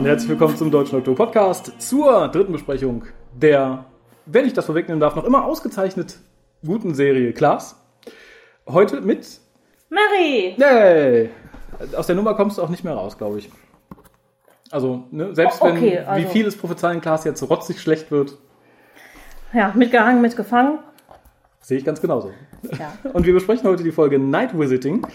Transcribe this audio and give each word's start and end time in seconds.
Und 0.00 0.06
herzlich 0.06 0.30
willkommen 0.30 0.56
zum 0.56 0.70
Deutschen 0.70 0.92
Doktor 0.96 1.14
Podcast 1.14 1.72
zur 1.78 2.28
dritten 2.28 2.52
Besprechung 2.52 3.04
der, 3.34 3.84
wenn 4.24 4.46
ich 4.46 4.54
das 4.54 4.64
vorwegnehmen 4.64 4.98
darf, 4.98 5.14
noch 5.14 5.24
immer 5.26 5.44
ausgezeichnet 5.44 6.16
guten 6.64 6.94
Serie 6.94 7.34
Klaas. 7.34 7.76
Heute 8.66 9.02
mit 9.02 9.28
Mary! 9.90 10.54
Yay! 10.56 11.28
Aus 11.94 12.06
der 12.06 12.16
Nummer 12.16 12.32
kommst 12.32 12.56
du 12.56 12.62
auch 12.62 12.70
nicht 12.70 12.82
mehr 12.82 12.94
raus, 12.94 13.18
glaube 13.18 13.40
ich. 13.40 13.50
Also, 14.70 15.04
ne, 15.10 15.34
selbst 15.34 15.60
Oh, 15.60 15.66
wenn, 15.66 15.76
okay, 15.76 15.98
also- 15.98 16.26
wie 16.26 16.32
vieles 16.32 16.56
prophezeien 16.56 17.02
Klaas 17.02 17.24
jetzt 17.24 17.42
rotzig 17.42 17.78
schlecht 17.78 18.10
wird, 18.10 18.38
Ja, 19.52 19.70
mitgehangen, 19.76 20.22
mitgefangen. 20.22 20.78
sehe 21.60 21.76
ich 21.76 21.84
ganz 21.84 22.00
genauso. 22.00 22.32
Ja. 22.78 22.94
Und 23.12 23.26
wir 23.26 23.34
besprechen 23.34 23.68
heute 23.68 23.82
die 23.82 23.92
Folge 23.92 24.18
Night 24.18 24.58
Visiting, 24.58 25.06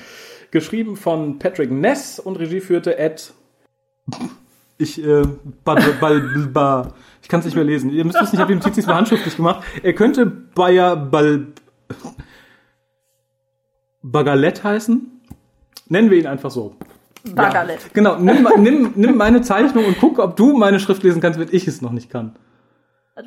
geschrieben 0.52 0.96
von 0.96 1.40
Patrick 1.40 1.72
Ness 1.72 2.20
und 2.20 2.36
Regie 2.38 2.60
führte 2.62 3.00
Ed. 3.00 3.34
Ich, 4.78 5.02
äh, 5.02 5.24
bal, 5.64 5.82
bal, 6.02 6.22
bal, 6.52 6.94
ich 7.22 7.30
kann 7.30 7.40
es 7.40 7.46
nicht 7.46 7.56
mehr 7.56 7.64
lesen. 7.64 7.92
Ihr 7.92 8.04
müsst 8.04 8.22
wissen, 8.22 8.36
ich 8.36 8.42
habe 8.42 8.52
die 8.52 8.60
Notiz 8.60 8.76
diesmal 8.76 8.98
handschriftlich 8.98 9.38
gemacht. 9.38 9.64
Er 9.82 9.94
könnte 9.94 10.26
Bayer 10.26 10.98
Bal, 10.98 11.48
Bagalett 14.02 14.64
heißen. 14.64 15.22
Nennen 15.88 16.12
wir 16.12 16.18
ihn 16.18 16.28
einfach 16.28 16.52
so. 16.52 16.76
Bagalett. 17.34 17.82
Ja, 17.82 17.90
genau, 17.94 18.18
nimm, 18.18 18.48
nimm, 18.58 18.92
nimm 18.96 19.18
meine 19.18 19.42
Zeichnung 19.42 19.86
und 19.86 19.98
guck, 20.00 20.20
ob 20.20 20.36
du 20.36 20.54
meine 20.54 20.80
Schrift 20.80 21.04
lesen 21.04 21.22
kannst, 21.22 21.40
wenn 21.40 21.50
ich 21.52 21.68
es 21.68 21.82
noch 21.82 21.92
nicht 21.92 22.10
kann. 22.10 22.36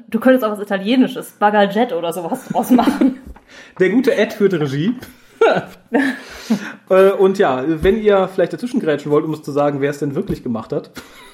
Du 0.09 0.21
könntest 0.21 0.45
auch 0.45 0.53
was 0.53 0.61
Italienisches, 0.61 1.31
Bagaljet 1.33 1.93
oder 1.95 2.13
sowas 2.13 2.47
draus 2.49 2.71
machen. 2.71 3.19
Der 3.81 3.89
gute 3.89 4.15
Ed 4.15 4.33
führte 4.33 4.61
Regie. 4.61 4.95
Äh, 6.89 7.11
und 7.11 7.37
ja, 7.37 7.63
wenn 7.67 8.01
ihr 8.01 8.29
vielleicht 8.29 8.55
dazwischen 8.55 8.81
grätschen 8.81 9.13
wollt, 9.13 9.27
um 9.27 9.35
es 9.35 9.43
zu 9.43 9.53
sagen, 9.53 9.83
wer 9.83 9.91
es 9.91 9.99
denn 9.99 10.15
wirklich 10.15 10.43
gemacht 10.43 10.73
hat, 10.73 10.91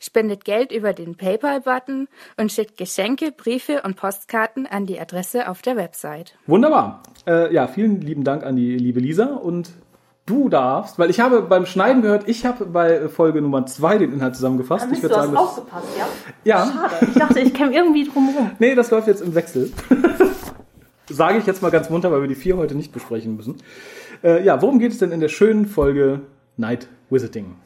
Spendet 0.00 0.44
Geld 0.44 0.72
über 0.72 0.92
den 0.92 1.16
PayPal-Button 1.16 2.08
und 2.36 2.52
schickt 2.52 2.76
Geschenke, 2.76 3.32
Briefe 3.32 3.82
und 3.84 3.96
Postkarten 3.96 4.66
an 4.66 4.86
die 4.86 5.00
Adresse 5.00 5.48
auf 5.48 5.62
der 5.62 5.76
Website. 5.76 6.34
Wunderbar. 6.46 7.02
Äh, 7.26 7.52
ja, 7.54 7.66
vielen 7.66 8.00
lieben 8.00 8.24
Dank 8.24 8.44
an 8.44 8.56
die 8.56 8.76
liebe 8.76 9.00
Lisa 9.00 9.26
und 9.26 9.70
du 10.26 10.48
darfst, 10.48 10.98
weil 10.98 11.10
ich 11.10 11.20
habe 11.20 11.42
beim 11.42 11.66
Schneiden 11.66 12.02
gehört, 12.02 12.28
ich 12.28 12.46
habe 12.46 12.64
bei 12.66 13.08
Folge 13.08 13.42
Nummer 13.42 13.66
zwei 13.66 13.98
den 13.98 14.12
Inhalt 14.12 14.36
zusammengefasst. 14.36 14.86
ich 14.92 15.02
würde 15.02 15.14
sagen, 15.14 15.32
das- 15.32 15.40
aufgepasst, 15.42 15.88
ja? 15.98 16.06
ja, 16.44 16.66
Schade. 16.66 17.06
Ich 17.10 17.14
dachte, 17.18 17.40
ich 17.40 17.54
käme 17.54 17.74
irgendwie 17.74 18.04
drum 18.08 18.28
rum. 18.36 18.50
nee, 18.58 18.74
das 18.74 18.90
läuft 18.90 19.08
jetzt 19.08 19.20
im 19.22 19.34
Wechsel. 19.34 19.72
Sage 21.08 21.38
ich 21.38 21.46
jetzt 21.46 21.62
mal 21.62 21.70
ganz 21.70 21.90
munter, 21.90 22.10
weil 22.12 22.20
wir 22.22 22.28
die 22.28 22.34
vier 22.36 22.56
heute 22.56 22.74
nicht 22.74 22.92
besprechen 22.92 23.36
müssen. 23.36 23.56
Äh, 24.22 24.44
ja, 24.44 24.62
worum 24.62 24.78
geht 24.78 24.92
es 24.92 24.98
denn 24.98 25.10
in 25.12 25.20
der 25.20 25.28
schönen 25.28 25.66
Folge 25.66 26.20
Night 26.56 26.86
Visiting? 27.10 27.56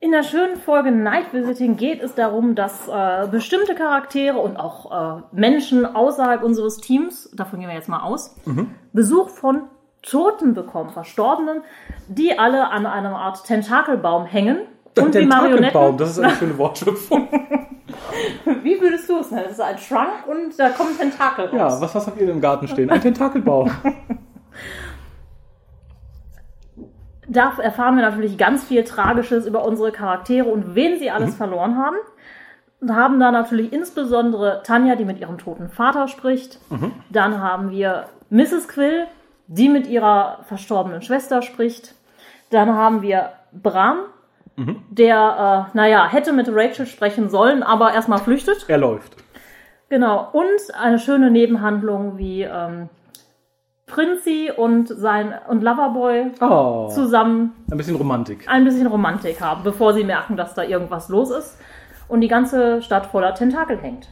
In 0.00 0.12
der 0.12 0.22
schönen 0.22 0.56
Folge 0.58 0.92
Night 0.92 1.32
Visiting 1.32 1.76
geht 1.76 2.00
es 2.00 2.14
darum, 2.14 2.54
dass 2.54 2.86
äh, 2.86 3.26
bestimmte 3.28 3.74
Charaktere 3.74 4.38
und 4.38 4.56
auch 4.56 5.18
äh, 5.18 5.22
Menschen 5.32 5.84
außerhalb 5.84 6.44
unseres 6.44 6.76
Teams, 6.76 7.28
davon 7.34 7.58
gehen 7.58 7.68
wir 7.68 7.74
jetzt 7.74 7.88
mal 7.88 8.02
aus, 8.02 8.36
Besuch 8.92 9.28
von 9.28 9.62
Toten 10.02 10.54
bekommen, 10.54 10.90
Verstorbenen, 10.90 11.62
die 12.06 12.38
alle 12.38 12.68
an 12.68 12.86
einer 12.86 13.16
Art 13.18 13.44
Tentakelbaum 13.44 14.24
hängen. 14.24 14.58
Und 14.96 15.14
die 15.14 15.18
Tentakelbaum, 15.18 15.50
Marionetten. 15.50 15.96
das 15.98 16.10
ist 16.10 16.20
eine 16.20 16.34
schöne 16.34 16.58
Wortschöpfung. 16.58 17.28
Wie 18.62 18.80
würdest 18.80 19.08
du 19.08 19.18
es 19.18 19.32
nennen? 19.32 19.44
Das 19.44 19.54
ist 19.54 19.60
ein 19.60 19.78
Schrank 19.78 20.28
und 20.28 20.58
da 20.60 20.68
kommen 20.70 20.96
Tentakel 20.96 21.46
raus. 21.46 21.54
Ja, 21.54 21.80
was, 21.80 21.94
was 21.94 22.06
habt 22.06 22.20
ihr 22.20 22.28
im 22.28 22.40
Garten 22.40 22.68
stehen? 22.68 22.88
Ein 22.88 23.00
Tentakelbaum. 23.00 23.68
Da 27.28 27.52
erfahren 27.58 27.96
wir 27.96 28.02
natürlich 28.02 28.38
ganz 28.38 28.64
viel 28.64 28.84
Tragisches 28.84 29.46
über 29.46 29.64
unsere 29.64 29.92
Charaktere 29.92 30.48
und 30.48 30.74
wen 30.74 30.98
sie 30.98 31.10
alles 31.10 31.34
verloren 31.36 31.76
haben. 31.76 31.96
Und 32.80 32.94
haben 32.94 33.20
da 33.20 33.30
natürlich 33.30 33.72
insbesondere 33.72 34.62
Tanja, 34.64 34.94
die 34.94 35.04
mit 35.04 35.20
ihrem 35.20 35.36
toten 35.36 35.68
Vater 35.68 36.08
spricht. 36.08 36.58
Dann 37.10 37.42
haben 37.42 37.70
wir 37.70 38.06
Mrs. 38.30 38.68
Quill, 38.68 39.06
die 39.48 39.68
mit 39.68 39.86
ihrer 39.86 40.40
verstorbenen 40.44 41.02
Schwester 41.02 41.42
spricht. 41.42 41.94
Dann 42.50 42.72
haben 42.74 43.02
wir 43.02 43.32
Bram, 43.52 43.98
der, 44.90 45.68
äh, 45.72 45.76
naja, 45.76 46.08
hätte 46.08 46.32
mit 46.32 46.48
Rachel 46.50 46.86
sprechen 46.86 47.28
sollen, 47.30 47.62
aber 47.62 47.92
erstmal 47.94 48.18
flüchtet. 48.18 48.64
Er 48.68 48.78
läuft. 48.78 49.16
Genau. 49.88 50.28
Und 50.32 50.74
eine 50.80 50.98
schöne 50.98 51.30
Nebenhandlung 51.30 52.18
wie 52.18 52.42
ähm, 52.42 52.88
Prinzi 53.88 54.50
und 54.56 54.88
sein 54.88 55.34
und 55.48 55.62
Loverboy 55.62 56.32
Oh, 56.40 56.88
zusammen 56.88 57.54
ein 57.70 57.76
bisschen 57.78 57.96
Romantik. 57.96 58.44
ein 58.48 58.64
bisschen 58.64 58.86
Romantik 58.86 59.40
haben, 59.40 59.62
bevor 59.64 59.92
sie 59.94 60.04
merken, 60.04 60.36
dass 60.36 60.54
da 60.54 60.62
irgendwas 60.62 61.08
los 61.08 61.30
ist 61.30 61.58
und 62.08 62.20
die 62.20 62.28
ganze 62.28 62.80
Stadt 62.82 63.06
voller 63.06 63.34
Tentakel 63.34 63.78
hängt. 63.78 64.08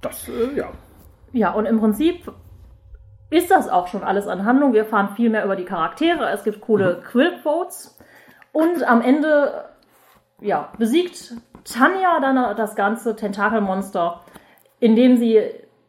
Das, 0.00 0.28
äh, 0.28 0.56
ja. 0.56 0.68
Ja, 1.32 1.50
und 1.52 1.66
im 1.66 1.80
Prinzip 1.80 2.30
ist 3.30 3.50
das 3.50 3.68
auch 3.68 3.88
schon 3.88 4.04
alles 4.04 4.28
an 4.28 4.44
Handlung. 4.44 4.72
Wir 4.72 4.80
erfahren 4.82 5.10
viel 5.16 5.30
mehr 5.30 5.44
über 5.44 5.56
die 5.56 5.64
Charaktere. 5.64 6.30
Es 6.30 6.44
gibt 6.44 6.60
coole 6.60 7.02
Quill-Quotes. 7.10 7.98
Und 8.52 8.84
am 8.88 9.00
Ende, 9.00 9.64
ja, 10.40 10.68
besiegt 10.78 11.34
Tanja 11.64 12.20
dann 12.20 12.56
das 12.56 12.76
ganze 12.76 13.16
Tentakelmonster, 13.16 14.20
indem 14.78 15.16
sie 15.16 15.40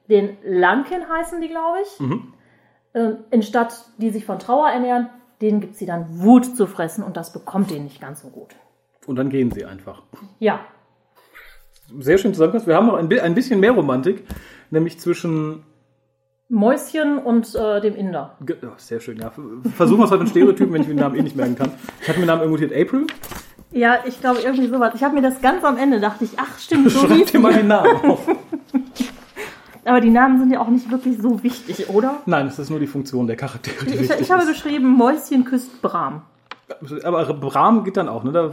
den 0.10 0.38
Lankin 0.44 1.08
heißen 1.10 1.42
die, 1.42 1.50
glaube 1.50 1.80
ich, 1.84 2.00
ähm, 2.00 2.34
in 3.32 3.44
Stadt, 3.44 3.86
die 3.98 4.10
sich 4.10 4.26
von 4.26 4.40
Trauer 4.40 4.70
ernähren, 4.70 5.10
denen 5.42 5.60
gibt 5.60 5.76
sie 5.76 5.86
dann 5.86 6.22
Wut 6.22 6.56
zu 6.56 6.66
fressen 6.66 7.04
und 7.04 7.18
das 7.18 7.34
bekommt 7.34 7.70
denen 7.72 7.84
nicht 7.86 8.00
ganz 8.00 8.22
so 8.22 8.30
gut. 8.30 8.56
Und 9.06 9.18
dann 9.18 9.30
gehen 9.30 9.52
sie 9.52 9.66
einfach. 9.66 10.02
Ja, 10.40 10.62
Sehr 12.00 12.18
schön 12.18 12.34
zusammengefasst. 12.34 12.68
Wir 12.68 12.76
haben 12.76 12.88
noch 12.88 12.96
ein, 12.96 13.12
ein 13.20 13.36
bisschen 13.36 13.60
mehr 13.60 13.74
Romantik, 13.74 14.24
nämlich 14.72 15.00
zwischen. 15.00 15.64
Mäuschen 16.48 17.18
und 17.18 17.54
äh, 17.56 17.82
dem 17.82 17.96
Inder. 17.96 18.38
Oh, 18.42 18.68
sehr 18.78 19.00
schön, 19.00 19.18
ja. 19.18 19.32
Versuchen 19.76 20.00
wir 20.00 20.06
es 20.06 20.12
halt 20.12 20.22
mit 20.22 20.30
Stereotypen, 20.30 20.74
wenn 20.74 20.82
ich 20.82 20.88
den 20.88 20.98
Namen 20.98 21.16
eh 21.16 21.22
nicht 21.24 21.36
merken 21.36 21.56
kann. 21.56 21.72
Ich 22.02 22.08
hatte 22.08 22.20
mir 22.20 22.26
den 22.26 22.28
Namen 22.28 22.42
irgendwo 22.44 22.62
notiert 22.62 22.80
April. 22.80 23.08
Ja, 23.72 24.04
ich 24.06 24.22
glaube 24.22 24.42
irgendwie 24.42 24.68
sowas. 24.68 24.94
Ich 24.96 25.04
habe 25.04 25.16
mir 25.16 25.24
das 25.24 25.42
ganz 25.42 25.64
am 25.64 25.78
Ende 25.78 26.00
dachte 26.00 26.24
ich, 26.24 26.32
ach 26.38 26.58
stimmt, 26.60 26.90
so 26.92 27.08
Schreib 27.08 27.26
dir 27.26 27.40
mal 27.40 27.52
den 27.54 27.68
Namen 27.68 28.12
auf. 28.12 28.28
Aber 29.86 30.02
die 30.02 30.10
Namen 30.10 30.40
sind 30.40 30.52
ja 30.52 30.60
auch 30.60 30.68
nicht 30.68 30.90
wirklich 30.92 31.20
so 31.22 31.44
wichtig, 31.44 31.90
oder? 31.90 32.18
Nein, 32.26 32.48
es 32.48 32.58
ist 32.60 32.70
nur 32.72 32.80
die 32.80 32.88
Funktion 32.88 33.28
der 33.28 33.36
Charaktere, 33.36 33.86
die 33.86 33.94
Ich, 33.96 34.10
ich 34.10 34.32
habe 34.32 34.46
geschrieben, 34.46 34.90
Mäuschen 34.98 35.46
küsst 35.46 35.82
Bram. 35.82 36.24
Aber 37.04 37.24
Bram 37.36 37.84
geht 37.84 37.96
dann 37.96 38.10
auch, 38.10 38.24
ne? 38.24 38.32
Da 38.32 38.52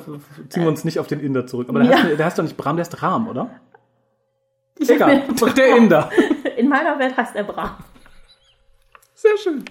ziehen 0.50 0.62
wir 0.62 0.68
uns 0.68 0.84
nicht 0.84 0.98
auf 0.98 1.06
den 1.06 1.20
Inder 1.20 1.46
zurück. 1.46 1.68
Aber 1.70 1.80
der, 1.80 1.90
Ja. 1.90 2.02
heißt, 2.02 2.18
der 2.18 2.26
heißt 2.26 2.38
doch 2.38 2.42
nicht 2.44 2.56
Bram, 2.58 2.76
der 2.76 2.82
ist 2.82 3.02
Ram, 3.02 3.28
oder? 3.28 3.50
Ich 4.78 4.90
Egal. 4.90 5.22
Der 5.56 5.76
Inder. 5.76 6.10
In 6.56 6.68
meiner 6.68 6.98
Welt 6.98 7.16
heißt 7.16 7.34
er 7.34 7.44
Bram. 7.44 7.70
Sehr 9.14 9.36
schön. 9.38 9.64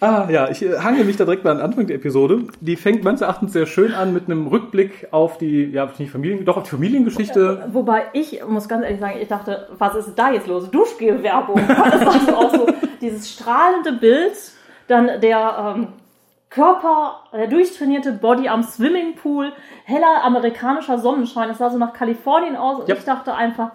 Ah, 0.00 0.28
ja, 0.30 0.48
ich 0.48 0.62
äh, 0.64 0.78
hange 0.78 1.02
mich 1.02 1.16
da 1.16 1.24
direkt 1.24 1.42
mal 1.44 1.50
an 1.50 1.56
den 1.58 1.64
Anfang 1.64 1.86
der 1.88 1.96
Episode. 1.96 2.44
Die 2.60 2.76
fängt 2.76 3.02
meines 3.02 3.20
Erachtens 3.20 3.52
sehr 3.52 3.66
schön 3.66 3.92
an 3.92 4.12
mit 4.12 4.26
einem 4.26 4.46
Rückblick 4.46 5.08
auf 5.10 5.38
die, 5.38 5.64
ja, 5.64 5.88
nicht 5.98 6.10
Familien, 6.12 6.44
doch 6.44 6.56
auf 6.56 6.62
die 6.64 6.70
Familiengeschichte. 6.70 7.68
Wobei 7.72 8.04
ich 8.12 8.40
muss 8.46 8.68
ganz 8.68 8.84
ehrlich 8.84 9.00
sagen, 9.00 9.16
ich 9.20 9.26
dachte, 9.28 9.68
was 9.76 9.96
ist 9.96 10.14
da 10.14 10.30
jetzt 10.30 10.46
los? 10.46 10.70
Duschgel-Werbung. 10.70 11.60
Das 11.66 12.06
war 12.06 12.20
so 12.20 12.34
auch 12.36 12.54
so 12.54 12.66
dieses 13.00 13.28
strahlende 13.30 13.92
Bild, 13.92 14.34
dann 14.86 15.20
der 15.20 15.74
ähm, 15.76 15.88
Körper, 16.48 17.16
der 17.32 17.48
durchtrainierte 17.48 18.12
Body 18.12 18.48
am 18.48 18.62
Swimmingpool, 18.62 19.52
heller 19.84 20.22
amerikanischer 20.24 20.98
Sonnenschein. 20.98 21.50
Es 21.50 21.58
sah 21.58 21.70
so 21.70 21.76
nach 21.78 21.92
Kalifornien 21.92 22.54
aus 22.56 22.80
und 22.80 22.88
Ja. 22.88 22.94
ich 22.94 23.04
dachte 23.04 23.34
einfach, 23.34 23.72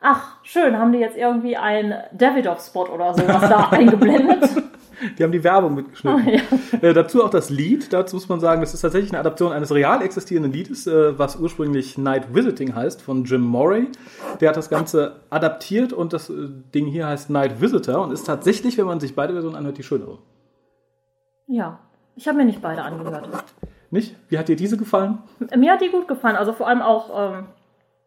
ach, 0.00 0.36
schön, 0.42 0.76
haben 0.78 0.92
die 0.92 0.98
jetzt 0.98 1.16
irgendwie 1.16 1.56
einen 1.56 1.94
Davidoff-Spot 2.12 2.86
oder 2.88 3.14
sowas 3.14 3.48
da 3.48 3.68
eingeblendet. 3.70 4.50
Die 5.18 5.22
haben 5.22 5.32
die 5.32 5.44
Werbung 5.44 5.74
mitgeschnitten. 5.74 6.20
Ja. 6.30 6.88
Äh, 6.88 6.94
dazu 6.94 7.24
auch 7.24 7.30
das 7.30 7.50
Lied. 7.50 7.92
Dazu 7.92 8.16
muss 8.16 8.28
man 8.28 8.40
sagen, 8.40 8.60
das 8.60 8.74
ist 8.74 8.82
tatsächlich 8.82 9.10
eine 9.10 9.20
Adaption 9.20 9.52
eines 9.52 9.72
real 9.72 10.02
existierenden 10.02 10.52
Liedes, 10.52 10.86
äh, 10.86 11.18
was 11.18 11.36
ursprünglich 11.36 11.98
Night 11.98 12.34
Visiting 12.34 12.74
heißt, 12.74 13.02
von 13.02 13.24
Jim 13.24 13.40
Morey. 13.40 13.88
Der 14.40 14.50
hat 14.50 14.56
das 14.56 14.70
Ganze 14.70 15.20
adaptiert 15.30 15.92
und 15.92 16.12
das 16.12 16.30
äh, 16.30 16.48
Ding 16.74 16.86
hier 16.86 17.06
heißt 17.06 17.30
Night 17.30 17.60
Visitor 17.60 18.02
und 18.02 18.12
ist 18.12 18.26
tatsächlich, 18.26 18.78
wenn 18.78 18.86
man 18.86 19.00
sich 19.00 19.14
beide 19.14 19.32
Versionen 19.32 19.56
anhört, 19.56 19.78
die 19.78 19.82
schönere. 19.82 20.18
Ja, 21.46 21.80
ich 22.16 22.28
habe 22.28 22.38
mir 22.38 22.44
nicht 22.44 22.62
beide 22.62 22.82
angehört. 22.82 23.28
Nicht? 23.90 24.16
Wie 24.28 24.38
hat 24.38 24.48
dir 24.48 24.56
diese 24.56 24.76
gefallen? 24.76 25.18
Mir 25.56 25.72
hat 25.72 25.80
die 25.80 25.90
gut 25.90 26.06
gefallen, 26.06 26.36
also 26.36 26.52
vor 26.52 26.68
allem 26.68 26.82
auch 26.82 27.34
ähm, 27.38 27.46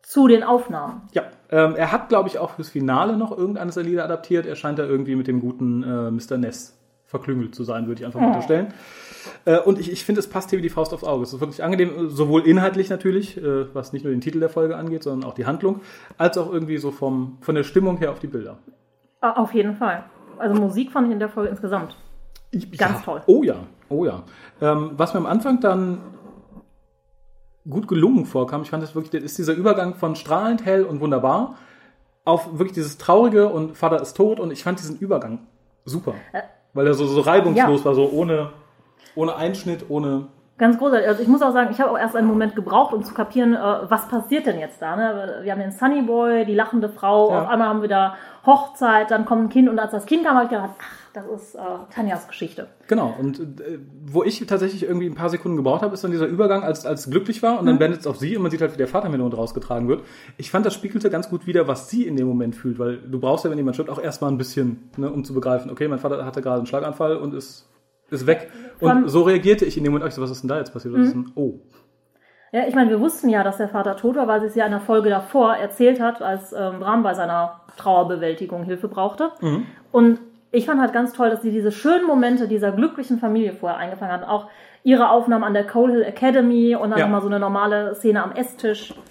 zu 0.02 0.28
den 0.28 0.44
Aufnahmen. 0.44 1.02
Ja, 1.12 1.24
ähm, 1.50 1.76
er 1.76 1.92
hat, 1.92 2.10
glaube 2.10 2.30
ich, 2.30 2.40
auch 2.40 2.52
fürs 2.52 2.70
Finale 2.70 3.18
noch 3.18 3.38
irgendeines 3.38 3.76
der 3.76 3.84
Lieder 3.84 4.06
adaptiert. 4.06 4.46
Er 4.46 4.56
scheint 4.56 4.80
da 4.80 4.84
irgendwie 4.84 5.16
mit 5.16 5.28
dem 5.28 5.42
guten 5.42 5.84
äh, 5.84 6.12
Mr. 6.12 6.38
Ness 6.38 6.78
verklüngelt 7.14 7.54
zu 7.54 7.64
sein, 7.64 7.86
würde 7.86 8.02
ich 8.02 8.06
einfach 8.08 8.20
mal 8.20 8.28
unterstellen. 8.28 8.74
Äh, 9.46 9.60
und 9.60 9.80
ich, 9.80 9.92
ich 9.92 10.04
finde, 10.04 10.18
es 10.18 10.28
passt 10.28 10.50
hier 10.50 10.58
wie 10.58 10.64
die 10.64 10.70
Faust 10.70 10.96
aufs 10.96 11.04
Auge. 11.04 11.22
Es 11.22 11.32
ist 11.32 11.40
wirklich 11.40 11.64
angenehm, 11.64 12.10
sowohl 12.10 12.48
inhaltlich 12.48 12.90
natürlich, 12.90 13.38
äh, 13.38 13.72
was 13.76 13.94
nicht 13.94 14.04
nur 14.04 14.12
den 14.12 14.20
Titel 14.20 14.40
der 14.40 14.50
Folge 14.50 14.76
angeht, 14.76 15.04
sondern 15.04 15.30
auch 15.30 15.36
die 15.36 15.46
Handlung, 15.46 15.82
als 16.18 16.40
auch 16.40 16.52
irgendwie 16.52 16.78
so 16.78 16.90
vom, 16.90 17.38
von 17.42 17.54
der 17.54 17.64
Stimmung 17.64 17.98
her 17.98 18.10
auf 18.10 18.18
die 18.18 18.28
Bilder. 18.28 18.58
Auf 19.22 19.54
jeden 19.54 19.76
Fall. 19.76 20.06
Also 20.40 20.60
Musik 20.60 20.92
fand 20.92 21.08
ich 21.08 21.14
in 21.14 21.20
der 21.20 21.30
Folge 21.30 21.50
insgesamt. 21.50 21.96
Ganz 22.52 23.00
ja. 23.00 23.02
toll. 23.06 23.22
Oh 23.28 23.44
ja, 23.44 23.58
oh 23.90 24.06
ja. 24.06 24.24
Ähm, 24.60 24.92
was 24.98 25.14
mir 25.14 25.20
am 25.20 25.28
Anfang 25.28 25.60
dann 25.60 26.00
gut 27.70 27.88
gelungen 27.88 28.26
vorkam, 28.26 28.64
ich 28.64 28.72
fand 28.72 28.82
das 28.82 28.96
wirklich, 28.96 29.12
das 29.12 29.22
ist 29.22 29.38
dieser 29.38 29.54
Übergang 29.54 29.94
von 29.96 30.16
strahlend 30.16 30.66
hell 30.66 30.84
und 30.84 31.00
wunderbar 31.00 31.58
auf 32.26 32.58
wirklich 32.58 32.74
dieses 32.74 32.98
traurige 32.98 33.50
und 33.50 33.78
Vater 33.78 34.02
ist 34.02 34.16
tot 34.16 34.40
und 34.40 34.52
ich 34.52 34.64
fand 34.64 34.80
diesen 34.80 34.98
Übergang 34.98 35.40
super. 35.86 36.16
Weil 36.74 36.88
er 36.88 36.94
so, 36.94 37.06
so 37.06 37.22
reibungslos 37.22 37.80
ja. 37.80 37.86
war, 37.86 37.96
so 37.96 38.10
ohne, 38.10 38.50
ohne 39.16 39.36
Einschnitt, 39.36 39.86
ohne. 39.90 40.28
Ganz 40.60 40.78
großartig. 40.78 41.08
Also 41.08 41.22
ich 41.24 41.28
muss 41.28 41.42
auch 41.42 41.52
sagen, 41.52 41.70
ich 41.72 41.80
habe 41.82 41.92
auch 41.92 41.98
erst 41.98 42.16
einen 42.16 42.28
Moment 42.28 42.56
gebraucht, 42.56 42.94
um 42.94 43.04
zu 43.04 43.14
kapieren, 43.16 43.56
äh, 43.56 43.60
was 43.90 44.08
passiert 44.08 44.46
denn 44.46 44.60
jetzt 44.60 44.82
da. 44.82 44.96
Ne? 44.96 45.40
Wir 45.44 45.52
haben 45.52 45.60
den 45.60 45.72
Sunny 45.72 46.04
Boy, 46.04 46.46
die 46.46 46.54
lachende 46.54 46.90
Frau, 46.90 47.32
Ja. 47.32 47.42
auf 47.42 47.48
einmal 47.50 47.68
haben 47.70 47.82
wir 47.82 47.90
da 47.90 48.16
Hochzeit, 48.46 49.10
dann 49.10 49.26
kommt 49.26 49.44
ein 49.46 49.50
Kind 49.50 49.68
und 49.70 49.80
als 49.80 49.92
das 49.92 50.06
Kind 50.06 50.24
kam, 50.26 50.36
habe 50.36 50.46
ich 50.46 50.52
gedacht, 50.52 50.70
ach, 50.78 50.84
das 51.14 51.26
ist 51.28 51.56
äh, 51.56 51.60
Tanjas 51.94 52.28
Geschichte. 52.28 52.68
Genau. 52.88 53.16
Und 53.20 53.40
äh, 53.40 53.80
wo 54.06 54.24
ich 54.24 54.46
tatsächlich 54.46 54.84
irgendwie 54.84 55.08
ein 55.08 55.16
paar 55.16 55.30
Sekunden 55.30 55.58
gebraucht 55.58 55.82
habe, 55.82 55.94
ist 55.96 56.04
dann 56.04 56.12
dieser 56.12 56.26
Übergang, 56.28 56.64
als 56.64 56.86
als 56.86 57.06
es 57.06 57.12
glücklich 57.12 57.42
war 57.42 57.60
und 57.60 57.66
dann 57.66 57.78
blendet 57.80 58.02
es 58.02 58.08
auf 58.08 58.18
sie 58.18 58.36
und 58.36 58.44
man 58.44 58.52
sieht 58.52 58.62
halt, 58.62 58.74
wie 58.74 58.78
der 58.78 58.88
Vater 58.88 59.06
im 59.08 59.12
Hintergrund 59.14 59.38
rausgetragen 59.38 59.88
wird. 59.88 60.02
Ich 60.38 60.52
fand, 60.52 60.66
das 60.66 60.74
spiegelte 60.76 61.10
ganz 61.10 61.30
gut 61.30 61.48
wieder, 61.48 61.68
was 61.68 61.90
sie 61.90 62.06
in 62.06 62.16
dem 62.16 62.28
Moment 62.28 62.56
fühlt, 62.56 62.78
weil 62.80 62.98
du 62.98 63.20
brauchst 63.20 63.44
ja, 63.46 63.50
wenn 63.52 63.58
jemand 63.58 63.76
stirbt, 63.76 63.90
auch 63.90 64.02
erstmal 64.02 64.32
ein 64.32 64.38
bisschen, 64.38 64.90
ne, 64.98 65.10
um 65.10 65.24
zu 65.24 65.34
begreifen, 65.34 65.72
okay, 65.72 65.88
mein 65.88 66.00
Vater 66.00 66.24
hatte 66.26 66.42
gerade 66.42 66.58
einen 66.58 66.68
Schlaganfall 66.68 67.18
und 67.18 67.34
ist, 67.34 67.70
ist 68.10 68.28
weg. 68.28 68.50
Und 68.80 69.10
so 69.10 69.24
reagierte 69.24 69.66
ich 69.66 69.78
in 69.78 69.84
dem 69.84 69.94
Moment, 69.94 70.10
ich 70.10 70.16
so, 70.16 70.22
was 70.22 70.30
ist 70.32 70.42
denn 70.44 70.48
da 70.50 70.58
jetzt 70.58 70.74
passiert? 70.74 70.94
Was 70.94 71.02
ist 71.08 71.14
denn, 71.14 71.32
oh. 71.36 71.60
Ja, 72.52 72.68
ich 72.68 72.76
meine, 72.76 72.90
wir 72.92 73.00
wussten 73.00 73.30
ja, 73.30 73.44
dass 73.44 73.58
der 73.58 73.70
Vater 73.70 73.96
tot 73.96 74.16
war, 74.16 74.28
weil 74.28 74.40
sie 74.42 74.48
es 74.48 74.56
ja 74.56 74.66
in 74.66 74.72
der 74.72 74.80
Folge 74.82 75.10
davor 75.10 75.56
erzählt 75.56 76.00
hat, 76.00 76.22
als 76.22 76.54
ähm, 76.54 76.80
Bram 76.80 77.02
bei 77.02 77.14
seiner 77.16 77.62
Trauerbewältigung 77.78 78.64
Hilfe 78.64 78.88
brauchte. 78.88 79.32
Mhm. 79.42 79.66
Und 79.92 80.20
ich 80.52 80.68
fand 80.68 80.80
halt 80.80 80.94
ganz 80.94 81.14
toll, 81.14 81.32
dass 81.32 81.42
sie 81.42 81.50
diese 81.52 81.72
schönen 81.72 82.06
Momente 82.06 82.48
dieser 82.48 82.72
glücklichen 82.72 83.18
Familie 83.20 83.54
vorher 83.54 83.80
eingefangen 83.80 84.14
hat. 84.14 84.28
Auch 84.28 84.50
ihre 84.84 85.10
Aufnahmen 85.10 85.44
an 85.44 85.54
der 85.56 85.66
Cole 85.66 85.94
Hill 85.94 86.04
Academy 86.04 86.76
und 86.76 86.92
dann 86.92 87.00
Ja. 87.00 87.06
nochmal 87.06 87.22
so 87.22 87.28
eine 87.28 87.40
normale 87.40 87.96
Szene 87.96 88.24
am 88.24 88.32
Esstisch. 88.34 88.94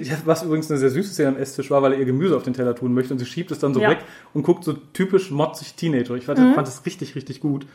Ja, 0.00 0.14
Was 0.24 0.44
übrigens 0.44 0.70
eine 0.70 0.78
sehr 0.78 0.90
süße 0.90 1.12
Szene 1.12 1.30
am 1.30 1.36
Esstisch 1.36 1.68
war, 1.72 1.82
weil 1.82 1.94
er 1.94 1.98
ihr 1.98 2.04
Gemüse 2.04 2.36
auf 2.36 2.44
den 2.44 2.54
Teller 2.54 2.76
tun 2.76 2.94
möchte 2.94 3.12
und 3.14 3.18
sie 3.18 3.26
schiebt 3.26 3.50
es 3.50 3.58
dann 3.58 3.74
so 3.74 3.80
Ja. 3.80 3.90
weg 3.90 3.98
und 4.32 4.44
guckt 4.44 4.62
so 4.62 4.74
typisch 4.74 5.32
motzig 5.32 5.74
Teenager. 5.74 6.14
Ich 6.14 6.24
fand, 6.26 6.38
Mhm. 6.38 6.54
fand 6.54 6.68
das 6.68 6.86
richtig, 6.86 7.16
richtig 7.16 7.40
gut. 7.40 7.66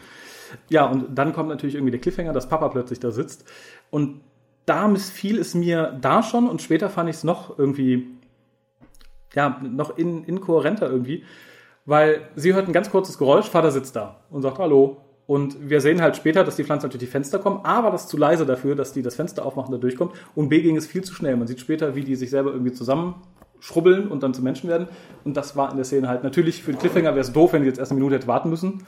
Ja, 0.69 0.85
und 0.85 1.15
dann 1.15 1.33
kommt 1.33 1.49
natürlich 1.49 1.75
irgendwie 1.75 1.91
der 1.91 2.01
Cliffhanger, 2.01 2.33
dass 2.33 2.49
Papa 2.49 2.69
plötzlich 2.69 2.99
da 2.99 3.11
sitzt. 3.11 3.45
Und 3.89 4.21
da 4.67 4.88
missfiel 4.88 5.39
es 5.39 5.55
mir 5.55 5.97
da 6.01 6.21
schon 6.21 6.47
und 6.47 6.61
später 6.61 6.89
fand 6.89 7.09
ich 7.09 7.15
es 7.15 7.23
noch 7.23 7.57
irgendwie, 7.57 8.07
ja, 9.33 9.61
noch 9.63 9.97
in, 9.97 10.25
inkohärenter 10.25 10.89
irgendwie, 10.89 11.23
weil 11.85 12.27
sie 12.35 12.53
hört 12.53 12.67
ein 12.67 12.73
ganz 12.73 12.91
kurzes 12.91 13.17
Geräusch, 13.17 13.47
Vater 13.47 13.71
sitzt 13.71 13.95
da 13.95 14.19
und 14.29 14.41
sagt 14.41 14.59
Hallo. 14.59 14.97
Und 15.25 15.69
wir 15.69 15.81
sehen 15.81 16.01
halt 16.01 16.15
später, 16.15 16.45
dass 16.45 16.55
die 16.55 16.63
Pflanzen 16.63 16.89
durch 16.89 17.00
die 17.00 17.05
Fenster 17.05 17.39
kommen, 17.39 17.59
aber 17.63 17.91
das 17.91 18.07
zu 18.07 18.15
leise 18.15 18.45
dafür, 18.45 18.75
dass 18.75 18.93
die 18.93 19.01
das 19.01 19.15
Fenster 19.15 19.45
aufmachen 19.45 19.73
da 19.73 19.77
durchkommt. 19.77 20.13
Und 20.35 20.47
B 20.47 20.61
ging 20.61 20.77
es 20.77 20.88
viel 20.88 21.03
zu 21.03 21.13
schnell. 21.13 21.35
Man 21.35 21.47
sieht 21.47 21.59
später, 21.59 21.95
wie 21.95 22.03
die 22.03 22.15
sich 22.15 22.29
selber 22.29 22.51
irgendwie 22.51 22.71
zusammenschrubbeln 22.71 24.07
und 24.07 24.23
dann 24.23 24.33
zu 24.33 24.41
Menschen 24.41 24.69
werden. 24.69 24.88
Und 25.25 25.35
das 25.35 25.57
war 25.57 25.69
in 25.69 25.75
der 25.75 25.83
Szene 25.83 26.07
halt 26.07 26.23
natürlich 26.23 26.63
für 26.63 26.71
den 26.71 26.79
Cliffhanger 26.79 27.09
wäre 27.09 27.19
es 27.19 27.33
doof, 27.33 27.51
wenn 27.51 27.61
die 27.61 27.67
jetzt 27.67 27.77
erst 27.77 27.91
eine 27.91 28.00
Minute 28.00 28.15
hätte 28.15 28.27
warten 28.27 28.50
müssen. 28.50 28.85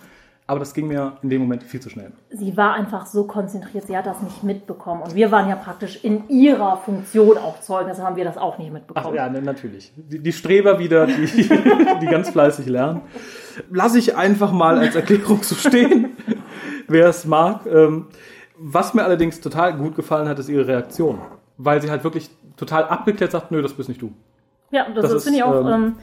Aber 0.49 0.57
das 0.59 0.73
ging 0.73 0.87
mir 0.87 1.13
in 1.21 1.29
dem 1.29 1.41
Moment 1.41 1.61
viel 1.61 1.79
zu 1.79 1.91
schnell. 1.91 2.11
Sie 2.31 2.57
war 2.57 2.73
einfach 2.73 3.05
so 3.05 3.25
konzentriert, 3.25 3.85
sie 3.85 3.95
hat 3.95 4.07
das 4.07 4.19
nicht 4.23 4.43
mitbekommen. 4.43 5.03
Und 5.03 5.13
wir 5.13 5.31
waren 5.31 5.47
ja 5.47 5.55
praktisch 5.55 6.03
in 6.03 6.27
ihrer 6.27 6.77
Funktion 6.77 7.37
auch 7.37 7.59
Zeugen, 7.61 7.87
deshalb 7.87 8.07
haben 8.07 8.15
wir 8.15 8.23
das 8.25 8.35
auch 8.37 8.57
nicht 8.57 8.69
Ach 8.69 8.73
mitbekommen. 8.73 9.15
ja, 9.15 9.29
ne, 9.29 9.43
natürlich. 9.43 9.93
Die, 9.95 10.17
die 10.17 10.33
Streber 10.33 10.79
wieder, 10.79 11.05
die, 11.05 11.25
die 12.01 12.05
ganz 12.07 12.31
fleißig 12.31 12.65
lernen. 12.65 13.01
Lass 13.69 13.93
ich 13.93 14.17
einfach 14.17 14.51
mal 14.51 14.79
als 14.79 14.95
Erklärung 14.95 15.43
so 15.43 15.53
stehen, 15.53 16.17
wer 16.87 17.09
es 17.09 17.25
mag. 17.25 17.67
Ähm, 17.67 18.07
was 18.57 18.95
mir 18.95 19.03
allerdings 19.03 19.41
total 19.41 19.77
gut 19.77 19.95
gefallen 19.95 20.27
hat, 20.27 20.39
ist 20.39 20.49
ihre 20.49 20.65
Reaktion. 20.67 21.19
Weil 21.57 21.79
sie 21.81 21.91
halt 21.91 22.03
wirklich 22.03 22.31
total 22.57 22.85
abgeklärt 22.85 23.31
sagt, 23.31 23.51
nö, 23.51 23.61
das 23.61 23.73
bist 23.73 23.87
nicht 23.87 24.01
du. 24.01 24.11
Ja, 24.71 24.87
das, 24.89 25.11
Das 25.11 25.23
finde 25.23 25.37
ich 25.37 25.43
auch. 25.43 25.61
ähm, 25.61 25.67
Ähm, 25.73 25.95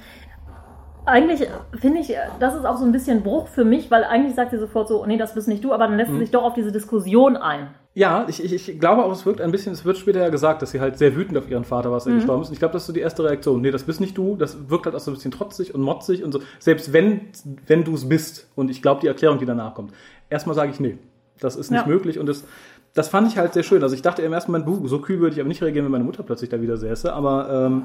eigentlich 1.07 1.49
finde 1.81 2.01
ich, 2.01 2.15
das 2.41 2.55
ist 2.55 2.65
auch 2.67 2.77
so 2.77 2.85
ein 2.85 2.93
bisschen 2.93 3.23
Bruch 3.23 3.49
für 3.49 3.65
mich, 3.65 3.91
weil 3.91 4.05
eigentlich 4.05 4.35
sagt 4.35 4.51
sie 4.51 4.59
sofort 4.59 4.89
so, 4.89 5.05
nee, 5.07 5.17
das 5.17 5.35
bist 5.35 5.49
nicht 5.49 5.65
du, 5.65 5.73
aber 5.73 5.87
dann 5.87 5.97
lässt 5.97 6.11
Mhm. 6.11 6.15
sie 6.17 6.21
sich 6.25 6.31
doch 6.33 6.43
auf 6.43 6.55
diese 6.55 6.73
Diskussion 6.73 7.37
ein. 7.37 7.69
Ja, 7.95 8.27
ich, 8.29 8.45
ich, 8.45 8.69
ich 8.69 8.79
glaube 8.79 9.03
auch, 9.05 9.11
es 9.13 9.25
wirkt 9.25 9.41
ein 9.41 9.51
bisschen, 9.51 9.73
es 9.73 9.85
wird 9.87 9.97
später 9.97 10.21
ja 10.21 10.29
gesagt, 10.29 10.61
dass 10.61 10.71
sie 10.73 10.81
halt 10.81 10.99
sehr 10.99 11.17
wütend 11.17 11.39
auf 11.39 11.51
ihren 11.51 11.65
Vater 11.65 11.89
war, 11.89 11.95
als 11.95 12.07
er 12.07 12.13
gestorben 12.15 12.43
ist. 12.43 12.49
Und 12.49 12.53
ich 12.53 12.59
glaube, 12.59 12.73
das 12.75 12.83
ist 12.83 12.89
so 12.89 12.93
die 12.93 13.01
erste 13.01 13.25
Reaktion. 13.25 13.63
Nee, 13.63 13.71
das 13.71 13.85
bist 13.85 14.01
nicht 14.03 14.19
du. 14.19 14.37
Das 14.37 14.69
wirkt 14.69 14.85
halt 14.85 14.95
auch 14.95 15.01
so 15.01 15.11
ein 15.11 15.15
bisschen 15.15 15.31
trotzig 15.31 15.75
und 15.75 15.81
motzig 15.81 16.23
und 16.23 16.31
so. 16.33 16.41
Selbst 16.59 16.93
wenn, 16.93 17.23
wenn 17.67 17.85
du 17.85 17.95
es 17.95 18.07
bist. 18.07 18.49
Und 18.55 18.71
ich 18.71 18.83
glaube, 18.83 19.01
die 19.01 19.07
Erklärung, 19.07 19.39
die 19.39 19.47
danach 19.47 19.75
kommt. 19.75 19.95
Erstmal 20.29 20.55
sage 20.55 20.73
ich, 20.73 20.79
nee, 20.81 20.99
das 21.41 21.57
ist 21.57 21.71
nicht 21.71 21.81
Ja. 21.81 21.87
möglich. 21.87 22.19
Und 22.19 22.27
das, 22.27 22.45
das 22.93 23.09
fand 23.09 23.29
ich 23.29 23.39
halt 23.39 23.55
sehr 23.55 23.63
schön. 23.63 23.83
Also 23.83 23.95
ich 23.95 24.03
dachte 24.03 24.21
im 24.21 24.33
ersten 24.35 24.53
Moment, 24.53 24.67
buh, 24.67 24.87
so 24.89 24.99
kühl 24.99 25.21
würde 25.21 25.33
ich 25.35 25.41
aber 25.41 25.49
nicht 25.49 25.63
reagieren, 25.63 25.87
wenn 25.87 25.93
meine 25.93 26.05
Mutter 26.05 26.23
plötzlich 26.23 26.51
da 26.51 26.61
wieder 26.61 26.77
säße. 26.77 27.11
Aber 27.15 27.49
ähm, 27.67 27.83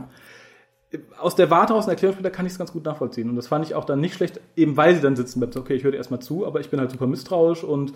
aus 1.19 1.35
der 1.35 1.49
Warte 1.49 1.73
aus 1.73 1.85
einer 1.85 1.93
Erklärung 1.93 2.15
später 2.15 2.29
kann 2.31 2.45
ich 2.45 2.51
es 2.53 2.57
ganz 2.57 2.71
gut 2.73 2.83
nachvollziehen. 2.85 3.29
Und 3.29 3.35
das 3.38 3.47
fand 3.47 3.65
ich 3.65 3.75
auch 3.75 3.85
dann 3.85 3.99
nicht 4.01 4.13
schlecht, 4.15 4.39
eben 4.55 4.75
weil 4.77 4.95
sie 4.95 5.01
dann 5.01 5.15
sitzen 5.15 5.39
bleibt. 5.39 5.55
Okay, 5.55 5.74
ich 5.75 5.83
höre 5.83 5.91
dir 5.91 5.98
erstmal 5.98 6.19
zu, 6.21 6.45
aber 6.45 6.60
ich 6.60 6.69
bin 6.69 6.79
halt 6.79 6.91
super 6.91 7.07
misstrauisch 7.07 7.63
und 7.63 7.93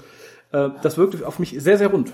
äh, 0.51 0.69
das 0.81 0.97
wirkte 0.97 1.27
auf 1.27 1.39
mich 1.39 1.55
sehr, 1.61 1.77
sehr 1.77 1.89
rund. 1.89 2.13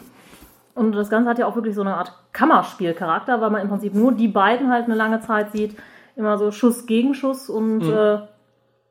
Und 0.73 0.93
das 0.93 1.09
Ganze 1.09 1.29
hat 1.29 1.37
ja 1.37 1.45
auch 1.47 1.55
wirklich 1.55 1.75
so 1.75 1.81
eine 1.81 1.95
Art 1.95 2.13
Kammerspielcharakter, 2.31 3.41
weil 3.41 3.49
man 3.51 3.61
im 3.61 3.67
Prinzip 3.69 3.93
nur 3.93 4.13
die 4.13 4.27
beiden 4.29 4.69
halt 4.71 4.85
eine 4.85 4.95
lange 4.95 5.19
Zeit 5.19 5.51
sieht. 5.51 5.75
Immer 6.15 6.37
so 6.37 6.51
Schuss 6.51 6.85
gegen 6.85 7.13
Schuss 7.13 7.49
und 7.49 7.79
Mhm. 7.79 7.93
äh, 7.93 8.17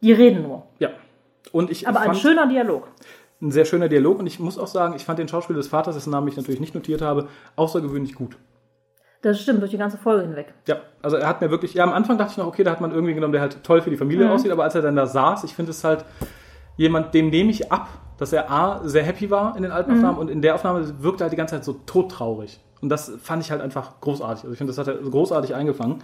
die 0.03 0.13
reden 0.13 0.43
nur. 0.43 0.65
Ja. 0.79 0.91
Und 1.53 1.71
ich 1.71 1.89
Aber 1.89 2.01
ein 2.01 2.15
schöner 2.15 2.47
Dialog. 2.47 2.87
ein 3.43 3.51
sehr 3.51 3.65
schöner 3.65 3.89
Dialog 3.89 4.19
und 4.21 4.27
ich 4.27 4.39
muss 4.39 4.59
auch 4.59 4.67
sagen, 4.67 4.95
ich 4.95 5.05
fand 5.05 5.19
den 5.19 5.27
Schauspieler 5.29 5.57
des 5.57 5.69
Vaters, 5.69 5.95
dessen 5.97 6.11
Namen 6.11 6.29
ich 6.29 6.37
natürlich 6.37 6.61
nicht 6.61 6.75
notiert 6.75 7.03
habe, 7.03 7.29
außergewöhnlich 7.57 8.15
gut. 8.15 8.37
Das 9.23 9.41
stimmt, 9.41 9.61
durch 9.61 9.71
die 9.71 9.77
ganze 9.79 9.99
Folge 9.99 10.23
hinweg. 10.23 10.55
Ja, 10.67 10.77
also 11.03 11.17
er 11.17 11.29
hat 11.29 11.41
mir 11.43 11.51
wirklich, 11.51 11.75
ja, 11.75 11.85
am 11.85 11.93
Anfang 11.93 12.17
dachte 12.17 12.33
ich 12.33 12.37
noch, 12.39 12.47
okay, 12.47 12.65
da 12.65 12.71
hat 12.71 12.81
man 12.81 12.91
irgendwie 12.91 13.13
genommen, 13.15 13.33
der 13.33 13.43
halt 13.43 13.63
toll 13.63 13.83
für 13.83 13.91
die 13.91 13.97
Familie 13.99 14.25
Mhm. 14.27 14.33
aussieht, 14.33 14.51
aber 14.51 14.65
als 14.65 14.75
er 14.75 14.83
dann 14.83 14.97
da 14.97 15.07
saß, 15.07 15.45
ich 15.45 15.55
finde 15.55 15.73
es 15.73 15.85
halt 15.85 16.05
jemand, 16.77 17.13
dem 17.13 17.29
nehme 17.29 17.51
ich 17.51 17.71
ab, 17.71 17.89
dass 18.17 18.33
er 18.33 18.51
A, 18.51 18.81
sehr 18.85 19.03
happy 19.03 19.31
war 19.31 19.57
in 19.57 19.63
den 19.63 19.71
Mhm. 19.73 19.77
alten 19.77 19.93
Aufnahmen 19.93 20.19
und 20.19 20.31
in 20.31 20.41
der 20.41 20.55
Aufnahme 20.55 21.03
wirkte 21.03 21.23
er 21.23 21.27
halt 21.27 21.33
die 21.33 21.37
ganze 21.37 21.55
Zeit 21.57 21.65
so 21.65 21.75
todtraurig. 21.87 22.61
Und 22.81 22.89
das 22.89 23.13
fand 23.23 23.43
ich 23.43 23.51
halt 23.51 23.61
einfach 23.61 24.01
großartig. 24.01 24.45
Also 24.45 24.53
ich 24.53 24.59
finde, 24.59 24.73
das 24.73 24.79
hat 24.79 24.89
er 24.89 24.95
großartig 25.03 25.55
eingefangen. 25.55 26.03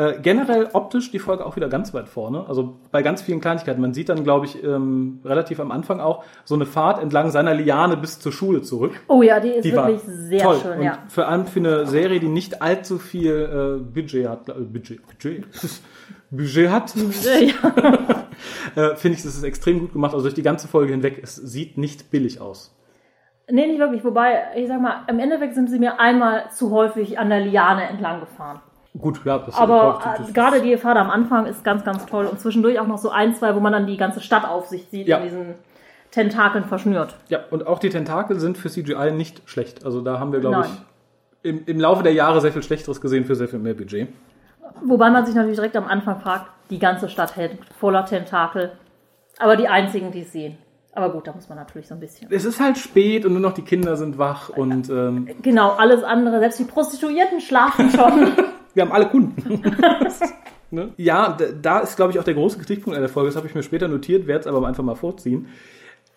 Äh, 0.00 0.18
generell 0.22 0.70
optisch 0.72 1.10
die 1.10 1.18
Folge 1.18 1.44
auch 1.44 1.56
wieder 1.56 1.68
ganz 1.68 1.92
weit 1.92 2.08
vorne. 2.08 2.46
Also 2.48 2.78
bei 2.90 3.02
ganz 3.02 3.20
vielen 3.20 3.42
Kleinigkeiten. 3.42 3.82
Man 3.82 3.92
sieht 3.92 4.08
dann, 4.08 4.24
glaube 4.24 4.46
ich, 4.46 4.64
ähm, 4.64 5.20
relativ 5.26 5.60
am 5.60 5.70
Anfang 5.70 6.00
auch 6.00 6.24
so 6.46 6.54
eine 6.54 6.64
Fahrt 6.64 7.02
entlang 7.02 7.30
seiner 7.30 7.52
Liane 7.52 7.98
bis 7.98 8.18
zur 8.18 8.32
Schule 8.32 8.62
zurück. 8.62 8.92
Oh 9.08 9.20
ja, 9.20 9.40
die 9.40 9.50
ist 9.50 9.62
Die 9.66 9.72
wirklich 9.72 10.00
sehr 10.00 10.42
toll. 10.42 10.58
schön, 10.62 10.78
und 10.78 10.84
ja. 10.84 11.00
Vor 11.08 11.28
allem 11.28 11.44
für 11.44 11.58
eine 11.60 11.86
Serie, 11.86 12.18
die 12.18 12.28
nicht 12.28 12.62
allzu 12.62 12.98
viel 12.98 13.30
äh, 13.30 13.82
Budget 13.82 14.26
hat, 14.26 14.48
äh, 14.48 14.52
Budget, 14.54 15.06
Budget, 15.06 15.44
Budget 16.30 16.70
hat, 16.70 16.94
ja. 18.74 18.82
äh, 18.92 18.96
finde 18.96 19.18
ich, 19.18 19.22
das 19.22 19.36
ist 19.36 19.42
extrem 19.42 19.80
gut 19.80 19.92
gemacht. 19.92 20.14
Also 20.14 20.22
durch 20.22 20.34
die 20.34 20.42
ganze 20.42 20.66
Folge 20.66 20.92
hinweg, 20.92 21.20
es 21.22 21.36
sieht 21.36 21.76
nicht 21.76 22.10
billig 22.10 22.40
aus. 22.40 22.74
Nee, 23.50 23.66
nicht 23.66 23.78
wirklich. 23.78 24.02
Wobei, 24.02 24.44
ich 24.56 24.66
sag 24.66 24.80
mal, 24.80 25.02
im 25.08 25.18
Endeffekt 25.18 25.54
sind 25.54 25.68
sie 25.68 25.78
mir 25.78 26.00
einmal 26.00 26.50
zu 26.52 26.70
häufig 26.70 27.18
an 27.18 27.28
der 27.28 27.40
Liane 27.40 27.82
entlang 27.82 28.20
gefahren. 28.20 28.62
Gut, 28.98 29.20
ja, 29.24 29.38
das 29.38 29.56
Aber 29.56 30.00
äh, 30.18 30.32
gerade 30.32 30.60
die 30.60 30.76
Fahrt 30.76 30.98
am 30.98 31.10
Anfang 31.10 31.46
ist 31.46 31.62
ganz, 31.62 31.84
ganz 31.84 32.06
toll. 32.06 32.26
Und 32.26 32.40
zwischendurch 32.40 32.78
auch 32.80 32.88
noch 32.88 32.98
so 32.98 33.10
ein, 33.10 33.34
zwei, 33.34 33.54
wo 33.54 33.60
man 33.60 33.72
dann 33.72 33.86
die 33.86 33.96
ganze 33.96 34.20
Stadtaufsicht 34.20 34.90
sieht, 34.90 35.06
Ja. 35.06 35.18
in 35.18 35.22
diesen 35.24 35.54
Tentakeln 36.10 36.64
verschnürt. 36.64 37.14
Ja, 37.28 37.38
und 37.50 37.66
auch 37.68 37.78
die 37.78 37.88
Tentakel 37.88 38.40
sind 38.40 38.58
für 38.58 38.68
CGI 38.68 39.12
nicht 39.12 39.42
schlecht. 39.48 39.84
Also 39.84 40.00
da 40.00 40.18
haben 40.18 40.32
wir, 40.32 40.40
glaube 40.40 40.66
ich, 40.66 41.48
im, 41.48 41.64
im 41.66 41.78
Laufe 41.78 42.02
der 42.02 42.12
Jahre 42.12 42.40
sehr 42.40 42.52
viel 42.52 42.64
Schlechteres 42.64 43.00
gesehen 43.00 43.24
für 43.24 43.36
sehr 43.36 43.46
viel 43.48 43.60
mehr 43.60 43.74
Budget. 43.74 44.08
Wobei 44.84 45.10
man 45.10 45.24
sich 45.24 45.34
natürlich 45.34 45.56
direkt 45.56 45.76
am 45.76 45.86
Anfang 45.86 46.20
fragt, 46.20 46.46
die 46.70 46.78
ganze 46.78 47.08
Stadt 47.08 47.36
hält 47.36 47.58
voller 47.78 48.04
Tentakel. 48.06 48.72
Aber 49.38 49.56
die 49.56 49.68
einzigen, 49.68 50.10
die 50.10 50.22
es 50.22 50.32
sehen. 50.32 50.58
Aber 50.92 51.12
gut, 51.12 51.26
da 51.26 51.32
muss 51.32 51.48
man 51.48 51.56
natürlich 51.56 51.86
so 51.86 51.94
ein 51.94 52.00
bisschen. 52.00 52.28
Es 52.32 52.44
ist 52.44 52.58
halt 52.58 52.76
spät 52.76 53.24
und 53.24 53.32
nur 53.32 53.40
noch 53.40 53.52
die 53.52 53.62
Kinder 53.62 53.96
sind 53.96 54.18
wach 54.18 54.48
und 54.48 54.90
ähm, 54.90 55.28
Genau, 55.40 55.70
alles 55.70 56.02
andere, 56.02 56.40
selbst 56.40 56.58
die 56.58 56.64
Prostituierten 56.64 57.40
schlafen 57.40 57.90
schon. 57.90 58.32
wir 58.74 58.82
haben 58.82 58.92
alle 58.92 59.08
Kunden. 59.08 59.62
ne? 60.70 60.92
Ja, 60.96 61.36
da 61.62 61.78
ist, 61.78 61.96
glaube 61.96 62.12
ich, 62.12 62.18
auch 62.18 62.24
der 62.24 62.34
große 62.34 62.58
Kritikpunkt 62.58 62.96
an 62.96 63.02
der 63.02 63.08
Folge. 63.08 63.28
Das 63.28 63.36
habe 63.36 63.46
ich 63.46 63.54
mir 63.54 63.62
später 63.62 63.86
notiert, 63.86 64.26
werde 64.26 64.40
es 64.40 64.46
aber 64.46 64.66
einfach 64.66 64.82
mal 64.82 64.96
vorziehen. 64.96 65.46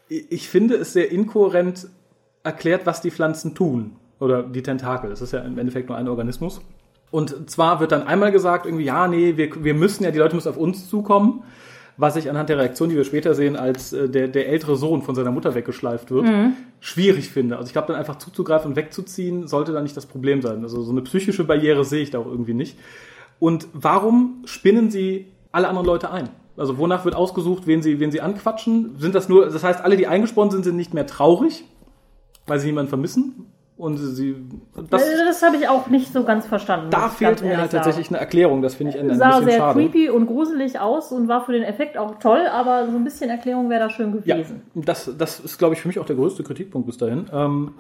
Ich 0.10 0.50
finde 0.50 0.76
es 0.76 0.94
sehr 0.94 1.12
inkohärent, 1.12 1.88
erklärt, 2.44 2.86
was 2.86 3.02
die 3.02 3.12
Pflanzen 3.12 3.56
tun. 3.56 3.96
Oder 4.20 4.44
die 4.44 4.64
Tentakel. 4.64 5.12
Es 5.12 5.22
ist 5.22 5.34
ja 5.34 5.40
im 5.40 5.58
Endeffekt 5.58 5.90
nur 5.90 5.98
ein 5.98 6.08
Organismus. 6.08 6.62
Und 7.12 7.50
zwar 7.50 7.80
wird 7.80 7.92
dann 7.92 8.08
einmal 8.08 8.32
gesagt, 8.32 8.66
irgendwie, 8.66 8.86
ja, 8.86 9.08
nee, 9.08 9.38
wir, 9.38 9.64
wir 9.64 9.74
müssen 9.76 10.04
ja, 10.04 10.12
die 10.12 10.18
Leute 10.18 10.36
müssen 10.36 10.50
auf 10.50 10.58
uns 10.58 10.90
zukommen. 10.90 11.44
Was 11.96 12.16
ich 12.16 12.30
anhand 12.30 12.50
der 12.50 12.58
Reaktion, 12.58 12.90
die 12.90 12.96
wir 12.96 13.04
später 13.04 13.36
sehen, 13.36 13.56
als 13.56 13.94
äh, 13.94 14.10
der, 14.10 14.28
der 14.28 14.50
ältere 14.50 14.76
Sohn 14.76 15.04
von 15.04 15.14
seiner 15.14 15.32
Mutter 15.32 15.54
weggeschleift 15.54 16.10
wird, 16.12 16.28
schwierig 16.80 17.30
finde. 17.30 17.58
Also 17.58 17.68
ich 17.68 17.74
glaube, 17.74 17.88
dann 17.88 17.98
einfach 17.98 18.18
zuzugreifen 18.18 18.72
und 18.72 18.76
wegzuziehen, 18.76 19.48
sollte 19.48 19.74
da 19.74 19.82
nicht 19.82 19.96
das 19.96 20.06
Problem 20.06 20.42
sein. 20.42 20.64
Also 20.64 20.82
so 20.82 20.92
eine 20.92 21.02
psychische 21.02 21.44
Barriere 21.44 21.86
sehe 21.86 22.02
ich 22.02 22.12
da 22.12 22.20
auch 22.20 22.26
irgendwie 22.26 22.54
nicht. 22.56 22.78
Und 23.40 23.68
warum 23.74 24.42
spinnen 24.46 24.90
sie 24.90 25.28
alle 25.52 25.68
anderen 25.68 25.86
Leute 25.86 26.12
ein? 26.12 26.30
Also 26.56 26.78
wonach 26.78 27.04
wird 27.06 27.16
ausgesucht, 27.16 27.64
wen 27.66 27.82
sie, 27.82 28.00
wen 28.00 28.12
sie 28.12 28.22
anquatschen? 28.22 28.96
Sind 29.00 29.16
das 29.16 29.28
nur, 29.28 29.46
das 29.46 29.64
heißt, 29.64 29.82
alle, 29.82 29.98
die 29.98 30.08
eingesponnen 30.08 30.52
sind, 30.52 30.64
sind 30.64 30.76
nicht 30.76 30.94
mehr 30.94 31.08
traurig, 31.08 31.66
weil 32.46 32.60
sie 32.60 32.68
niemanden 32.68 32.90
vermissen? 32.90 33.53
Und 33.76 33.98
sie, 33.98 34.36
das, 34.92 35.04
Das, 35.26 35.42
habe 35.42 35.58
ich 35.58 35.68
auch 35.68 35.88
nicht 35.88 36.14
so 36.14 36.24
ganz 36.24 36.46
verstanden. 36.46 36.92
da 36.92 37.10
fehlt 37.10 37.42
mir 37.42 37.58
halt 37.58 37.72
sagen. 37.72 37.84
tatsächlich 37.84 38.10
eine 38.10 38.20
Erklärung. 38.20 38.62
Das 38.62 38.76
finde 38.76 38.94
ich 38.94 39.00
ein, 39.00 39.10
ein 39.10 39.18
sah 39.18 39.30
bisschen 39.40 39.46
sehr 39.46 39.58
schade. 39.58 39.80
creepy 39.80 40.10
und 40.12 40.28
gruselig 40.28 40.80
aus 40.80 41.12
und 41.12 41.28
war 41.28 41.44
für 41.44 41.54
den 41.54 41.64
Effekt 41.64 41.98
auch 41.98 42.20
toll, 42.20 42.42
aber 42.52 42.86
so 42.90 42.96
ein 42.96 43.04
bisschen 43.04 43.32
Erklärung 43.32 43.70
wäre 43.72 43.80
da 43.80 43.90
schön 43.90 44.22
Ja, 44.26 44.36
gewesen. 44.36 44.62
das, 44.76 45.12
das 45.18 45.40
ist, 45.40 45.58
glaube 45.58 45.74
ich, 45.74 45.82
für 45.82 45.88
mich 45.88 45.98
auch 46.00 46.06
der 46.06 46.16
größte 46.16 46.44
Kritikpunkt 46.44 46.86
bis 46.86 46.98
dahin. 46.98 47.26
Ähm, 47.34 47.72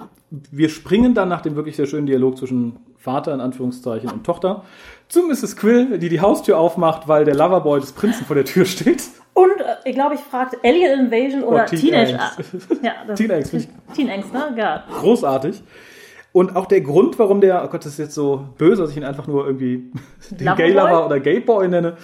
wir 0.51 0.69
springen 0.69 1.13
dann 1.13 1.29
nach 1.29 1.41
dem 1.41 1.55
wirklich 1.55 1.75
sehr 1.75 1.85
schönen 1.85 2.07
Dialog 2.07 2.37
zwischen 2.39 2.77
Vater 2.97 3.31
in 3.33 3.39
Anführungszeichen 3.39 4.09
und 4.09 4.23
Tochter 4.25 4.63
zu 5.09 5.21
Mrs. 5.27 5.55
Quill, 5.57 5.99
die 5.99 6.09
die 6.09 6.21
Haustür 6.21 6.57
aufmacht, 6.57 7.07
weil 7.07 7.23
der 7.23 7.35
Loverboy 7.35 7.79
des 7.79 7.91
Prinzen 7.91 8.25
vor 8.25 8.35
der 8.35 8.45
Tür 8.45 8.65
steht. 8.65 9.03
Und 9.33 9.49
äh, 9.59 9.75
ich 9.89 9.95
glaube, 9.95 10.15
ich 10.15 10.21
fragte 10.21 10.57
Alien 10.63 11.05
Invasion 11.05 11.43
oder 11.43 11.63
Oh, 11.63 11.67
Teen 11.69 11.79
Teenage 11.79 12.19
Angst. 12.19 12.39
Ja, 12.83 12.91
das 13.07 13.17
Teen 13.17 13.31
Angst, 13.31 13.51
Teen 13.95 14.09
Angst, 14.09 14.33
ne? 14.33 14.53
Ja. 14.57 14.83
Großartig. 14.99 15.61
Und 16.31 16.55
auch 16.55 16.65
der 16.65 16.81
Grund, 16.81 17.17
warum 17.19 17.41
der, 17.41 17.63
oh 17.63 17.67
Gott, 17.67 17.85
das 17.85 17.93
ist 17.93 17.99
jetzt 17.99 18.15
so 18.15 18.45
böse, 18.57 18.81
dass 18.81 18.91
ich 18.91 18.97
ihn 18.97 19.03
einfach 19.03 19.27
nur 19.27 19.45
irgendwie 19.45 19.91
den 20.31 20.45
Loverboy? 20.47 20.55
Gay-Lover 20.67 21.05
oder 21.05 21.19
Gay-Boy 21.19 21.67
nenne. 21.67 21.97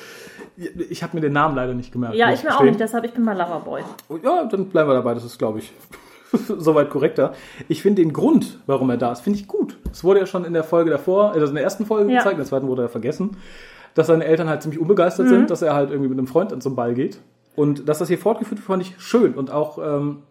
Ich 0.89 1.01
habe 1.03 1.15
mir 1.15 1.21
den 1.21 1.33
Namen 1.33 1.55
leider 1.55 1.74
nicht 1.74 1.91
gemerkt. 1.91 2.15
Ja, 2.15 2.31
ich 2.33 2.43
mir 2.43 2.55
auch 2.55 2.63
nicht, 2.63 2.79
deshalb 2.79 3.05
ich 3.05 3.13
bin 3.13 3.24
mal 3.24 3.38
Loverboy. 3.38 3.81
Ja, 4.24 4.43
dann 4.45 4.65
bleiben 4.65 4.89
wir 4.89 4.93
dabei. 4.95 5.13
Das 5.13 5.24
ist, 5.24 5.38
glaube 5.39 5.59
ich, 5.59 5.71
soweit 6.48 6.89
korrekter. 6.89 7.33
Ich 7.69 7.81
finde 7.81 8.01
den 8.03 8.12
Grund, 8.13 8.59
warum 8.67 8.89
er 8.89 8.98
da 8.98 9.12
ist, 9.12 9.21
finde 9.21 9.39
ich 9.39 9.48
gut. 9.48 9.77
Es 9.91 10.03
wurde 10.03 10.19
ja 10.19 10.25
schon 10.25 10.45
in 10.45 10.53
der 10.53 10.63
Folge 10.63 10.91
davor, 10.91 11.31
also 11.31 11.48
in 11.48 11.55
der 11.55 11.63
ersten 11.63 11.86
Folge 11.86 12.12
Ja. 12.12 12.17
gezeigt, 12.19 12.33
in 12.33 12.39
der 12.39 12.48
zweiten 12.48 12.67
wurde 12.67 12.83
er 12.83 12.89
vergessen, 12.89 13.38
dass 13.96 14.08
seine 14.08 14.25
Eltern 14.25 14.50
halt 14.50 14.62
ziemlich 14.62 14.79
unbegeistert 14.79 15.25
Mhm. 15.25 15.29
sind, 15.29 15.50
dass 15.50 15.62
er 15.62 15.74
halt 15.74 15.89
irgendwie 15.89 16.10
mit 16.10 16.17
einem 16.17 16.27
Freund 16.27 16.53
an 16.53 16.62
zum 16.62 16.75
Ball 16.75 16.93
geht. 16.93 17.19
Und 17.55 17.89
dass 17.89 18.00
das 18.00 18.08
hier 18.08 18.17
fortgeführt 18.17 18.60
wird, 18.60 18.65
fand 18.67 18.84
ich 18.84 18.96
schön 19.00 19.34
und 19.34 19.51
auch 19.51 19.77
ähm, 19.79 20.24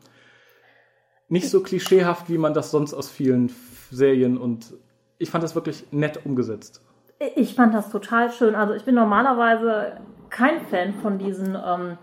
nicht 1.29 1.51
so 1.51 1.63
klischeehaft, 1.63 2.29
wie 2.31 2.39
man 2.39 2.55
das 2.55 2.71
sonst 2.71 2.95
aus 2.95 3.11
vielen 3.11 3.51
Serien 3.91 4.39
und 4.39 4.73
ich 5.19 5.31
fand 5.31 5.43
das 5.45 5.55
wirklich 5.55 5.87
nett 5.91 6.21
umgesetzt. 6.25 6.81
Ich 7.35 7.55
fand 7.55 7.75
das 7.75 7.91
total 7.91 8.31
schön. 8.31 8.55
Also 8.55 8.75
ich 8.75 8.85
bin 8.85 8.95
normalerweise 8.95 9.95
kein 10.31 10.61
Fan 10.71 10.95
von 11.03 11.19
diesen 11.19 11.55
ähm, 11.57 11.99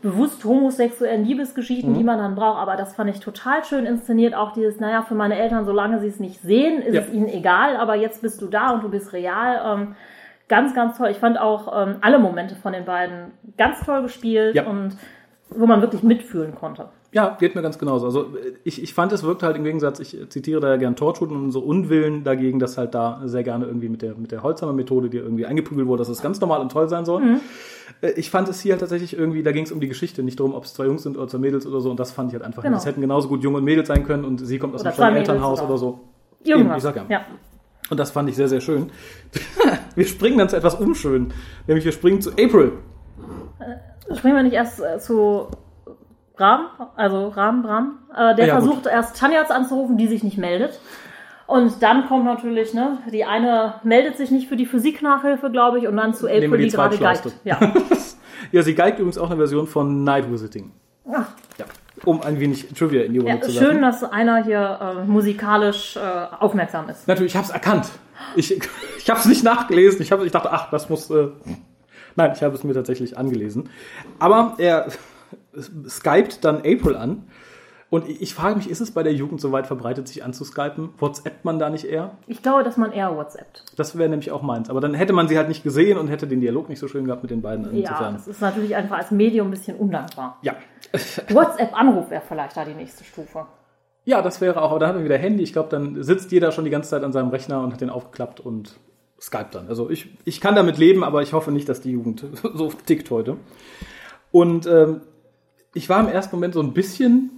bewusst 0.00 0.44
homosexuellen 0.44 1.24
Liebesgeschichten, 1.24 1.92
Mhm. 1.92 1.98
die 1.98 2.04
man 2.04 2.18
dann 2.18 2.34
braucht, 2.34 2.58
aber 2.58 2.76
das 2.76 2.94
fand 2.94 3.10
ich 3.10 3.20
total 3.20 3.64
schön 3.64 3.84
inszeniert. 3.84 4.34
Auch 4.34 4.52
dieses, 4.52 4.80
naja, 4.80 5.02
für 5.02 5.14
meine 5.14 5.38
Eltern, 5.38 5.64
solange 5.66 6.00
sie 6.00 6.06
es 6.06 6.18
nicht 6.20 6.40
sehen, 6.40 6.80
ist 6.82 6.94
Ja. 6.94 7.02
es 7.02 7.12
ihnen 7.12 7.28
egal, 7.28 7.76
aber 7.76 7.94
jetzt 7.96 8.22
bist 8.22 8.40
du 8.40 8.46
da 8.46 8.70
und 8.70 8.82
du 8.84 8.88
bist 8.88 9.12
real. 9.12 9.60
Ähm, 9.78 9.94
ganz, 10.48 10.74
ganz 10.74 10.96
toll. 10.98 11.08
Ich 11.10 11.18
fand 11.18 11.38
auch 11.40 11.72
ähm, 11.86 11.96
alle 12.00 12.18
Momente 12.18 12.54
von 12.56 12.72
den 12.72 12.84
beiden 12.84 13.32
ganz 13.56 13.80
toll 13.84 14.02
gespielt 14.02 14.54
Ja. 14.54 14.66
und 14.66 14.96
wo 15.50 15.66
man 15.66 15.80
wirklich 15.80 16.02
mitfühlen 16.02 16.54
konnte. 16.54 16.88
Ja, 17.10 17.38
geht 17.40 17.54
mir 17.54 17.62
ganz 17.62 17.78
genauso. 17.78 18.04
Also 18.04 18.26
ich, 18.64 18.82
ich 18.82 18.92
fand, 18.92 19.12
es 19.12 19.22
wirkt 19.22 19.42
halt 19.42 19.56
im 19.56 19.64
Gegensatz, 19.64 19.98
ich 19.98 20.14
zitiere 20.28 20.60
da 20.60 20.68
ja 20.68 20.76
gern 20.76 20.94
Torchwood 20.94 21.30
und 21.32 21.52
so 21.52 21.60
Unwillen 21.60 22.22
dagegen, 22.22 22.58
dass 22.58 22.76
halt 22.76 22.94
da 22.94 23.22
sehr 23.24 23.42
gerne 23.42 23.64
irgendwie 23.64 23.88
mit 23.88 24.02
der, 24.02 24.14
mit 24.14 24.30
der 24.30 24.42
Holzhammer-Methode, 24.42 25.08
die 25.08 25.16
irgendwie 25.16 25.46
eingeprügelt 25.46 25.88
wurde, 25.88 26.02
dass 26.02 26.10
es 26.10 26.20
ganz 26.20 26.38
normal 26.38 26.60
und 26.60 26.70
toll 26.70 26.86
sein 26.90 27.06
soll. 27.06 27.22
Äh, 28.02 28.10
Ich 28.16 28.30
fand 28.30 28.46
es 28.50 28.60
hier 28.60 28.72
halt 28.72 28.80
tatsächlich 28.80 29.16
irgendwie, 29.18 29.42
da 29.42 29.52
ging 29.52 29.64
es 29.64 29.72
um 29.72 29.80
die 29.80 29.88
Geschichte, 29.88 30.22
nicht 30.22 30.38
darum, 30.38 30.52
ob 30.54 30.64
es 30.64 30.74
zwei 30.74 30.84
Jungs 30.84 31.02
sind 31.02 31.16
oder 31.16 31.28
zwei 31.28 31.38
Mädels 31.38 31.66
oder 31.66 31.80
so. 31.80 31.90
Und 31.90 31.98
das 31.98 32.12
fand 32.12 32.28
ich 32.30 32.34
halt 32.34 32.44
einfach. 32.44 32.62
Genau. 32.62 32.76
Es 32.76 32.84
hätten 32.84 33.00
genauso 33.00 33.28
gut 33.28 33.42
Junge 33.42 33.56
und 33.56 33.64
Mädels 33.64 33.88
sein 33.88 34.04
können 34.04 34.26
und 34.26 34.44
sie 34.44 34.58
kommt 34.58 34.74
aus 34.74 34.82
Oder 34.82 34.90
einem 34.90 34.96
kleinen 34.96 35.16
Elternhaus 35.16 35.60
oder- 35.60 35.70
oder 35.70 35.78
so. 35.78 36.00
Irgendwas. 36.44 36.76
ich 36.76 36.82
sag 36.82 36.96
ja. 36.96 37.04
ja. 37.08 37.20
Und 37.90 37.98
das 37.98 38.10
fand 38.10 38.28
ich 38.28 38.36
sehr, 38.36 38.48
sehr 38.48 38.60
schön. 38.60 38.90
wir 39.94 40.04
springen 40.06 40.38
dann 40.38 40.48
zu 40.48 40.56
etwas 40.56 40.74
unschön. 40.74 41.32
Nämlich 41.66 41.84
wir 41.84 41.92
springen 41.92 42.20
zu 42.20 42.30
April. 42.32 42.72
Springen 44.16 44.36
wir 44.36 44.42
nicht 44.42 44.54
erst 44.54 44.80
äh, 44.80 44.98
zu 44.98 45.48
Ram, 46.36 46.66
also 46.96 47.28
Ram, 47.28 47.62
Bram. 47.62 47.98
Äh, 48.14 48.34
der 48.36 48.44
Ah 48.44 48.48
ja, 48.48 48.54
gut. 48.58 48.64
versucht 48.64 48.86
erst 48.86 49.16
Tanjas 49.18 49.50
anzurufen, 49.50 49.96
die 49.98 50.06
sich 50.06 50.22
nicht 50.22 50.38
meldet. 50.38 50.80
Und 51.46 51.82
dann 51.82 52.06
kommt 52.08 52.26
natürlich, 52.26 52.74
ne, 52.74 52.98
die 53.10 53.24
eine 53.24 53.74
meldet 53.82 54.18
sich 54.18 54.30
nicht 54.30 54.48
für 54.48 54.56
die 54.56 54.66
Physiknachhilfe, 54.66 55.50
glaube 55.50 55.78
ich, 55.78 55.88
und 55.88 55.96
dann 55.96 56.12
zu 56.12 56.26
Nehmen 56.26 56.44
April, 56.44 56.50
wir 56.52 56.58
die 56.58 56.64
die 56.64 56.70
gerade 56.76 56.98
geigt. 56.98 57.32
Ja. 57.44 57.58
Ja, 58.52 58.62
sie 58.62 58.74
geigt 58.74 58.98
übrigens 58.98 59.18
auch 59.18 59.26
eine 59.28 59.36
Version 59.36 59.66
von 59.66 60.04
Night 60.04 60.30
Visiting. 60.30 60.70
Ach, 61.12 61.26
Ja. 61.58 61.66
Um 62.08 62.22
ein 62.22 62.40
wenig 62.40 62.68
Trivia 62.72 63.02
in 63.02 63.12
die 63.12 63.18
Runde 63.18 63.34
ja, 63.34 63.40
zu 63.42 63.50
lassen. 63.50 63.64
schön, 63.64 63.82
dass 63.82 64.02
einer 64.02 64.42
hier 64.42 64.78
äh, 64.80 65.04
musikalisch 65.04 65.96
äh, 65.96 66.00
aufmerksam 66.00 66.88
ist. 66.88 67.06
Natürlich, 67.06 67.32
ich 67.32 67.36
habe 67.36 67.46
es 67.46 67.52
erkannt. 67.52 67.90
Ich, 68.34 68.50
ich 68.98 69.10
habe 69.10 69.20
es 69.20 69.26
nicht 69.26 69.44
nachgelesen. 69.44 70.00
Ich, 70.00 70.10
hab, 70.10 70.22
ich 70.24 70.32
dachte, 70.32 70.50
ach, 70.50 70.70
das 70.70 70.88
muss. 70.88 71.10
Äh, 71.10 71.28
nein, 72.16 72.32
ich 72.34 72.42
habe 72.42 72.54
es 72.54 72.64
mir 72.64 72.72
tatsächlich 72.72 73.18
angelesen. 73.18 73.68
Aber 74.18 74.54
er 74.56 74.88
skypt 75.86 76.44
dann 76.46 76.56
April 76.58 76.96
an. 76.96 77.28
Und 77.90 78.08
ich, 78.08 78.20
ich 78.20 78.34
frage 78.34 78.56
mich, 78.56 78.68
ist 78.68 78.80
es 78.80 78.90
bei 78.90 79.02
der 79.02 79.14
Jugend 79.14 79.40
so 79.40 79.50
weit 79.50 79.66
verbreitet, 79.66 80.08
sich 80.08 80.22
anzuskypen? 80.22 80.90
WhatsAppt 80.98 81.44
man 81.44 81.58
da 81.58 81.70
nicht 81.70 81.84
eher? 81.84 82.12
Ich 82.26 82.42
glaube, 82.42 82.62
dass 82.62 82.76
man 82.76 82.92
eher 82.92 83.16
WhatsAppt. 83.16 83.64
Das 83.76 83.96
wäre 83.96 84.10
nämlich 84.10 84.30
auch 84.30 84.42
meins. 84.42 84.68
Aber 84.68 84.80
dann 84.80 84.92
hätte 84.92 85.14
man 85.14 85.28
sie 85.28 85.38
halt 85.38 85.48
nicht 85.48 85.62
gesehen 85.62 85.96
und 85.96 86.08
hätte 86.08 86.26
den 86.26 86.40
Dialog 86.40 86.68
nicht 86.68 86.78
so 86.78 86.88
schön 86.88 87.06
gehabt 87.06 87.22
mit 87.22 87.30
den 87.30 87.40
beiden. 87.40 87.64
Ja, 87.76 87.90
Insofern. 87.90 88.14
das 88.14 88.28
ist 88.28 88.40
natürlich 88.42 88.76
einfach 88.76 88.98
als 88.98 89.10
Medium 89.10 89.48
ein 89.48 89.52
bisschen 89.52 89.76
undankbar. 89.76 90.38
Ja. 90.42 90.54
WhatsApp-Anruf 91.30 92.10
wäre 92.10 92.22
vielleicht 92.26 92.56
da 92.56 92.64
die 92.64 92.74
nächste 92.74 93.04
Stufe. 93.04 93.46
Ja, 94.04 94.22
das 94.22 94.40
wäre 94.40 94.62
auch, 94.62 94.70
aber 94.70 94.80
dann 94.80 94.88
hat 94.90 94.96
man 94.96 95.04
wieder 95.04 95.18
Handy. 95.18 95.42
Ich 95.42 95.52
glaube, 95.52 95.68
dann 95.70 96.02
sitzt 96.02 96.30
jeder 96.30 96.52
schon 96.52 96.64
die 96.64 96.70
ganze 96.70 96.90
Zeit 96.90 97.04
an 97.04 97.12
seinem 97.12 97.28
Rechner 97.28 97.62
und 97.62 97.72
hat 97.72 97.80
den 97.80 97.90
aufgeklappt 97.90 98.40
und 98.40 98.78
Skype 99.20 99.48
dann. 99.50 99.68
Also 99.68 99.90
ich, 99.90 100.16
ich 100.24 100.40
kann 100.40 100.54
damit 100.54 100.78
leben, 100.78 101.04
aber 101.04 101.22
ich 101.22 101.32
hoffe 101.32 101.52
nicht, 101.52 101.68
dass 101.68 101.80
die 101.80 101.90
Jugend 101.90 102.24
so 102.54 102.70
tickt 102.86 103.10
heute. 103.10 103.36
Und 104.30 104.66
ähm, 104.66 105.00
ich 105.74 105.88
war 105.88 106.00
im 106.00 106.08
ersten 106.08 106.36
Moment 106.36 106.54
so 106.54 106.60
ein 106.60 106.72
bisschen, 106.72 107.37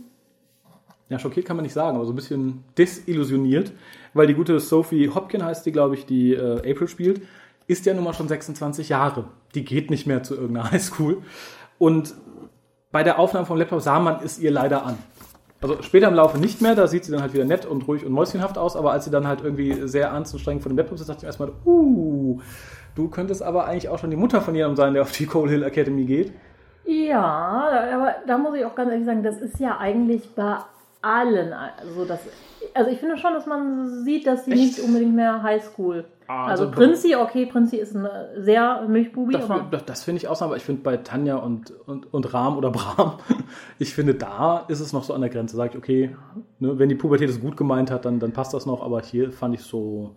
ja, 1.10 1.18
schockiert 1.18 1.44
kann 1.44 1.56
man 1.56 1.64
nicht 1.64 1.72
sagen, 1.72 1.96
aber 1.96 2.06
so 2.06 2.12
ein 2.12 2.16
bisschen 2.16 2.64
desillusioniert, 2.78 3.72
weil 4.14 4.28
die 4.28 4.34
gute 4.34 4.58
Sophie 4.60 5.10
Hopkin 5.12 5.44
heißt 5.44 5.66
die, 5.66 5.72
glaube 5.72 5.96
ich, 5.96 6.06
die 6.06 6.32
äh, 6.34 6.70
April 6.70 6.86
spielt, 6.86 7.20
ist 7.66 7.84
ja 7.84 7.94
nun 7.94 8.04
mal 8.04 8.14
schon 8.14 8.28
26 8.28 8.88
Jahre. 8.88 9.24
Die 9.54 9.64
geht 9.64 9.90
nicht 9.90 10.06
mehr 10.06 10.22
zu 10.22 10.36
irgendeiner 10.36 10.70
Highschool. 10.72 11.18
Und 11.78 12.14
bei 12.92 13.02
der 13.02 13.18
Aufnahme 13.18 13.44
vom 13.44 13.58
Laptop 13.58 13.80
sah 13.80 13.98
man 13.98 14.20
es 14.24 14.38
ihr 14.38 14.52
leider 14.52 14.86
an. 14.86 14.98
Also 15.60 15.82
später 15.82 16.08
im 16.08 16.14
Laufe 16.14 16.38
nicht 16.38 16.62
mehr, 16.62 16.74
da 16.74 16.86
sieht 16.86 17.04
sie 17.04 17.12
dann 17.12 17.22
halt 17.22 17.34
wieder 17.34 17.44
nett 17.44 17.66
und 17.66 17.86
ruhig 17.86 18.06
und 18.06 18.12
mäuschenhaft 18.12 18.56
aus, 18.56 18.76
aber 18.76 18.92
als 18.92 19.04
sie 19.04 19.10
dann 19.10 19.26
halt 19.26 19.42
irgendwie 19.42 19.86
sehr 19.88 20.08
ernst 20.08 20.32
und 20.32 20.38
streng 20.38 20.60
vor 20.60 20.70
dem 20.70 20.78
Laptop 20.78 20.96
sitzt, 20.96 21.10
dachte 21.10 21.20
ich 21.20 21.26
erstmal, 21.26 21.52
uh, 21.66 22.40
du 22.94 23.08
könntest 23.08 23.42
aber 23.42 23.66
eigentlich 23.66 23.88
auch 23.88 23.98
schon 23.98 24.10
die 24.10 24.16
Mutter 24.16 24.40
von 24.40 24.54
jemandem 24.54 24.76
sein, 24.76 24.94
der 24.94 25.02
auf 25.02 25.12
die 25.12 25.26
Cole 25.26 25.50
Hill 25.50 25.62
Academy 25.64 26.04
geht. 26.04 26.32
Ja, 26.86 27.68
aber 27.92 28.14
da 28.26 28.38
muss 28.38 28.54
ich 28.54 28.64
auch 28.64 28.74
ganz 28.74 28.90
ehrlich 28.90 29.04
sagen, 29.04 29.22
das 29.22 29.36
ist 29.38 29.60
ja 29.60 29.76
eigentlich 29.78 30.34
bei 30.34 30.56
allen. 31.02 31.52
Also, 31.52 32.04
das, 32.04 32.20
also 32.74 32.90
ich 32.90 32.98
finde 32.98 33.16
schon, 33.16 33.32
dass 33.32 33.46
man 33.46 34.04
sieht, 34.04 34.26
dass 34.26 34.44
sie 34.44 34.52
Echt? 34.52 34.60
nicht 34.60 34.80
unbedingt 34.80 35.14
mehr 35.14 35.42
Highschool. 35.42 36.04
Ah, 36.26 36.46
also, 36.46 36.64
also- 36.66 36.76
Prinzi, 36.76 37.16
okay, 37.16 37.46
Prinzi 37.46 37.76
ist 37.76 37.94
ein 37.94 38.06
sehr 38.36 38.86
Milchbubi, 38.86 39.32
Das, 39.32 39.50
aber 39.50 39.66
das, 39.70 39.84
das 39.84 40.04
finde 40.04 40.18
ich 40.18 40.28
ausnahmbar. 40.28 40.56
Ich 40.58 40.64
finde 40.64 40.82
bei 40.82 40.96
Tanja 40.98 41.36
und, 41.36 41.72
und, 41.86 42.12
und 42.12 42.32
Rahm 42.32 42.56
oder 42.56 42.70
Bram, 42.70 43.14
ich 43.78 43.94
finde, 43.94 44.14
da 44.14 44.64
ist 44.68 44.80
es 44.80 44.92
noch 44.92 45.04
so 45.04 45.14
an 45.14 45.22
der 45.22 45.30
Grenze. 45.30 45.56
Sag 45.56 45.72
ich, 45.72 45.78
okay, 45.78 46.16
ne, 46.58 46.78
wenn 46.78 46.88
die 46.88 46.94
Pubertät 46.94 47.28
es 47.28 47.40
gut 47.40 47.56
gemeint 47.56 47.90
hat, 47.90 48.04
dann, 48.04 48.20
dann 48.20 48.32
passt 48.32 48.54
das 48.54 48.66
noch, 48.66 48.82
aber 48.82 49.00
hier 49.02 49.32
fand 49.32 49.54
ich 49.54 49.62
so. 49.62 50.14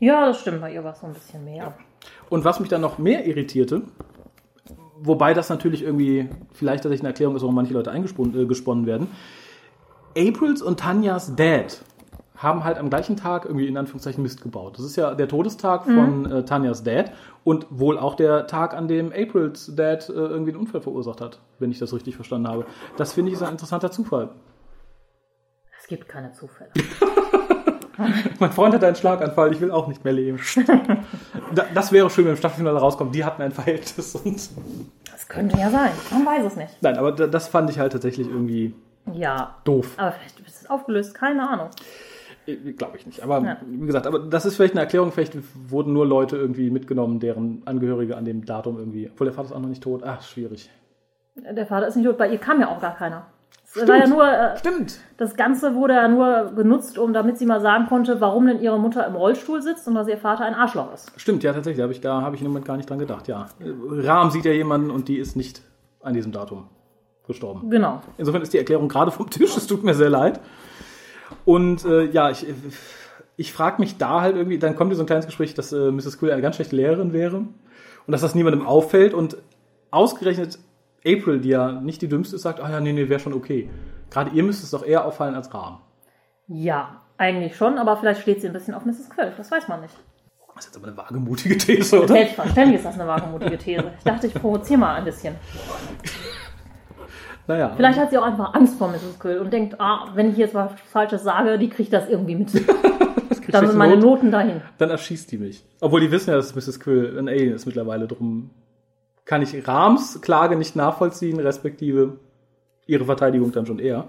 ja, 0.00 0.26
das 0.26 0.40
stimmt, 0.40 0.60
bei 0.60 0.72
ihr 0.72 0.84
war 0.84 0.92
es 0.92 1.00
so 1.00 1.06
ein 1.06 1.14
bisschen 1.14 1.44
mehr. 1.44 1.74
Und 2.28 2.44
was 2.44 2.60
mich 2.60 2.68
dann 2.68 2.80
noch 2.80 2.98
mehr 2.98 3.26
irritierte, 3.26 3.82
wobei 5.00 5.34
das 5.34 5.48
natürlich 5.48 5.82
irgendwie 5.82 6.28
vielleicht 6.52 6.82
tatsächlich 6.82 7.02
eine 7.02 7.08
Erklärung 7.08 7.36
ist, 7.36 7.42
warum 7.42 7.54
manche 7.54 7.74
Leute 7.74 7.90
eingesponnen 7.90 8.34
äh, 8.34 8.86
werden. 8.86 9.08
Aprils 10.16 10.62
und 10.62 10.80
Tanjas 10.80 11.34
Dad 11.36 11.82
haben 12.36 12.64
halt 12.64 12.78
am 12.78 12.88
gleichen 12.88 13.16
Tag 13.16 13.44
irgendwie 13.44 13.66
in 13.68 13.76
Anführungszeichen 13.76 14.22
Mist 14.22 14.40
gebaut. 14.42 14.78
Das 14.78 14.84
ist 14.86 14.96
ja 14.96 15.14
der 15.14 15.28
Todestag 15.28 15.84
von 15.84 16.30
äh, 16.30 16.44
Tanjas 16.44 16.82
Dad 16.82 17.12
und 17.44 17.66
wohl 17.70 17.98
auch 17.98 18.14
der 18.14 18.46
Tag, 18.46 18.72
an 18.74 18.88
dem 18.88 19.12
Aprils 19.12 19.72
Dad 19.76 20.08
äh, 20.08 20.12
irgendwie 20.12 20.52
einen 20.52 20.60
Unfall 20.60 20.80
verursacht 20.80 21.20
hat, 21.20 21.38
wenn 21.58 21.70
ich 21.70 21.78
das 21.78 21.92
richtig 21.92 22.14
verstanden 22.16 22.48
habe. 22.48 22.64
Das 22.96 23.12
finde 23.12 23.30
ich 23.30 23.36
ist 23.36 23.42
ein 23.42 23.52
interessanter 23.52 23.90
Zufall. 23.90 24.30
Es 25.78 25.86
gibt 25.86 26.08
keine 26.08 26.32
Zufälle. 26.32 26.70
Mein 28.38 28.52
Freund 28.52 28.74
hat 28.74 28.82
einen 28.84 28.96
Schlaganfall, 28.96 29.52
ich 29.52 29.60
will 29.60 29.70
auch 29.70 29.86
nicht 29.86 30.04
mehr 30.04 30.12
leben. 30.14 30.38
Da- 31.54 31.66
das 31.74 31.90
wäre 31.90 32.08
schön, 32.10 32.24
wenn 32.26 32.32
im 32.32 32.36
Staffelfinale 32.38 32.78
rauskommt, 32.78 33.12
die 33.14 33.24
hatten 33.24 33.42
ein 33.42 33.50
Verhältnis 33.50 34.14
und 34.14 34.48
Das 35.10 35.26
könnte 35.28 35.58
ja 35.58 35.68
sein, 35.68 35.90
man 36.12 36.24
weiß 36.24 36.44
es 36.46 36.56
nicht. 36.56 36.76
Nein, 36.80 36.96
aber 36.96 37.10
da- 37.12 37.26
das 37.26 37.48
fand 37.48 37.68
ich 37.70 37.78
halt 37.80 37.92
tatsächlich 37.92 38.28
irgendwie 38.28 38.72
Ja. 39.12 39.56
Doof. 39.64 39.94
Aber 39.96 40.12
vielleicht 40.12 40.40
ist 40.40 40.62
es 40.62 40.70
aufgelöst, 40.70 41.14
keine 41.14 41.48
Ahnung. 41.48 41.68
Glaube 42.76 42.96
ich 42.96 43.06
nicht. 43.06 43.22
Aber 43.22 43.40
Ja. 43.40 43.56
wie 43.64 43.86
gesagt, 43.86 44.06
aber 44.06 44.18
das 44.18 44.44
ist 44.46 44.56
vielleicht 44.56 44.74
eine 44.74 44.80
Erklärung. 44.80 45.12
Vielleicht 45.12 45.36
wurden 45.70 45.92
nur 45.92 46.06
Leute 46.06 46.36
irgendwie 46.36 46.70
mitgenommen, 46.70 47.20
deren 47.20 47.62
Angehörige 47.66 48.16
an 48.16 48.24
dem 48.24 48.44
Datum 48.44 48.78
irgendwie. 48.78 49.08
Obwohl 49.12 49.26
der 49.26 49.34
Vater 49.34 49.48
ist 49.48 49.52
auch 49.54 49.60
noch 49.60 49.68
nicht 49.68 49.82
tot. 49.82 50.02
Ach, 50.04 50.22
schwierig. 50.22 50.70
Der 51.36 51.66
Vater 51.66 51.86
ist 51.86 51.96
nicht 51.96 52.06
tot, 52.06 52.18
bei 52.18 52.28
ihr 52.30 52.38
kam 52.38 52.60
ja 52.60 52.68
auch 52.68 52.80
gar 52.80 52.94
keiner. 52.96 53.26
Es 53.72 53.86
war 53.86 53.96
ja 53.98 54.08
nur, 54.08 54.26
äh, 54.26 54.56
Stimmt. 54.58 54.98
das 55.16 55.36
Ganze 55.36 55.76
wurde 55.76 55.94
ja 55.94 56.08
nur 56.08 56.52
genutzt, 56.56 56.98
um 56.98 57.12
damit 57.12 57.38
sie 57.38 57.46
mal 57.46 57.60
sagen 57.60 57.86
konnte, 57.86 58.20
warum 58.20 58.46
denn 58.46 58.60
ihre 58.60 58.80
Mutter 58.80 59.06
im 59.06 59.14
Rollstuhl 59.14 59.62
sitzt 59.62 59.86
und 59.86 59.94
dass 59.94 60.08
ihr 60.08 60.18
Vater 60.18 60.44
ein 60.44 60.54
Arschloch 60.54 60.92
ist. 60.92 61.12
Stimmt, 61.16 61.44
ja, 61.44 61.52
tatsächlich. 61.52 61.76
Da 61.78 61.84
habe 61.84 61.92
ich, 61.92 62.04
habe 62.04 62.34
ich 62.34 62.42
im 62.42 62.48
Moment 62.48 62.64
gar 62.66 62.76
nicht 62.76 62.90
dran 62.90 62.98
gedacht. 62.98 63.28
Ja. 63.28 63.46
Rahm 63.60 64.30
sieht 64.30 64.44
ja 64.44 64.50
jemanden 64.52 64.90
und 64.90 65.06
die 65.06 65.18
ist 65.18 65.36
nicht 65.36 65.62
an 66.02 66.14
diesem 66.14 66.32
Datum 66.32 66.66
gestorben. 67.30 67.70
Genau. 67.70 68.02
Insofern 68.18 68.42
ist 68.42 68.52
die 68.52 68.58
Erklärung 68.58 68.88
gerade 68.88 69.10
vom 69.10 69.30
Tisch. 69.30 69.56
Es 69.56 69.66
tut 69.66 69.82
mir 69.82 69.94
sehr 69.94 70.10
leid. 70.10 70.40
Und 71.44 71.84
äh, 71.84 72.04
ja, 72.10 72.30
ich, 72.30 72.46
ich 73.36 73.52
frage 73.52 73.80
mich 73.80 73.98
da 73.98 74.20
halt 74.20 74.36
irgendwie, 74.36 74.58
dann 74.58 74.76
kommt 74.76 74.90
hier 74.90 74.96
so 74.96 75.02
ein 75.02 75.06
kleines 75.06 75.26
Gespräch, 75.26 75.54
dass 75.54 75.72
äh, 75.72 75.90
Mrs. 75.90 76.18
Quill 76.18 76.30
eine 76.30 76.42
ganz 76.42 76.56
schlechte 76.56 76.76
Lehrerin 76.76 77.12
wäre 77.12 77.36
und 77.36 78.12
dass 78.12 78.20
das 78.20 78.34
niemandem 78.34 78.66
auffällt 78.66 79.14
und 79.14 79.36
ausgerechnet 79.90 80.58
April, 81.06 81.40
die 81.40 81.48
ja 81.48 81.72
nicht 81.72 82.02
die 82.02 82.08
dümmste 82.08 82.36
ist, 82.36 82.42
sagt, 82.42 82.60
ah 82.60 82.70
ja, 82.70 82.80
nee, 82.80 82.92
nee, 82.92 83.08
wäre 83.08 83.20
schon 83.20 83.32
okay. 83.32 83.70
Gerade 84.10 84.30
ihr 84.32 84.42
müsste 84.42 84.64
es 84.64 84.70
doch 84.70 84.84
eher 84.84 85.04
auffallen 85.04 85.34
als 85.34 85.52
Rahm. 85.54 85.80
Ja, 86.48 87.02
eigentlich 87.16 87.56
schon, 87.56 87.78
aber 87.78 87.96
vielleicht 87.96 88.22
steht 88.22 88.40
sie 88.40 88.48
ein 88.48 88.52
bisschen 88.52 88.74
auf 88.74 88.84
Mrs. 88.84 89.08
Quill. 89.08 89.32
Das 89.36 89.50
weiß 89.50 89.68
man 89.68 89.82
nicht. 89.82 89.94
Das 90.54 90.66
ist 90.66 90.74
jetzt 90.74 90.84
aber 90.84 90.88
eine 90.88 90.96
wagemutige 90.96 91.56
These, 91.56 92.02
oder? 92.02 92.08
Selbstverständlich 92.08 92.76
ist 92.76 92.84
das 92.84 92.94
eine 92.94 93.06
wagemutige 93.06 93.56
These. 93.56 93.92
Ich 93.96 94.04
dachte, 94.04 94.26
ich 94.26 94.34
provoziere 94.34 94.78
mal 94.78 94.96
ein 94.96 95.04
bisschen. 95.04 95.36
Naja. 97.46 97.72
Vielleicht 97.76 97.98
hat 97.98 98.10
sie 98.10 98.18
auch 98.18 98.24
einfach 98.24 98.54
Angst 98.54 98.76
vor 98.78 98.88
Mrs. 98.88 99.18
Quill 99.18 99.38
und 99.38 99.52
denkt, 99.52 99.80
ah, 99.80 100.08
wenn 100.14 100.30
ich 100.30 100.36
jetzt 100.36 100.54
was 100.54 100.72
Falsches 100.92 101.22
sage, 101.22 101.58
die 101.58 101.68
kriegt 101.68 101.92
das 101.92 102.08
irgendwie 102.08 102.36
mit. 102.36 102.50
Dann 103.48 103.66
sind 103.66 103.78
meine 103.78 103.96
Noten 103.96 104.30
dahin. 104.30 104.60
Dann 104.78 104.90
erschießt 104.90 105.32
die 105.32 105.38
mich. 105.38 105.64
Obwohl 105.80 106.00
die 106.00 106.12
wissen 106.12 106.30
ja, 106.30 106.36
dass 106.36 106.54
Mrs. 106.54 106.78
Quill 106.78 107.18
ein 107.18 107.28
Alien 107.28 107.54
ist 107.54 107.66
mittlerweile. 107.66 108.06
Drum 108.06 108.50
kann 109.24 109.42
ich 109.42 109.66
Rahms 109.66 110.20
Klage 110.20 110.54
nicht 110.54 110.76
nachvollziehen, 110.76 111.40
respektive 111.40 112.18
ihre 112.86 113.04
Verteidigung 113.04 113.50
dann 113.50 113.66
schon 113.66 113.80
eher. 113.80 114.04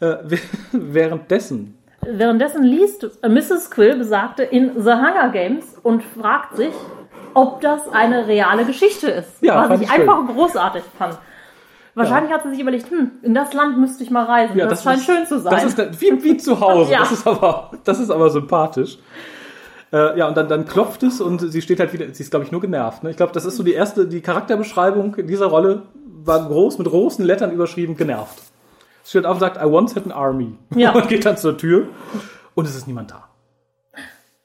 Äh, 0.00 0.16
währenddessen, 0.72 1.78
Währenddessen 2.10 2.62
liest 2.62 3.10
Mrs. 3.22 3.70
Quill 3.70 3.96
besagte 3.96 4.42
in 4.42 4.72
The 4.80 4.92
Hunger 4.92 5.30
Games 5.30 5.76
und 5.82 6.02
fragt 6.02 6.56
sich, 6.56 6.72
ob 7.34 7.60
das 7.60 7.88
eine 7.88 8.26
reale 8.26 8.64
Geschichte 8.64 9.10
ist. 9.10 9.42
Ja, 9.42 9.68
was 9.68 9.80
ich 9.80 9.88
ich 9.88 9.92
einfach 9.92 10.26
großartig 10.26 10.84
fand. 10.96 11.18
Wahrscheinlich 11.98 12.32
hat 12.32 12.42
sie 12.44 12.50
sich 12.50 12.60
überlegt, 12.60 12.90
hm, 12.90 13.10
in 13.22 13.34
das 13.34 13.52
Land 13.52 13.78
müsste 13.78 14.02
ich 14.04 14.10
mal 14.10 14.24
reisen. 14.24 14.56
ja, 14.56 14.66
das, 14.66 14.82
scheint 14.82 15.00
ist, 15.00 15.06
schön 15.06 15.26
zu 15.26 15.40
sein. 15.40 15.52
Das 15.52 15.64
ist 15.64 16.00
wie, 16.00 16.22
wie 16.22 16.36
zu 16.36 16.60
Hause. 16.60 16.92
Ja. 16.98 17.00
Das 17.00 17.12
ist 17.12 17.26
aber, 17.26 17.70
das 17.84 18.00
ist 18.00 18.10
aber 18.10 18.30
sympathisch. 18.30 18.98
Äh, 19.92 20.18
ja, 20.18 20.28
und 20.28 20.36
dann, 20.36 20.48
dann 20.48 20.66
klopft 20.66 21.02
es 21.02 21.20
und 21.20 21.40
sie 21.40 21.62
steht 21.62 21.80
halt 21.80 21.92
wieder, 21.92 22.06
sie 22.12 22.22
ist, 22.22 22.30
glaube 22.30 22.44
ich, 22.44 22.52
nur 22.52 22.60
genervt. 22.60 23.02
Ne? 23.02 23.10
Ich 23.10 23.16
glaube, 23.16 23.32
das 23.32 23.44
ist 23.44 23.56
so 23.56 23.62
die 23.62 23.72
erste, 23.72 24.06
die 24.06 24.20
Charakterbeschreibung 24.20 25.16
dieser 25.26 25.46
Rolle 25.46 25.82
war 26.24 26.46
groß, 26.46 26.78
mit 26.78 26.88
großen 26.88 27.24
Lettern 27.24 27.50
überschrieben, 27.52 27.96
genervt. 27.96 28.38
Sie 29.02 29.10
steht 29.10 29.24
auf 29.24 29.34
und 29.34 29.40
sagt, 29.40 29.56
I 29.56 29.64
once 29.64 29.96
had 29.96 30.04
an 30.04 30.12
army. 30.12 30.54
Ja. 30.74 30.92
Und 30.94 31.08
geht 31.08 31.24
dann 31.24 31.38
zur 31.38 31.56
Tür 31.56 31.88
und 32.54 32.66
es 32.66 32.76
ist 32.76 32.86
niemand 32.86 33.10
da. 33.10 33.28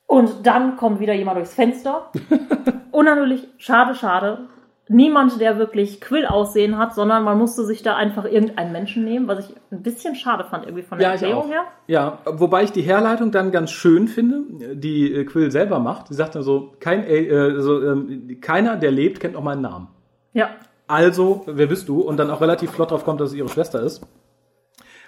Und 0.07 0.45
dann 0.45 0.77
kommt 0.77 1.01
wieder 1.01 1.13
jemand 1.13 1.37
durchs 1.37 1.53
Fenster. 1.53 2.11
Und 2.91 3.05
natürlich, 3.05 3.45
schade, 3.57 3.95
schade, 3.95 4.47
niemand, 4.93 5.41
der 5.41 5.58
wirklich 5.58 5.99
Quill-Aussehen 5.99 6.77
hat, 6.77 6.95
sondern 6.95 7.23
man 7.23 7.38
musste 7.38 7.65
sich 7.65 7.84
da 7.84 7.95
einfach 7.95 8.25
irgendeinen 8.25 8.71
Menschen 8.71 9.03
nehmen, 9.03 9.27
was 9.27 9.49
ich 9.49 9.56
ein 9.71 9.84
bisschen 9.84 10.15
schade 10.15 10.43
fand, 10.43 10.65
irgendwie 10.65 10.84
von 10.84 10.97
der 10.97 11.08
Ja, 11.08 11.13
Erklärung 11.13 11.47
her. 11.49 11.63
Ja, 11.88 12.19
wobei 12.25 12.63
ich 12.63 12.71
die 12.71 12.82
Herleitung 12.82 13.32
dann 13.32 13.51
ganz 13.51 13.71
schön 13.71 14.08
finde, 14.08 14.75
die 14.75 15.13
äh, 15.13 15.25
Quill 15.25 15.51
selber 15.51 15.79
macht. 15.79 16.08
Sie 16.08 16.13
sagt 16.13 16.36
dann 16.36 16.43
so, 16.43 16.73
kein, 16.79 17.03
äh, 17.03 17.60
so 17.60 17.82
ähm, 17.84 18.38
keiner, 18.39 18.77
der 18.77 18.91
lebt, 18.91 19.19
kennt 19.19 19.36
auch 19.36 19.43
meinen 19.43 19.62
Namen. 19.62 19.88
Ja. 20.34 20.49
Also, 20.88 21.43
wer 21.47 21.67
bist 21.67 21.89
du? 21.89 22.01
Und 22.01 22.17
dann 22.17 22.29
auch 22.29 22.41
relativ 22.41 22.71
flott 22.71 22.91
drauf 22.91 23.03
kommt, 23.03 23.19
dass 23.19 23.32
es 23.32 23.36
ihre 23.36 23.49
Schwester 23.49 23.82
ist. 23.82 24.06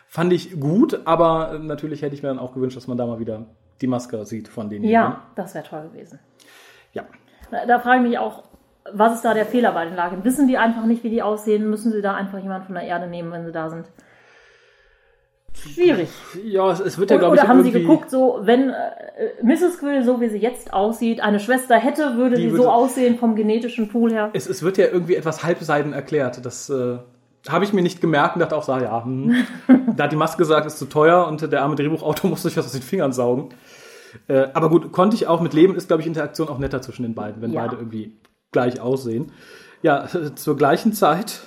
Fand 0.08 0.34
ich 0.34 0.60
gut, 0.60 1.02
aber 1.06 1.60
natürlich 1.60 2.02
hätte 2.02 2.16
ich 2.16 2.24
mir 2.24 2.30
dann 2.30 2.40
auch 2.40 2.54
gewünscht, 2.54 2.78
dass 2.78 2.88
man 2.88 2.98
da 2.98 3.06
mal 3.06 3.20
wieder 3.20 3.46
die 3.82 3.88
Maske 3.88 4.26
sieht 4.26 4.48
von 4.48 4.70
denen. 4.70 4.86
Ja, 4.86 5.24
das 5.36 5.54
wäre 5.54 5.66
toll 5.66 5.90
gewesen. 5.92 6.20
Ja. 6.94 7.04
Da, 7.52 7.66
da 7.66 7.80
frage 7.80 8.04
ich 8.04 8.10
mich 8.10 8.18
auch, 8.18 8.44
was 8.94 9.16
ist 9.16 9.26
da 9.26 9.34
der 9.34 9.46
Fehler 9.46 9.72
bei 9.72 9.86
den 9.86 9.96
Lagen? 9.96 10.24
Wissen 10.24 10.48
die 10.48 10.58
einfach 10.58 10.86
nicht, 10.86 11.04
wie 11.04 11.10
die 11.10 11.22
aussehen? 11.24 11.70
Müssen 11.70 11.92
sie 11.92 12.02
da 12.02 12.14
einfach 12.16 12.38
jemanden 12.40 12.66
von 12.68 12.76
der 12.76 12.84
Erde 12.84 13.08
nehmen, 13.08 13.32
wenn 13.32 13.46
sie 13.46 13.52
da 13.52 13.70
sind? 13.70 13.86
Schwierig. 15.54 16.10
Ja, 16.44 16.70
es, 16.72 16.80
es 16.82 16.98
wird 16.98 17.10
ja, 17.12 17.16
Oder, 17.16 17.22
glaube 17.28 17.36
ich, 17.38 17.42
oder 17.42 17.50
haben 17.50 17.64
sie 17.64 17.72
geguckt, 17.72 18.12
so, 18.12 18.40
wenn 18.42 18.70
äh, 18.70 18.74
Mrs. 19.42 19.80
Quill, 19.80 20.04
so 20.04 20.20
wie 20.20 20.28
sie 20.28 20.38
jetzt 20.38 20.74
aussieht, 20.74 21.22
eine 21.22 21.40
Schwester 21.40 21.78
hätte, 21.78 22.18
würde 22.18 22.36
Die 22.36 22.44
sie 22.44 22.52
würde- 22.52 22.64
so 22.64 22.70
aussehen 22.70 23.18
vom 23.18 23.36
genetischen 23.36 23.88
Pool 23.88 24.12
her? 24.12 24.30
Es, 24.34 24.48
es 24.48 24.62
wird 24.64 24.78
ja 24.78 24.88
irgendwie 24.88 25.16
etwas 25.16 25.44
halbseiden 25.44 25.94
erklärt. 25.94 26.46
Das 26.46 26.70
äh, 26.70 26.98
habe 27.48 27.64
ich 27.64 27.72
mir 27.74 27.82
nicht 27.82 28.02
gemerkt 28.02 28.36
und 28.36 28.42
dachte 28.42 28.56
auch, 28.58 28.64
so, 28.64 28.74
ja, 28.78 29.04
hm. 29.06 29.34
da 29.96 30.04
hat 30.04 30.12
die 30.12 30.18
Maske 30.18 30.38
gesagt, 30.38 30.66
ist 30.66 30.78
zu 30.78 30.86
teuer 30.86 31.26
und 31.28 31.42
der 31.52 31.62
arme 31.64 31.76
Drehbuchautor 31.76 32.30
muss 32.30 32.44
sich 32.44 32.58
was 32.58 32.66
aus 32.66 32.74
den 32.74 32.82
Fingern 32.82 33.14
saugen. 33.14 33.50
Äh, 34.28 34.48
aber 34.54 34.70
gut, 34.70 34.92
konnte 34.92 35.16
ich 35.16 35.28
auch 35.28 35.40
mit 35.42 35.54
leben, 35.54 35.76
ist, 35.76 35.88
glaube 35.88 36.02
ich, 36.02 36.08
Interaktion 36.08 36.50
auch 36.50 36.60
netter 36.60 36.82
zwischen 36.82 37.04
den 37.04 37.16
beiden, 37.16 37.42
wenn 37.42 37.52
Ja. 37.54 37.62
beide 37.62 37.78
irgendwie 37.78 38.18
gleich 38.56 38.80
aussehen. 38.80 39.34
Ja, 39.82 40.08
zur 40.36 40.56
gleichen 40.56 40.94
Zeit 40.94 41.42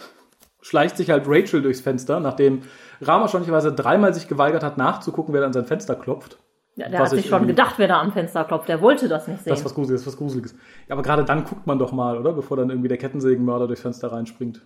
schleicht 0.61 0.99
sich 0.99 1.09
halt 1.09 1.25
Rachel 1.27 1.63
durchs 1.63 1.81
Fenster, 1.81 2.21
nachdem 2.21 2.63
Rama 3.01 3.23
erstaunlicherweise 3.23 3.73
dreimal 3.73 4.13
sich 4.13 4.29
geweigert 4.29 4.63
hat, 4.63 4.77
nachzugucken, 4.77 5.33
wer 5.33 5.41
da 5.41 5.47
an 5.47 5.53
sein 5.55 5.65
Fenster 5.65 5.95
klopft. 5.95 6.39
Ja, 6.77 6.89
der 6.89 7.01
hat 7.01 7.11
sich 7.11 7.25
ich 7.25 7.31
schon 7.31 7.47
gedacht, 7.47 7.75
wer 7.79 7.89
da 7.89 8.01
am 8.01 8.13
Fenster 8.13 8.45
klopft. 8.45 8.69
Der 8.69 8.81
wollte 8.83 9.09
das 9.09 9.27
nicht 9.27 9.43
sehen. 9.43 9.51
Das 9.51 9.61
ist 9.61 9.65
was 9.65 9.75
Gruseliges, 9.75 10.07
was 10.07 10.17
Gruseliges. 10.17 10.55
Ja, 10.87 10.95
aber 10.95 11.03
gerade 11.03 11.25
dann 11.25 11.45
guckt 11.45 11.67
man 11.67 11.79
doch 11.79 11.91
mal, 11.91 12.19
oder? 12.19 12.33
Bevor 12.33 12.57
dann 12.57 12.71
irgendwie 12.71 12.89
der 12.89 12.99
Kettensägenmörder 12.99 13.67
durchs 13.67 13.83
Fenster 13.83 14.13
reinspringt. 14.13 14.63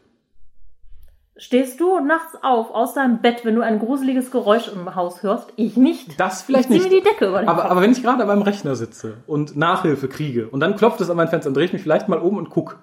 Stehst 1.36 1.80
du 1.80 1.98
nachts 2.00 2.36
auf 2.42 2.70
aus 2.74 2.92
deinem 2.94 3.18
Bett, 3.22 3.44
wenn 3.44 3.54
du 3.54 3.62
ein 3.62 3.78
gruseliges 3.78 4.30
Geräusch 4.30 4.68
im 4.68 4.94
Haus 4.94 5.22
hörst? 5.22 5.52
Ich 5.56 5.76
nicht. 5.78 6.20
Das 6.20 6.42
vielleicht 6.42 6.64
ich 6.70 6.76
nicht. 6.76 6.90
mir 6.90 7.00
die 7.00 7.02
Decke 7.02 7.28
über 7.28 7.40
den 7.40 7.48
Aber, 7.48 7.62
Kopf. 7.62 7.70
aber 7.70 7.80
wenn 7.80 7.92
ich 7.92 8.02
gerade 8.02 8.20
an 8.22 8.28
meinem 8.28 8.42
Rechner 8.42 8.76
sitze 8.76 9.14
und 9.26 9.56
Nachhilfe 9.56 10.08
kriege 10.08 10.48
und 10.48 10.60
dann 10.60 10.76
klopft 10.76 11.00
es 11.00 11.08
an 11.08 11.16
mein 11.16 11.28
Fenster, 11.28 11.48
dann 11.48 11.54
drehe 11.54 11.64
ich 11.64 11.72
mich 11.72 11.82
vielleicht 11.82 12.08
mal 12.08 12.18
um 12.18 12.36
und 12.36 12.50
guck. 12.50 12.78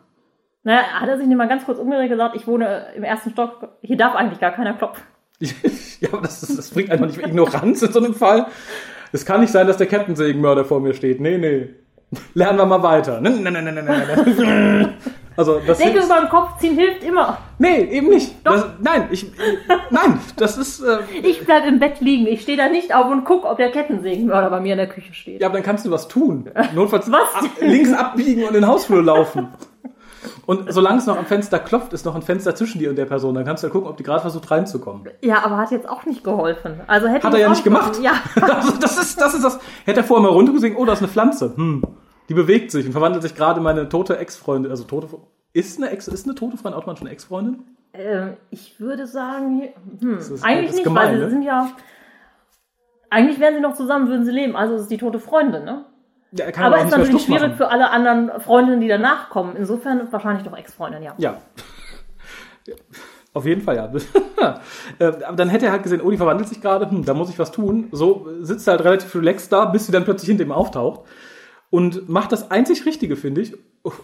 Naja, 0.64 0.82
hat 1.00 1.08
er 1.08 1.18
sich 1.18 1.28
nicht 1.28 1.38
mal 1.38 1.48
ganz 1.48 1.64
kurz 1.66 1.78
umgedreht 1.78 2.10
gesagt, 2.10 2.36
ich 2.36 2.48
wohne 2.48 2.88
im 2.96 3.04
ersten 3.04 3.30
Stock, 3.30 3.70
hier 3.82 3.98
darf 3.98 4.16
eigentlich 4.16 4.40
gar 4.40 4.52
keiner 4.52 4.74
klopfen. 4.74 5.04
ja, 5.40 6.10
aber 6.12 6.24
das, 6.24 6.42
ist- 6.44 6.58
das 6.58 6.70
bringt 6.72 6.90
einfach 6.92 7.06
nicht 7.06 7.18
mehr 7.18 7.28
Ignoranz 7.28 7.82
in 7.84 7.92
so 7.94 8.00
einem 8.00 8.14
Fall. 8.16 8.48
Es 9.12 9.26
kann 9.26 9.42
nicht 9.42 9.52
sein, 9.54 9.68
dass 9.68 9.78
der 9.78 9.88
Kettensägenmörder 9.88 10.66
vor 10.66 10.80
mir 10.82 10.94
steht. 10.96 11.22
Nee, 11.22 11.38
nee. 11.38 11.70
Lernen 12.34 12.58
wir 12.58 12.66
mal 12.66 12.82
weiter. 12.84 13.22
Also, 15.40 15.62
das 15.66 15.78
Decke 15.78 16.04
über 16.04 16.20
den 16.20 16.28
Kopf 16.28 16.58
ziehen 16.60 16.76
hilft 16.76 17.02
immer. 17.02 17.38
Nee, 17.60 17.84
eben 17.84 18.10
nicht. 18.10 18.36
Das, 18.44 18.66
nein, 18.82 19.08
ich, 19.10 19.26
nein, 19.90 20.20
das 20.36 20.58
ist, 20.58 20.82
äh, 20.82 20.98
Ich 21.24 21.46
bleib 21.46 21.66
im 21.66 21.80
Bett 21.80 22.02
liegen. 22.02 22.28
Ich 22.28 22.42
stehe 22.42 22.58
da 22.58 22.68
nicht 22.68 22.94
auf 22.94 23.10
und 23.10 23.24
guck, 23.24 23.46
ob 23.46 23.56
der 23.56 23.72
Kettensägenmörder 23.72 24.50
bei 24.50 24.60
mir 24.60 24.74
in 24.74 24.80
der 24.80 24.90
Küche 24.90 25.14
steht. 25.14 25.40
ja, 25.40 25.48
aber 25.48 25.56
dann 25.56 25.64
kannst 25.64 25.86
du 25.86 25.92
was 25.92 26.10
tun. 26.10 26.52
Notfalls 26.76 27.10
Was 27.10 27.36
ab, 27.36 27.46
links 27.62 27.94
abbiegen 27.94 28.42
und 28.42 28.50
in 28.50 28.56
den 28.56 28.68
Hausflur 28.68 29.02
laufen. 29.02 29.48
Und 30.46 30.74
solange 30.74 30.98
es 30.98 31.06
noch 31.06 31.18
am 31.18 31.26
Fenster 31.26 31.58
klopft, 31.58 31.94
ist 31.94 32.06
noch 32.06 32.16
ein 32.16 32.22
Fenster 32.22 32.54
zwischen 32.54 32.80
dir 32.80 32.90
und 32.90 32.98
der 32.98 33.06
Person. 33.06 33.34
Dann 33.34 33.46
kannst 33.46 33.64
du 33.64 33.68
ja 33.68 33.72
gucken, 33.72 33.88
ob 33.88 33.96
die 33.96 34.04
gerade 34.04 34.20
versucht 34.20 34.52
reinzukommen. 34.52 35.08
Ja, 35.22 35.46
aber 35.46 35.56
hat 35.56 35.72
jetzt 35.72 35.88
auch 35.88 36.06
nicht 36.06 36.22
geholfen. 36.26 36.82
Also 36.88 37.08
hätte 37.08 37.26
Hat 37.26 37.34
er 37.34 37.40
ja 37.40 37.48
nicht 37.50 37.64
gemacht. 37.64 37.98
Ja. 38.02 38.12
Also 38.42 38.74
das 38.78 38.98
ist 39.00 39.22
das. 39.22 39.36
Ist 39.36 39.46
das. 39.46 39.58
Hätte 39.86 40.02
er 40.02 40.04
vorher 40.04 40.28
mal 40.28 40.34
runtergesehen, 40.34 40.76
oh, 40.76 40.84
da 40.84 40.92
ist 40.92 41.00
eine 41.00 41.08
Pflanze. 41.08 41.54
Hm. 41.56 41.82
Die 42.30 42.34
bewegt 42.34 42.72
sich 42.72 42.86
und 42.86 42.92
verwandelt 42.92 43.24
sich 43.24 43.36
gerade 43.36 43.58
in 43.58 43.64
meine 43.64 43.90
tote 43.90 44.18
Ex-Freundin. 44.18 44.72
Also 44.72 44.84
tote. 44.84 45.08
Ist 45.52 45.78
eine, 45.82 45.90
Ex, 45.90 46.08
ist 46.08 46.26
eine 46.26 46.36
tote 46.36 46.58
Freundin 46.58 46.78
automatisch 46.80 47.02
eine 47.02 47.10
Ex-Freundin? 47.12 47.64
Ähm, 47.94 48.38
ich 48.52 48.80
würde 48.80 49.08
sagen, 49.08 49.64
hm, 50.00 50.18
ist- 50.20 50.44
eigentlich 50.44 50.74
nicht, 50.74 50.84
gemein, 50.84 51.08
weil 51.08 51.18
sie 51.18 51.24
ne? 51.24 51.30
sind 51.32 51.42
ja. 51.42 51.72
Eigentlich 53.10 53.40
wären 53.40 53.56
sie 53.56 53.62
noch 53.62 53.74
zusammen, 53.76 54.08
würden 54.08 54.26
sie 54.26 54.32
leben. 54.32 54.56
Also 54.56 54.76
es 54.76 54.82
ist 54.84 54.92
die 54.92 54.98
tote 55.00 55.20
Freundin, 55.20 55.64
ne? 55.66 55.86
Ja, 56.32 56.46
er 56.46 56.58
Aber 56.66 56.78
auch 56.78 56.86
ist 56.86 56.96
natürlich 56.96 57.24
schwierig 57.24 57.42
machen. 57.42 57.58
für 57.58 57.70
alle 57.70 57.90
anderen 57.90 58.40
Freundinnen, 58.40 58.82
die 58.82 58.88
danach 58.88 59.32
kommen. 59.32 59.56
Insofern 59.56 60.12
wahrscheinlich 60.12 60.44
doch 60.46 60.56
Ex-Freundin, 60.56 61.02
ja. 61.02 61.16
Ja. 61.18 61.38
Auf 63.34 63.46
jeden 63.46 63.62
Fall, 63.62 63.76
ja. 63.76 63.92
Äh, 65.00 65.06
Aber 65.26 65.36
dann 65.36 65.50
hätte 65.50 65.66
er 65.68 65.72
halt 65.74 65.84
gesehen, 65.84 66.02
oh, 66.02 66.10
die 66.10 66.18
verwandelt 66.18 66.48
sich 66.50 66.62
gerade, 66.62 66.90
hm, 66.90 67.04
da 67.06 67.14
muss 67.14 67.30
ich 67.30 67.38
was 67.38 67.52
tun. 67.52 67.90
So 67.92 68.28
sitzt 68.42 68.68
er 68.68 68.72
halt 68.72 68.86
relativ 68.86 69.14
relaxed 69.16 69.52
da, 69.52 69.66
bis 69.66 69.86
sie 69.86 69.92
dann 69.92 70.04
plötzlich 70.06 70.30
hinter 70.30 70.44
ihm 70.44 70.52
auftaucht. 70.52 71.02
Und 71.70 72.10
macht 72.10 72.32
das 72.32 72.50
einzig 72.52 72.86
Richtige, 72.86 73.16
finde 73.16 73.42
ich, 73.42 73.54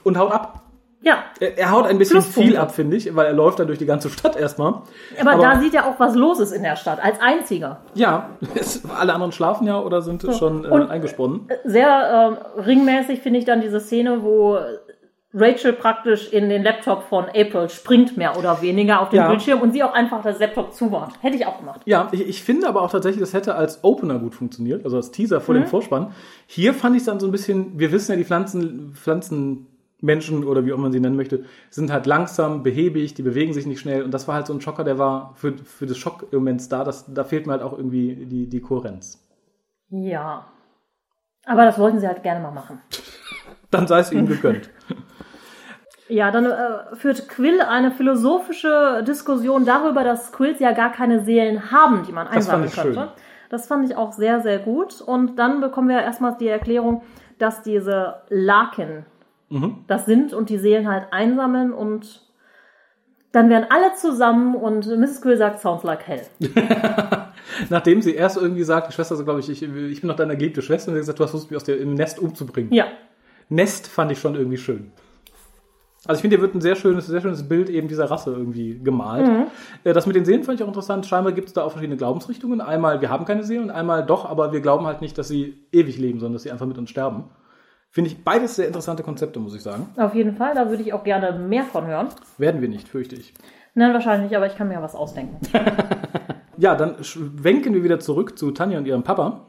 und 0.03 0.17
haut 0.17 0.31
ab. 0.31 0.61
Ja, 1.01 1.23
Er, 1.39 1.57
er 1.57 1.71
haut 1.71 1.85
ein 1.85 1.99
bisschen 1.99 2.15
Pluspunkte. 2.15 2.41
viel 2.51 2.57
ab, 2.57 2.73
finde 2.73 2.97
ich, 2.97 3.15
weil 3.15 3.27
er 3.27 3.33
läuft 3.33 3.59
dann 3.59 3.67
durch 3.67 3.77
die 3.77 3.85
ganze 3.85 4.09
Stadt 4.09 4.35
erstmal. 4.35 4.81
aber, 5.19 5.37
da 5.37 5.59
sieht 5.59 5.75
er 5.75 5.85
auch, 5.85 5.99
was 5.99 6.15
los 6.15 6.39
ist 6.39 6.51
in 6.51 6.63
der 6.63 6.75
Stadt, 6.75 7.03
als 7.03 7.19
einziger. 7.21 7.81
Ja, 7.93 8.31
alle 8.97 9.13
anderen 9.13 9.31
schlafen 9.31 9.67
ja 9.67 9.79
oder 9.79 10.01
sind 10.01 10.25
schon 10.37 10.65
äh, 10.65 10.89
eingesponnen. 10.89 11.47
Sehr 11.63 12.37
ähm, 12.57 12.63
ringmäßig 12.65 13.19
finde 13.21 13.37
ich 13.39 13.45
dann 13.45 13.61
diese 13.61 13.79
Szene, 13.79 14.23
wo 14.23 14.57
Rachel 15.37 15.73
praktisch 15.73 16.31
in 16.31 16.47
den 16.47 16.63
Laptop 16.63 17.03
von 17.03 17.25
April 17.25 17.67
springt, 17.67 18.15
mehr 18.15 18.37
oder 18.37 18.61
weniger 18.61 19.01
auf 19.01 19.09
den 19.09 19.17
Ja. 19.17 19.27
Bildschirm 19.29 19.59
und 19.61 19.73
sie 19.73 19.83
auch 19.83 19.93
einfach 19.93 20.23
das 20.23 20.39
Laptop 20.39 20.73
zumacht. 20.73 21.21
Hätte 21.21 21.35
ich 21.35 21.45
auch 21.45 21.59
gemacht. 21.59 21.81
Ja, 21.85 22.07
ich, 22.13 22.21
ich 22.25 22.41
finde 22.41 22.69
aber 22.69 22.81
auch 22.81 22.89
tatsächlich, 22.89 23.19
das 23.19 23.33
hätte 23.33 23.55
als 23.55 23.83
Opener 23.83 24.17
gut 24.17 24.33
funktioniert, 24.33 24.85
also 24.85 24.95
als 24.95 25.11
Teaser 25.11 25.41
vor 25.41 25.53
dem 25.53 25.67
Vorspann. 25.67 26.13
Hier 26.47 26.73
fand 26.73 26.95
ich 26.95 27.01
es 27.01 27.05
dann 27.07 27.19
so 27.19 27.27
ein 27.27 27.33
bisschen, 27.33 27.77
wir 27.77 27.91
wissen 27.91 28.11
ja, 28.13 28.17
die 28.17 28.23
Pflanzen, 28.23 28.93
Pflanzenmenschen 28.93 30.45
oder 30.45 30.65
wie 30.65 30.71
auch 30.71 30.77
man 30.77 30.93
sie 30.93 31.01
nennen 31.01 31.17
möchte, 31.17 31.43
sind 31.69 31.91
halt 31.91 32.05
langsam, 32.05 32.63
behäbig, 32.63 33.13
die 33.13 33.23
bewegen 33.23 33.51
sich 33.53 33.65
nicht 33.65 33.81
schnell 33.81 34.03
und 34.03 34.13
das 34.13 34.29
war 34.29 34.35
halt 34.35 34.47
so 34.47 34.53
ein 34.53 34.61
Schocker, 34.61 34.85
der 34.85 34.97
war 34.97 35.33
für, 35.35 35.57
für 35.57 35.85
das 35.85 35.97
Schock-Moment 35.97 36.71
da, 36.71 36.85
das, 36.85 37.13
da 37.13 37.25
fehlt 37.25 37.45
mir 37.45 37.53
halt 37.53 37.61
auch 37.61 37.77
irgendwie 37.77 38.25
die, 38.25 38.47
die 38.47 38.61
Kohärenz. 38.61 39.21
Ja. 39.89 40.45
Aber 41.45 41.65
das 41.65 41.77
wollten 41.77 41.99
sie 41.99 42.07
halt 42.07 42.23
gerne 42.23 42.39
mal 42.39 42.51
machen. 42.51 42.79
Dann 43.71 43.85
sei 43.87 43.99
es 43.99 44.13
ihnen 44.13 44.27
gegönnt. 44.27 44.69
Ja, 46.07 46.29
dann 46.31 46.45
äh, 46.45 46.95
führt 46.95 47.27
Quill 47.27 47.61
eine 47.61 47.91
philosophische 47.91 49.03
Diskussion 49.07 49.65
darüber, 49.65 50.03
dass 50.03 50.31
Quills 50.31 50.59
ja 50.59 50.71
gar 50.71 50.91
keine 50.91 51.21
Seelen 51.21 51.71
haben, 51.71 52.03
die 52.07 52.11
man 52.11 52.25
Das 52.27 52.47
fand 52.47 52.63
einsammeln 52.63 52.69
ich 52.69 52.75
könnte. 52.75 52.99
schön. 52.99 53.07
Das 53.49 53.67
fand 53.67 53.89
ich 53.89 53.95
auch 53.95 54.11
sehr, 54.13 54.41
sehr 54.41 54.59
gut. 54.59 55.01
Und 55.01 55.37
dann 55.39 55.61
bekommen 55.61 55.89
wir 55.89 55.99
erstmal 56.01 56.35
die 56.39 56.47
Erklärung, 56.47 57.01
dass 57.39 57.61
diese 57.63 58.15
Larkin 58.29 59.05
Mhm. 59.49 59.83
das 59.87 60.05
sind 60.07 60.33
und 60.33 60.49
die 60.49 60.57
Seelen 60.57 60.89
halt 60.89 61.05
einsammeln 61.11 61.71
und 61.71 62.21
dann 63.31 63.47
werden 63.49 63.67
alle 63.69 63.93
zusammen 63.93 64.55
und 64.55 64.87
Mrs. 64.87 65.21
Quill 65.21 65.37
sagt, 65.37 65.59
sounds 65.59 65.83
like 65.83 66.07
hell. 66.07 66.21
Nachdem 67.69 68.01
sie 68.01 68.15
erst 68.15 68.37
irgendwie 68.37 68.63
sagt, 68.63 68.87
die 68.89 68.93
Schwester 68.93 69.15
so, 69.15 69.23
glaube 69.23 69.41
ich, 69.41 69.49
ich, 69.49 69.61
ich 69.61 70.01
bin 70.01 70.07
doch 70.07 70.15
deine 70.15 70.35
geliebte 70.37 70.61
Schwester, 70.63 70.89
und 70.89 70.95
sie 70.95 70.99
hat 70.99 71.01
gesagt, 71.03 71.19
du 71.19 71.23
hast 71.25 71.31
versucht, 71.31 71.51
mich 71.51 71.57
aus 71.57 71.63
dem 71.63 71.93
Nest 71.93 72.17
umzubringen. 72.19 72.73
Ja. 72.73 72.85
Nest 73.49 73.87
fand 73.87 74.11
ich 74.11 74.19
schon 74.19 74.35
irgendwie 74.35 74.57
schön. 74.57 74.91
Also 76.07 76.17
ich 76.17 76.21
finde, 76.21 76.35
hier 76.37 76.41
wird 76.41 76.55
ein 76.55 76.61
sehr 76.61 76.75
schönes, 76.75 77.07
sehr 77.07 77.21
schönes 77.21 77.47
Bild 77.47 77.69
eben 77.69 77.87
dieser 77.87 78.09
Rasse 78.11 78.31
irgendwie 78.31 78.79
gemalt. 78.83 79.47
Äh, 79.83 79.93
Das 79.93 80.05
mit 80.05 80.15
den 80.15 80.25
Seelen 80.25 80.43
fand 80.43 80.59
ich 80.59 80.63
auch 80.63 80.67
interessant. 80.67 81.05
Scheinbar 81.05 81.33
gibt 81.33 81.47
es 81.47 81.53
da 81.53 81.63
auch 81.63 81.71
verschiedene 81.71 81.97
Glaubensrichtungen. 81.97 82.61
Einmal, 82.61 83.01
wir 83.01 83.09
haben 83.09 83.25
keine 83.25 83.43
Seelen, 83.43 83.71
einmal 83.71 84.05
doch, 84.05 84.25
aber 84.29 84.53
wir 84.53 84.61
glauben 84.61 84.85
halt 84.85 85.01
nicht, 85.01 85.17
dass 85.17 85.27
sie 85.27 85.67
ewig 85.71 85.97
leben, 85.97 86.19
sondern 86.19 86.33
dass 86.33 86.43
sie 86.43 86.51
einfach 86.51 86.67
mit 86.67 86.77
uns 86.77 86.89
sterben. 86.89 87.25
Finde 87.89 88.09
ich 88.09 88.23
beides 88.23 88.55
sehr 88.55 88.67
interessante 88.67 89.03
Konzepte, 89.03 89.39
muss 89.39 89.55
ich 89.55 89.63
sagen. 89.63 89.87
Auf 89.97 90.13
jeden 90.13 90.35
Fall, 90.35 90.53
da 90.53 90.69
würde 90.69 90.83
ich 90.83 90.93
auch 90.93 91.03
gerne 91.03 91.39
mehr 91.39 91.63
von 91.63 91.87
hören. 91.87 92.09
Werden 92.37 92.61
wir 92.61 92.67
nicht, 92.69 92.87
fürchte 92.89 93.15
ich. 93.15 93.33
Nein, 93.73 93.93
wahrscheinlich 93.93 94.29
nicht, 94.29 94.37
aber 94.37 94.47
ich 94.47 94.55
kann 94.55 94.67
mir 94.67 94.75
ja 94.75 94.81
was 94.81 94.95
ausdenken. 94.95 95.37
Ja, 96.57 96.75
dann 96.75 97.03
schwenken 97.03 97.73
wir 97.73 97.83
wieder 97.83 97.99
zurück 97.99 98.37
zu 98.37 98.51
Tanja 98.51 98.77
und 98.77 98.85
ihrem 98.87 99.03
Papa, 99.03 99.47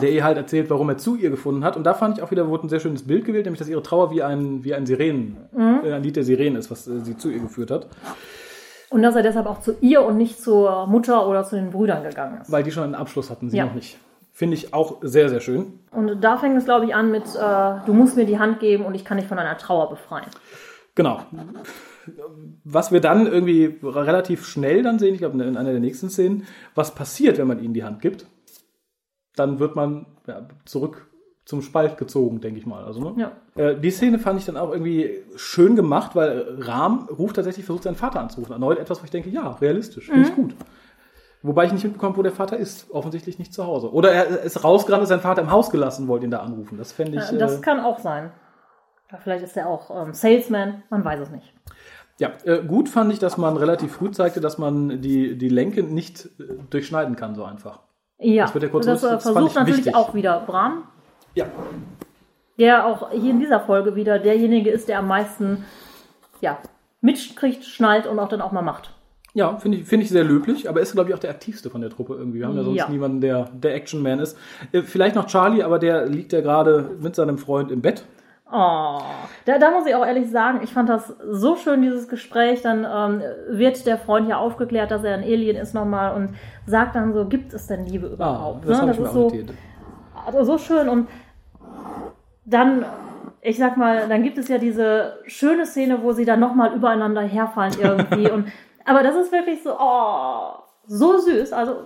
der 0.00 0.10
ihr 0.12 0.24
halt 0.24 0.36
erzählt, 0.36 0.68
warum 0.70 0.88
er 0.90 0.98
zu 0.98 1.16
ihr 1.16 1.30
gefunden 1.30 1.64
hat. 1.64 1.76
Und 1.76 1.84
da 1.84 1.94
fand 1.94 2.18
ich 2.18 2.24
auch 2.24 2.30
wieder, 2.30 2.48
wurde 2.48 2.66
ein 2.66 2.68
sehr 2.68 2.80
schönes 2.80 3.06
Bild 3.06 3.24
gewählt, 3.24 3.46
nämlich, 3.46 3.58
dass 3.58 3.68
ihre 3.68 3.82
Trauer 3.82 4.10
wie 4.10 4.22
ein, 4.22 4.64
wie 4.64 4.74
ein 4.74 4.86
Sirenen, 4.86 5.36
äh, 5.56 5.92
ein 5.92 6.02
Lied 6.02 6.16
der 6.16 6.24
Sirenen 6.24 6.56
ist, 6.58 6.70
was 6.70 6.86
äh, 6.88 7.00
sie 7.00 7.16
zu 7.16 7.30
ihr 7.30 7.40
geführt 7.40 7.70
hat. 7.70 7.86
Und 8.90 9.02
dass 9.02 9.14
er 9.16 9.22
deshalb 9.22 9.46
auch 9.46 9.60
zu 9.60 9.76
ihr 9.80 10.02
und 10.02 10.16
nicht 10.16 10.40
zur 10.42 10.86
Mutter 10.86 11.26
oder 11.28 11.44
zu 11.44 11.56
den 11.56 11.70
Brüdern 11.70 12.02
gegangen 12.02 12.40
ist. 12.40 12.50
Weil 12.50 12.62
die 12.62 12.70
schon 12.70 12.84
einen 12.84 12.94
Abschluss 12.94 13.30
hatten, 13.30 13.50
sie 13.50 13.56
Ja. 13.58 13.66
noch 13.66 13.74
nicht. 13.74 13.98
Finde 14.32 14.54
ich 14.54 14.72
auch 14.72 14.98
sehr, 15.02 15.28
sehr 15.28 15.40
schön. 15.40 15.80
Und 15.90 16.20
da 16.22 16.36
fängt 16.38 16.56
es, 16.56 16.64
glaube 16.64 16.84
ich, 16.86 16.94
an 16.94 17.10
mit, 17.10 17.24
äh, 17.34 17.74
du 17.86 17.92
musst 17.92 18.16
mir 18.16 18.24
die 18.24 18.38
Hand 18.38 18.60
geben 18.60 18.84
und 18.84 18.94
ich 18.94 19.04
kann 19.04 19.18
dich 19.18 19.26
von 19.26 19.36
deiner 19.36 19.58
Trauer 19.58 19.90
befreien. 19.90 20.26
Genau. 20.94 21.20
Was 22.64 22.92
wir 22.92 23.00
dann 23.00 23.26
irgendwie 23.26 23.78
relativ 23.82 24.46
schnell 24.46 24.82
dann 24.82 24.98
sehen, 24.98 25.14
ich 25.14 25.20
glaube 25.20 25.42
in 25.42 25.56
einer 25.56 25.70
der 25.72 25.80
nächsten 25.80 26.08
Szenen, 26.08 26.46
was 26.74 26.94
passiert, 26.94 27.38
wenn 27.38 27.46
man 27.46 27.62
ihnen 27.62 27.74
die 27.74 27.84
Hand 27.84 28.00
gibt, 28.00 28.26
dann 29.38 29.58
wird 29.58 29.76
man 29.76 30.06
ja, 30.26 30.46
zurück 30.64 31.08
zum 31.44 31.62
Spalt 31.62 31.96
gezogen, 31.96 32.40
denke 32.40 32.58
ich 32.58 32.66
mal. 32.66 32.84
Also, 32.84 33.00
ne? 33.00 33.14
Ja. 33.16 33.62
Äh, 33.62 33.80
die 33.80 33.90
Szene 33.90 34.18
fand 34.18 34.38
ich 34.38 34.44
dann 34.44 34.58
auch 34.58 34.70
irgendwie 34.70 35.22
schön 35.36 35.76
gemacht, 35.76 36.14
weil 36.14 36.58
Rahm 36.60 37.08
ruft 37.10 37.36
tatsächlich, 37.36 37.64
versucht 37.64 37.84
seinen 37.84 37.94
Vater 37.96 38.20
anzurufen. 38.20 38.52
Erneut 38.52 38.78
etwas, 38.78 39.00
wo 39.00 39.04
ich 39.04 39.10
denke, 39.10 39.30
ja, 39.30 39.52
realistisch, 39.52 40.06
finde 40.06 40.28
ich 40.28 40.34
gut. 40.34 40.54
Wobei 41.42 41.64
ich 41.64 41.72
nicht 41.72 41.84
mitbekomme, 41.84 42.16
wo 42.16 42.22
der 42.22 42.32
Vater 42.32 42.56
ist. 42.56 42.90
Offensichtlich 42.90 43.38
nicht 43.38 43.54
zu 43.54 43.64
Hause. 43.64 43.92
Oder 43.92 44.12
er 44.12 44.42
ist 44.42 44.64
rausgerannt, 44.64 45.04
ist 45.04 45.08
sein 45.08 45.20
Vater 45.20 45.40
im 45.40 45.50
Haus 45.50 45.70
gelassen, 45.70 46.08
wollte 46.08 46.26
ihn 46.26 46.30
da 46.30 46.40
anrufen. 46.40 46.76
Das 46.76 46.92
fände 46.92 47.18
ich. 47.18 47.32
Äh, 47.32 47.38
Das 47.38 47.58
äh, 47.58 47.60
kann 47.60 47.80
auch 47.80 47.98
sein. 47.98 48.30
Ja, 49.10 49.18
Vielleicht 49.18 49.44
ist 49.44 49.56
er 49.56 49.68
auch 49.68 49.90
ähm, 49.90 50.12
Salesman, 50.12 50.82
man 50.90 51.04
weiß 51.04 51.20
es 51.20 51.30
nicht. 51.30 51.54
Ja, 52.18 52.32
äh, 52.44 52.62
gut 52.62 52.88
fand 52.88 53.12
ich, 53.12 53.20
dass 53.20 53.38
man 53.38 53.56
relativ 53.56 53.92
früh 53.92 54.10
zeigte, 54.10 54.40
dass 54.40 54.58
man 54.58 55.00
die, 55.00 55.38
die 55.38 55.48
Lenke 55.48 55.82
nicht 55.84 56.26
äh, 56.40 56.54
durchschneiden 56.68 57.16
kann, 57.16 57.34
so 57.34 57.44
einfach. 57.44 57.80
Ja, 58.20 58.44
Das 58.44 58.54
wird 58.54 58.64
ja 58.64 58.70
kurz 58.70 58.86
das 58.86 59.02
äh, 59.04 59.18
versucht 59.20 59.48
ich 59.50 59.54
natürlich 59.54 59.76
wichtig. 59.78 59.94
auch 59.94 60.14
wieder 60.14 60.40
Bram, 60.46 60.84
Ja. 61.34 61.46
der 62.58 62.86
auch 62.86 63.10
hier 63.12 63.30
in 63.30 63.38
dieser 63.40 63.60
Folge 63.60 63.94
wieder 63.94 64.18
derjenige 64.18 64.70
ist, 64.70 64.88
der 64.88 64.98
am 64.98 65.06
meisten 65.08 65.64
ja, 66.40 66.58
mitkriegt, 67.00 67.64
schnallt 67.64 68.06
und 68.06 68.18
auch 68.18 68.28
dann 68.28 68.40
auch 68.40 68.52
mal 68.52 68.62
macht. 68.62 68.92
Ja, 69.34 69.56
finde 69.58 69.78
ich, 69.78 69.84
finde 69.86 70.04
ich 70.04 70.10
sehr 70.10 70.24
löblich, 70.24 70.68
aber 70.68 70.80
er 70.80 70.82
ist, 70.82 70.94
glaube 70.94 71.10
ich, 71.10 71.14
auch 71.14 71.18
der 71.20 71.30
aktivste 71.30 71.70
von 71.70 71.80
der 71.80 71.90
Truppe 71.90 72.14
irgendwie. 72.14 72.40
Wir 72.40 72.46
haben 72.48 72.56
ja 72.56 72.64
sonst 72.64 72.78
Ja. 72.78 72.88
niemanden, 72.88 73.20
der 73.20 73.44
der 73.52 73.74
Action-Man 73.74 74.18
ist. 74.18 74.36
Äh, 74.72 74.82
vielleicht 74.82 75.14
noch 75.14 75.26
Charlie, 75.26 75.62
aber 75.62 75.78
der 75.78 76.06
liegt 76.06 76.32
ja 76.32 76.40
gerade 76.40 76.90
mit 77.00 77.14
seinem 77.14 77.38
Freund 77.38 77.70
im 77.70 77.80
Bett. 77.82 78.04
Oh, 78.50 79.00
da, 79.44 79.58
da 79.58 79.70
muss 79.70 79.86
ich 79.86 79.94
auch 79.94 80.06
ehrlich 80.06 80.30
sagen, 80.30 80.60
ich 80.62 80.72
fand 80.72 80.88
das 80.88 81.14
so 81.30 81.56
schön, 81.56 81.82
dieses 81.82 82.08
Gespräch. 82.08 82.62
Dann 82.62 82.86
ähm, 82.90 83.22
wird 83.50 83.84
der 83.86 83.98
Freund 83.98 84.28
ja 84.28 84.38
aufgeklärt, 84.38 84.90
dass 84.90 85.04
er 85.04 85.14
ein 85.14 85.22
Alien 85.22 85.56
ist 85.56 85.74
nochmal 85.74 86.14
und 86.14 86.34
sagt 86.64 86.96
dann 86.96 87.12
so, 87.12 87.26
gibt 87.26 87.52
es 87.52 87.66
denn 87.66 87.84
Liebe 87.84 88.06
Ah, 88.06 88.14
überhaupt? 88.14 88.68
das 88.68 88.80
ne? 88.80 88.86
das 88.86 88.98
ist 88.98 89.12
so, 89.12 89.30
also 90.26 90.44
so 90.44 90.58
schön 90.58 90.88
und 90.88 91.08
dann, 92.46 92.86
ich 93.42 93.58
sag 93.58 93.76
mal, 93.76 94.08
dann 94.08 94.22
gibt 94.22 94.38
es 94.38 94.48
ja 94.48 94.56
diese 94.56 95.18
schöne 95.26 95.66
Szene, 95.66 96.02
wo 96.02 96.12
sie 96.12 96.24
dann 96.24 96.40
nochmal 96.40 96.72
übereinander 96.74 97.20
herfallen 97.20 97.74
irgendwie 97.78 98.30
und, 98.32 98.46
aber 98.86 99.02
das 99.02 99.14
ist 99.16 99.30
wirklich 99.30 99.62
so, 99.62 99.74
oh, 99.78 100.52
so 100.86 101.18
süß, 101.18 101.52
also 101.52 101.76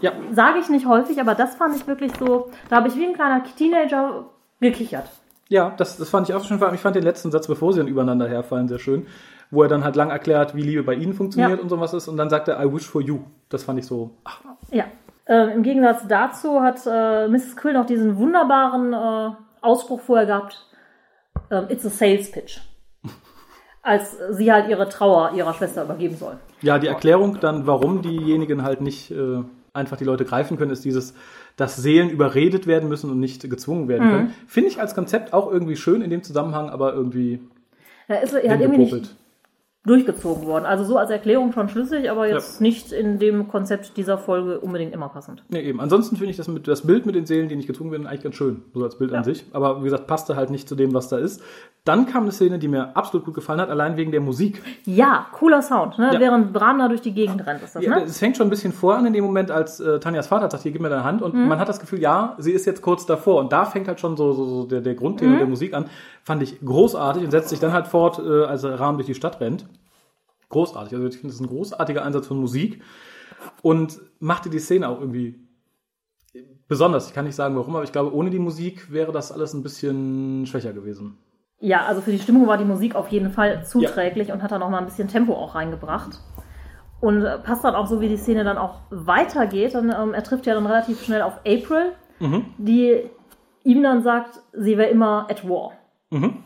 Ja, 0.00 0.12
sage 0.32 0.60
ich 0.60 0.70
nicht 0.70 0.86
häufig, 0.86 1.20
aber 1.20 1.34
das 1.34 1.56
fand 1.56 1.76
ich 1.76 1.86
wirklich 1.86 2.12
so, 2.18 2.48
da 2.70 2.76
habe 2.76 2.88
ich 2.88 2.96
wie 2.96 3.04
ein 3.04 3.12
kleiner 3.12 3.42
Teenager 3.44 4.24
gekichert. 4.60 5.04
Ja 5.48 5.72
das, 5.76 5.96
das 5.96 6.08
fand 6.10 6.28
ich 6.28 6.34
auch 6.34 6.50
allem, 6.50 6.74
Ich 6.74 6.80
fand 6.80 6.96
den 6.96 7.02
letzten 7.02 7.30
Satz, 7.30 7.46
bevor 7.46 7.72
sie 7.72 7.78
dann 7.80 7.88
übereinander 7.88 8.28
herfallen, 8.28 8.68
sehr 8.68 8.78
schön. 8.78 9.06
Wo 9.50 9.62
er 9.62 9.68
dann 9.68 9.84
halt 9.84 9.94
lang 9.94 10.10
erklärt, 10.10 10.56
wie 10.56 10.62
Liebe 10.62 10.82
bei 10.82 10.94
ihnen 10.94 11.12
funktioniert 11.14 11.58
Ja. 11.58 11.62
und 11.62 11.68
so 11.68 11.78
was 11.80 11.94
ist. 11.94 12.08
Und 12.08 12.16
dann 12.16 12.28
sagt 12.30 12.48
er, 12.48 12.60
I 12.60 12.72
wish 12.72 12.88
for 12.88 13.00
you. 13.00 13.20
Das 13.48 13.62
fand 13.64 13.78
ich 13.78 13.86
so, 13.86 14.10
ach, 14.24 14.40
Ja. 14.70 14.84
Äh, 15.28 15.54
Im 15.54 15.62
Gegensatz 15.62 16.06
dazu 16.08 16.60
hat 16.62 16.80
äh, 16.86 17.26
Mrs. 17.28 17.56
Quill 17.56 17.72
noch 17.74 17.86
diesen 17.86 18.16
wunderbaren 18.16 18.92
äh, 18.92 19.34
Ausspruch 19.60 20.00
vorher 20.00 20.26
gehabt, 20.26 20.64
ähm, 21.50 21.66
it's 21.68 21.84
a 21.84 21.90
sales 21.90 22.30
pitch. 22.30 22.58
Als 23.82 24.16
sie 24.30 24.52
halt 24.52 24.68
ihre 24.68 24.88
Trauer 24.88 25.32
ihrer 25.34 25.52
Schwester 25.54 25.84
übergeben 25.84 26.16
soll. 26.16 26.38
Ja, 26.60 26.78
die 26.78 26.86
Erklärung 26.88 27.38
dann, 27.40 27.66
warum 27.66 28.02
diejenigen 28.02 28.62
halt 28.62 28.80
nicht 28.80 29.10
äh, 29.10 29.42
einfach 29.72 29.96
die 29.96 30.04
Leute 30.04 30.24
greifen 30.24 30.56
können, 30.56 30.70
ist 30.72 30.84
dieses, 30.84 31.14
dass 31.56 31.76
Seelen 31.76 32.10
überredet 32.10 32.66
werden 32.66 32.88
müssen 32.88 33.10
und 33.10 33.18
nicht 33.18 33.48
gezwungen 33.48 33.88
werden 33.88 34.10
können. 34.10 34.34
Finde 34.46 34.70
ich 34.70 34.80
als 34.80 34.94
Konzept 34.94 35.32
auch 35.32 35.50
irgendwie 35.50 35.76
schön 35.76 36.02
in 36.02 36.10
dem 36.10 36.22
Zusammenhang, 36.22 36.68
aber 36.68 36.92
irgendwie 36.94 37.40
Er 38.08 38.22
ist 38.22 38.34
er 38.34 38.52
hat 38.52 38.60
irgendwie 38.60 38.92
nicht. 38.94 39.16
Durchgezogen 39.86 40.46
worden. 40.46 40.66
Also 40.66 40.84
so 40.84 40.98
als 40.98 41.10
Erklärung 41.10 41.52
schon 41.52 41.68
schlüssig, 41.68 42.10
aber 42.10 42.28
jetzt 42.28 42.60
nicht 42.60 42.92
in 42.92 43.18
dem 43.18 43.48
Konzept 43.48 43.96
dieser 43.96 44.18
Folge 44.18 44.58
unbedingt 44.58 44.92
immer 44.92 45.08
passend. 45.08 45.44
Ja, 45.48 45.60
eben. 45.60 45.80
Ansonsten 45.80 46.16
finde 46.16 46.32
ich 46.32 46.36
das, 46.36 46.48
mit, 46.48 46.66
das 46.66 46.82
Bild 46.82 47.06
mit 47.06 47.14
den 47.14 47.24
Seelen, 47.24 47.48
die 47.48 47.56
nicht 47.56 47.68
gezwungen 47.68 47.92
werden, 47.92 48.06
eigentlich 48.06 48.24
ganz 48.24 48.34
schön. 48.34 48.62
So 48.74 48.82
als 48.82 48.98
Bild 48.98 49.12
an 49.12 49.22
sich. 49.24 49.46
Aber 49.52 49.80
wie 49.80 49.84
gesagt, 49.84 50.06
passte 50.06 50.36
halt 50.36 50.50
nicht 50.50 50.68
zu 50.68 50.74
dem, 50.74 50.92
was 50.92 51.08
da 51.08 51.18
ist. 51.18 51.40
Dann 51.84 52.06
kam 52.06 52.24
eine 52.24 52.32
Szene, 52.32 52.58
die 52.58 52.66
mir 52.66 52.96
absolut 52.96 53.24
gut 53.24 53.34
gefallen 53.34 53.60
hat, 53.60 53.70
allein 53.70 53.96
wegen 53.96 54.10
der 54.10 54.20
Musik. 54.20 54.60
Ja, 54.86 55.26
cooler 55.32 55.62
Sound, 55.62 55.98
ne? 56.00 56.10
Ja. 56.14 56.18
während 56.20 56.52
Bram 56.52 56.80
da 56.80 56.88
durch 56.88 57.00
die 57.00 57.12
Gegend 57.12 57.46
rennt. 57.46 57.62
Ist 57.62 57.76
das, 57.76 57.84
Ja, 57.84 58.00
ne? 58.00 58.02
Es 58.02 58.18
fängt 58.18 58.36
schon 58.36 58.48
ein 58.48 58.50
bisschen 58.50 58.72
vor 58.72 58.96
an 58.96 59.06
in 59.06 59.12
dem 59.12 59.22
Moment, 59.22 59.52
als 59.52 59.78
äh, 59.78 60.00
Tanjas 60.00 60.26
Vater 60.26 60.50
sagt, 60.50 60.64
hier, 60.64 60.72
gib 60.72 60.82
mir 60.82 60.88
deine 60.88 61.04
Hand. 61.04 61.22
Und 61.22 61.34
man 61.46 61.60
hat 61.60 61.68
das 61.68 61.78
Gefühl, 61.78 62.00
ja, 62.00 62.34
sie 62.38 62.50
ist 62.50 62.66
jetzt 62.66 62.82
kurz 62.82 63.06
davor. 63.06 63.38
Und 63.38 63.52
da 63.52 63.64
fängt 63.64 63.86
halt 63.86 64.00
schon 64.00 64.16
so, 64.16 64.32
so, 64.32 64.44
so 64.46 64.64
der, 64.66 64.80
der 64.80 64.96
Grundthema 64.96 65.36
der 65.36 65.46
Musik 65.46 65.74
an. 65.74 65.84
Fand 66.24 66.42
ich 66.42 66.58
großartig 66.60 67.22
und 67.22 67.30
setzt 67.30 67.50
sich 67.50 67.60
dann 67.60 67.72
halt 67.72 67.86
fort, 67.86 68.18
äh, 68.18 68.42
als 68.44 68.64
Rahmen 68.64 68.98
durch 68.98 69.06
die 69.06 69.14
Stadt 69.14 69.40
rennt. 69.40 69.64
Großartig. 70.48 70.94
Also 70.94 71.06
ich 71.06 71.14
finde, 71.14 71.28
das 71.28 71.36
ist 71.36 71.40
ein 71.40 71.48
großartiger 71.48 72.04
Einsatz 72.04 72.26
von 72.26 72.38
Musik. 72.38 72.82
Und 73.62 74.00
machte 74.18 74.50
die 74.50 74.58
Szene 74.58 74.88
auch 74.88 75.00
irgendwie 75.00 75.46
besonders. 76.68 77.08
Ich 77.08 77.14
kann 77.14 77.24
nicht 77.24 77.34
sagen, 77.34 77.56
warum, 77.56 77.76
aber 77.76 77.84
ich 77.84 77.92
glaube, 77.92 78.14
ohne 78.14 78.30
die 78.30 78.38
Musik 78.38 78.92
wäre 78.92 79.12
das 79.12 79.32
alles 79.32 79.54
ein 79.54 79.62
bisschen 79.62 80.46
schwächer 80.46 80.72
gewesen. 80.72 81.18
Ja, 81.58 81.86
also 81.86 82.00
für 82.00 82.12
die 82.12 82.18
Stimmung 82.18 82.46
war 82.46 82.58
die 82.58 82.64
Musik 82.64 82.94
auf 82.94 83.08
jeden 83.08 83.30
Fall 83.30 83.64
zuträglich 83.64 84.30
und 84.30 84.42
hat 84.42 84.52
da 84.52 84.58
noch 84.58 84.68
mal 84.68 84.78
ein 84.78 84.84
bisschen 84.84 85.08
Tempo 85.08 85.34
auch 85.34 85.54
reingebracht. 85.54 86.20
Und 87.00 87.24
äh, 87.24 87.38
passt 87.38 87.64
dann 87.64 87.74
auch 87.74 87.86
so, 87.86 88.00
wie 88.00 88.08
die 88.08 88.16
Szene 88.16 88.44
dann 88.44 88.58
auch 88.58 88.80
weitergeht. 88.90 89.74
Dann, 89.74 89.90
ähm, 89.90 90.14
er 90.14 90.22
trifft 90.22 90.46
ja 90.46 90.54
dann 90.54 90.66
relativ 90.66 91.02
schnell 91.02 91.22
auf 91.22 91.40
April, 91.46 91.92
die 92.58 93.10
ihm 93.64 93.82
dann 93.82 94.02
sagt, 94.02 94.40
sie 94.52 94.78
wäre 94.78 94.90
immer 94.90 95.26
at 95.30 95.46
war. 95.48 95.72
Mhm. 96.10 96.42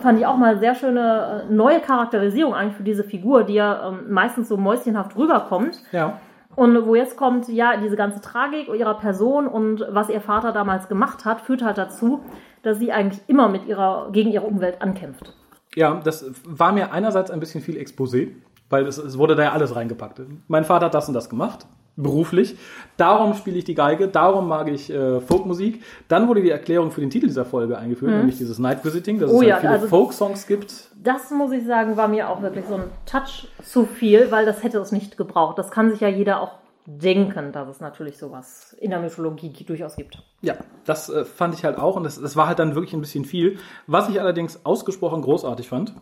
Fand 0.00 0.18
ich 0.18 0.26
auch 0.26 0.36
mal 0.36 0.58
sehr 0.58 0.74
schöne 0.74 1.46
äh, 1.48 1.52
neue 1.52 1.80
Charakterisierung 1.80 2.54
eigentlich 2.54 2.76
für 2.76 2.82
diese 2.82 3.04
Figur, 3.04 3.44
die 3.44 3.54
ja 3.54 3.88
ähm, 3.88 4.10
meistens 4.10 4.48
so 4.48 4.56
mäuschenhaft 4.56 5.16
rüberkommt. 5.16 5.80
Ja. 5.92 6.18
Und 6.56 6.86
wo 6.86 6.94
jetzt 6.94 7.16
kommt, 7.16 7.48
ja, 7.48 7.76
diese 7.76 7.96
ganze 7.96 8.20
Tragik 8.20 8.68
ihrer 8.68 8.94
Person 8.94 9.46
und 9.46 9.86
was 9.90 10.08
ihr 10.08 10.22
Vater 10.22 10.52
damals 10.52 10.88
gemacht 10.88 11.24
hat, 11.24 11.42
führt 11.42 11.62
halt 11.62 11.76
dazu, 11.76 12.20
dass 12.62 12.78
sie 12.78 12.92
eigentlich 12.92 13.22
immer 13.28 13.48
mit 13.48 13.66
ihrer, 13.66 14.08
gegen 14.10 14.30
ihre 14.30 14.46
Umwelt 14.46 14.80
ankämpft. 14.80 15.34
Ja, 15.74 16.00
das 16.02 16.24
war 16.44 16.72
mir 16.72 16.92
einerseits 16.92 17.30
ein 17.30 17.40
bisschen 17.40 17.60
viel 17.60 17.76
Exposé, 17.76 18.30
weil 18.70 18.86
es, 18.86 18.96
es 18.96 19.18
wurde 19.18 19.36
da 19.36 19.42
ja 19.44 19.52
alles 19.52 19.76
reingepackt. 19.76 20.22
Mein 20.48 20.64
Vater 20.64 20.86
hat 20.86 20.94
das 20.94 21.08
und 21.08 21.14
das 21.14 21.28
gemacht, 21.28 21.66
beruflich. 21.96 22.56
Darum 22.96 23.34
spiele 23.34 23.56
ich 23.58 23.64
die 23.64 23.74
Geige, 23.74 24.08
darum 24.08 24.48
mag 24.48 24.68
ich 24.68 24.90
äh, 24.90 25.20
Folkmusik. 25.20 25.82
Dann 26.08 26.28
wurde 26.28 26.42
die 26.42 26.50
Erklärung 26.50 26.90
für 26.90 27.00
den 27.00 27.10
Titel 27.10 27.26
dieser 27.26 27.44
Folge 27.44 27.78
eingeführt, 27.78 28.12
nämlich 28.12 28.36
dieses 28.38 28.58
Night 28.58 28.84
Visiting, 28.84 29.18
dass 29.18 29.30
Mhm. 29.30 29.36
Oh 29.36 29.40
es 29.42 29.48
ja, 29.48 29.54
halt 29.54 29.60
viele 29.62 29.72
also- 29.72 29.88
Folk-Songs 29.88 30.46
gibt. 30.46 30.90
Das 31.02 31.30
muss 31.30 31.52
ich 31.52 31.64
sagen, 31.66 31.96
war 31.96 32.08
mir 32.08 32.28
auch 32.28 32.42
wirklich 32.42 32.64
so 32.66 32.74
ein 32.74 32.84
Touch 33.06 33.48
zu 33.62 33.84
viel, 33.86 34.30
weil 34.30 34.44
das 34.44 34.62
hätte 34.62 34.78
es 34.78 34.92
nicht 34.92 35.16
gebraucht. 35.16 35.58
Das 35.58 35.70
kann 35.70 35.90
sich 35.90 36.00
ja 36.00 36.08
jeder 36.08 36.40
auch 36.40 36.52
denken, 36.88 37.50
dass 37.52 37.68
es 37.68 37.80
natürlich 37.80 38.16
sowas 38.18 38.76
in 38.80 38.90
der 38.90 39.00
Mythologie 39.00 39.50
durchaus 39.66 39.96
gibt. 39.96 40.22
Ja, 40.42 40.54
das 40.84 41.08
äh, 41.08 41.24
fand 41.24 41.54
ich 41.54 41.64
halt 41.64 41.78
auch 41.78 41.96
und 41.96 42.04
das, 42.04 42.20
das 42.20 42.36
war 42.36 42.46
halt 42.46 42.58
dann 42.60 42.74
wirklich 42.74 42.94
ein 42.94 43.00
bisschen 43.00 43.24
viel. 43.24 43.58
Was 43.86 44.08
ich 44.08 44.20
allerdings 44.20 44.64
ausgesprochen 44.64 45.22
großartig 45.22 45.68
fand, 45.68 45.94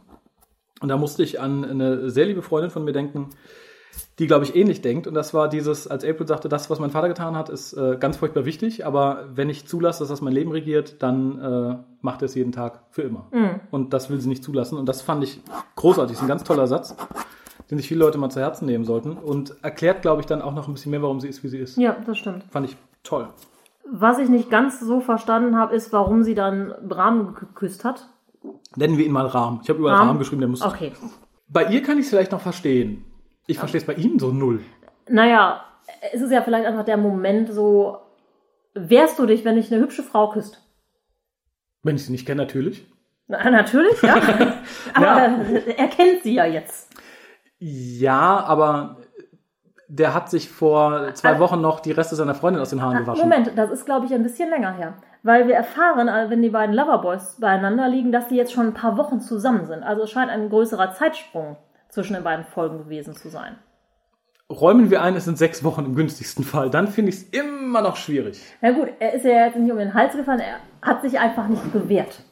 und 0.81 0.89
da 0.89 0.97
musste 0.99 1.23
ich 1.23 1.41
an 1.41 1.65
eine 1.65 2.11
sehr 2.11 2.27
liebe 2.27 2.43
Freundin 2.43 2.71
von 2.71 2.85
mir 2.85 2.93
denken, 2.93 3.31
die, 4.19 4.27
glaube 4.27 4.45
ich, 4.45 4.55
ähnlich 4.55 4.81
denkt. 4.81 5.07
Und 5.07 5.15
das 5.15 5.35
war 5.35 5.49
dieses, 5.49 5.89
als 5.89 6.05
April 6.05 6.27
sagte, 6.27 6.49
das, 6.49 6.71
was 6.71 6.79
mein 6.79 6.91
Vater 6.91 7.09
getan 7.09 7.37
hat, 7.37 7.49
ist 7.49 7.73
äh, 7.73 7.97
ganz 7.99 8.17
furchtbar 8.17 8.45
wichtig, 8.45 8.87
aber 8.87 9.25
wenn 9.35 9.51
ich 9.51 9.67
zulasse, 9.67 10.01
dass 10.01 10.09
das 10.09 10.21
mein 10.21 10.33
Leben 10.33 10.53
regiert, 10.53 11.03
dann 11.03 11.41
äh, 11.41 11.77
macht 12.01 12.23
er 12.23 12.27
es 12.27 12.35
jeden 12.35 12.53
Tag 12.53 12.81
für 12.91 13.03
immer. 13.03 13.27
Und 13.71 13.93
das 13.93 14.11
will 14.11 14.21
sie 14.21 14.29
nicht 14.29 14.45
zulassen. 14.45 14.79
Und 14.79 14.89
das 14.89 15.03
fand 15.03 15.25
ich 15.25 15.41
großartig. 15.77 16.13
Das 16.13 16.19
ist 16.19 16.25
ein 16.25 16.29
ganz 16.29 16.45
toller 16.45 16.67
Satz, 16.67 16.97
den 17.71 17.79
sich 17.79 17.89
viele 17.89 18.01
Leute 18.01 18.19
mal 18.19 18.31
zu 18.31 18.41
Herzen 18.41 18.67
nehmen 18.67 18.85
sollten. 18.85 19.13
Und 19.13 19.57
erklärt, 19.63 20.03
glaube 20.03 20.21
ich, 20.21 20.27
dann 20.27 20.43
auch 20.43 20.55
noch 20.55 20.69
ein 20.69 20.75
bisschen 20.75 20.91
mehr, 20.91 21.03
warum 21.03 21.21
sie 21.21 21.29
ist, 21.29 21.43
wie 21.43 21.49
sie 21.49 21.59
ist. 21.59 21.77
Ja, 21.77 21.97
das 22.07 22.19
stimmt. 22.19 22.45
Fand 22.51 22.69
ich 22.69 22.77
toll. 23.03 23.29
Was 23.91 24.19
ich 24.19 24.29
nicht 24.29 24.51
ganz 24.51 24.81
so 24.81 25.01
verstanden 25.01 25.57
habe, 25.57 25.75
ist, 25.75 25.93
warum 25.93 26.23
sie 26.23 26.35
dann 26.35 26.73
Bram 26.89 27.35
geküsst 27.35 27.85
hat. 27.85 28.09
Nennen 28.77 28.97
wir 28.99 29.05
ihn 29.05 29.13
mal 29.13 29.27
Rahm. 29.27 29.61
Ich 29.63 29.69
habe 29.69 29.79
überall 29.79 29.97
Rahm? 29.97 30.09
Rahm 30.09 30.19
geschrieben, 30.19 30.41
der 30.41 30.49
muss. 30.49 30.63
Okay. 30.63 30.93
Bei 31.49 31.67
ihr 31.67 31.83
kann 31.83 31.99
ich 31.99 32.05
es 32.05 32.11
vielleicht 32.11 32.33
noch 32.33 32.41
verstehen. 32.41 33.05
Ich 33.47 33.59
verstehe 33.59 33.81
es 33.81 33.87
bei 33.87 33.95
ihm 33.95 34.19
so 34.19 34.31
null. 34.31 34.61
Naja, 35.09 35.65
es 36.13 36.23
ist 36.23 36.31
ja 36.31 36.43
vielleicht 36.43 36.67
einfach 36.67 36.85
der 36.85 36.97
Moment 36.97 37.53
so, 37.53 37.99
wehrst 38.75 39.19
du 39.19 39.27
dich, 39.27 39.45
wenn 39.45 39.57
dich 39.57 39.73
eine 39.73 39.83
hübsche 39.83 40.03
Frau 40.03 40.31
küsst? 40.31 40.61
Wenn 41.83 41.97
ich 41.97 42.07
sie 42.07 42.13
nicht 42.13 42.27
kenne, 42.27 42.43
natürlich. 42.43 42.87
Na, 43.27 43.51
natürlich, 43.51 44.01
ja. 44.03 44.15
Aber 44.95 45.31
er 45.77 45.89
kennt 45.89 46.23
sie 46.23 46.35
ja 46.35 46.45
jetzt. 46.47 46.91
Ja, 47.59 48.45
aber 48.45 48.97
der 49.89 50.13
hat 50.13 50.29
sich 50.29 50.51
vor 50.51 51.15
zwei 51.15 51.39
Wochen 51.39 51.61
noch 51.61 51.81
die 51.81 51.93
Reste 51.93 52.17
seiner 52.17 52.35
Freundin 52.35 52.61
aus 52.61 52.71
den 52.71 52.83
Haaren 52.83 52.99
gewaschen. 52.99 53.23
Moment, 53.23 53.53
das 53.57 53.71
ist, 53.71 53.87
glaube 53.87 54.05
ich, 54.05 54.13
ein 54.13 54.23
bisschen 54.23 54.51
länger 54.51 54.73
her. 54.73 54.95
Weil 55.23 55.49
wir 55.49 55.55
erfahren, 55.55 56.09
äh, 56.09 56.29
wenn 56.29 56.43
die 56.43 56.51
beiden 56.51 56.75
Loverboys 56.75 57.37
beieinander 57.41 57.89
liegen, 57.89 58.13
dass 58.13 58.29
die 58.29 58.37
jetzt 58.37 58.53
schon 58.53 58.67
ein 58.67 58.75
paar 58.75 58.99
Wochen 58.99 59.21
zusammen 59.21 59.65
sind. 59.67 59.83
Also 59.83 60.03
es 60.03 60.11
scheint 60.11 60.31
ein 60.31 60.51
größerer 60.51 60.93
Zeitsprung 60.93 61.57
zwischen 61.95 62.15
den 62.15 62.25
beiden 62.25 62.45
Folgen 62.45 62.79
gewesen 62.79 63.15
zu 63.15 63.29
sein. 63.29 63.57
Räumen 64.51 64.91
wir 64.91 65.01
ein, 65.03 65.17
es 65.17 65.25
sind 65.25 65.39
sechs 65.39 65.65
Wochen 65.65 65.87
im 65.87 65.95
günstigsten 65.95 66.45
Fall. 66.45 66.69
Dann 66.69 66.89
finde 66.89 67.11
ich 67.11 67.17
es 67.17 67.23
immer 67.31 67.81
noch 67.81 67.97
schwierig. 67.97 68.41
Na 68.61 68.73
gut, 68.73 68.89
er 68.99 69.15
ist 69.15 69.25
ja 69.25 69.47
jetzt 69.47 69.57
nicht 69.57 69.73
um 69.73 69.79
den 69.79 69.95
Hals 69.95 70.15
gefallen, 70.15 70.41
er 70.41 70.59
hat 70.83 71.01
sich 71.03 71.19
einfach 71.19 71.49
nicht 71.49 71.73
gewehrt. 71.73 72.23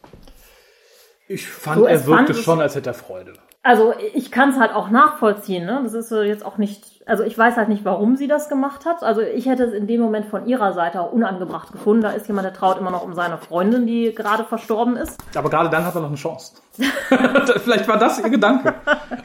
Ich 1.29 1.49
fand, 1.49 1.79
So, 1.79 1.87
er 1.87 2.07
wirkte 2.07 2.35
fand 2.35 2.45
schon, 2.45 2.61
als 2.61 2.75
hätte 2.75 2.91
er 2.91 2.95
Freude. 2.95 3.33
Also 3.65 3.95
ich 4.15 4.33
kann 4.33 4.51
es 4.51 4.59
halt 4.59 4.75
auch 4.75 4.91
nachvollziehen, 4.91 5.65
ne? 5.65 5.81
Das 5.85 5.95
ist 5.95 6.11
jetzt 6.11 6.45
auch 6.45 6.59
nicht, 6.59 6.83
also 7.07 7.23
ich 7.23 7.39
weiß 7.39 7.57
halt 7.57 7.69
nicht, 7.69 7.85
warum 7.85 8.17
sie 8.17 8.27
das 8.27 8.49
gemacht 8.49 8.85
hat. 8.87 9.05
Also 9.05 9.21
ich 9.21 9.47
hätte 9.47 9.63
es 9.63 9.73
in 9.73 9.87
dem 9.87 10.01
Moment 10.01 10.27
von 10.27 10.47
ihrer 10.47 10.73
Seite 10.73 11.01
auch 11.01 11.13
unangebracht 11.13 11.71
gefunden. 11.71 12.03
Da 12.03 12.11
ist 12.11 12.27
jemand, 12.27 12.47
der 12.47 12.55
traut 12.55 12.79
immer 12.79 12.91
noch 12.91 13.05
um 13.05 13.15
seine 13.15 13.39
Freundin, 13.39 13.87
die 13.87 14.13
gerade 14.17 14.43
verstorben 14.43 14.97
ist. 14.97 15.17
Aber 15.37 15.49
gerade 15.49 15.71
dann 15.71 15.85
hat 15.85 15.95
er 15.95 16.01
noch 16.01 16.09
eine 16.09 16.17
Chance. 16.17 16.55
Vielleicht 17.63 17.87
war 17.87 17.99
das 17.99 18.19
ihr 18.19 18.31
Gedanke. 18.31 18.75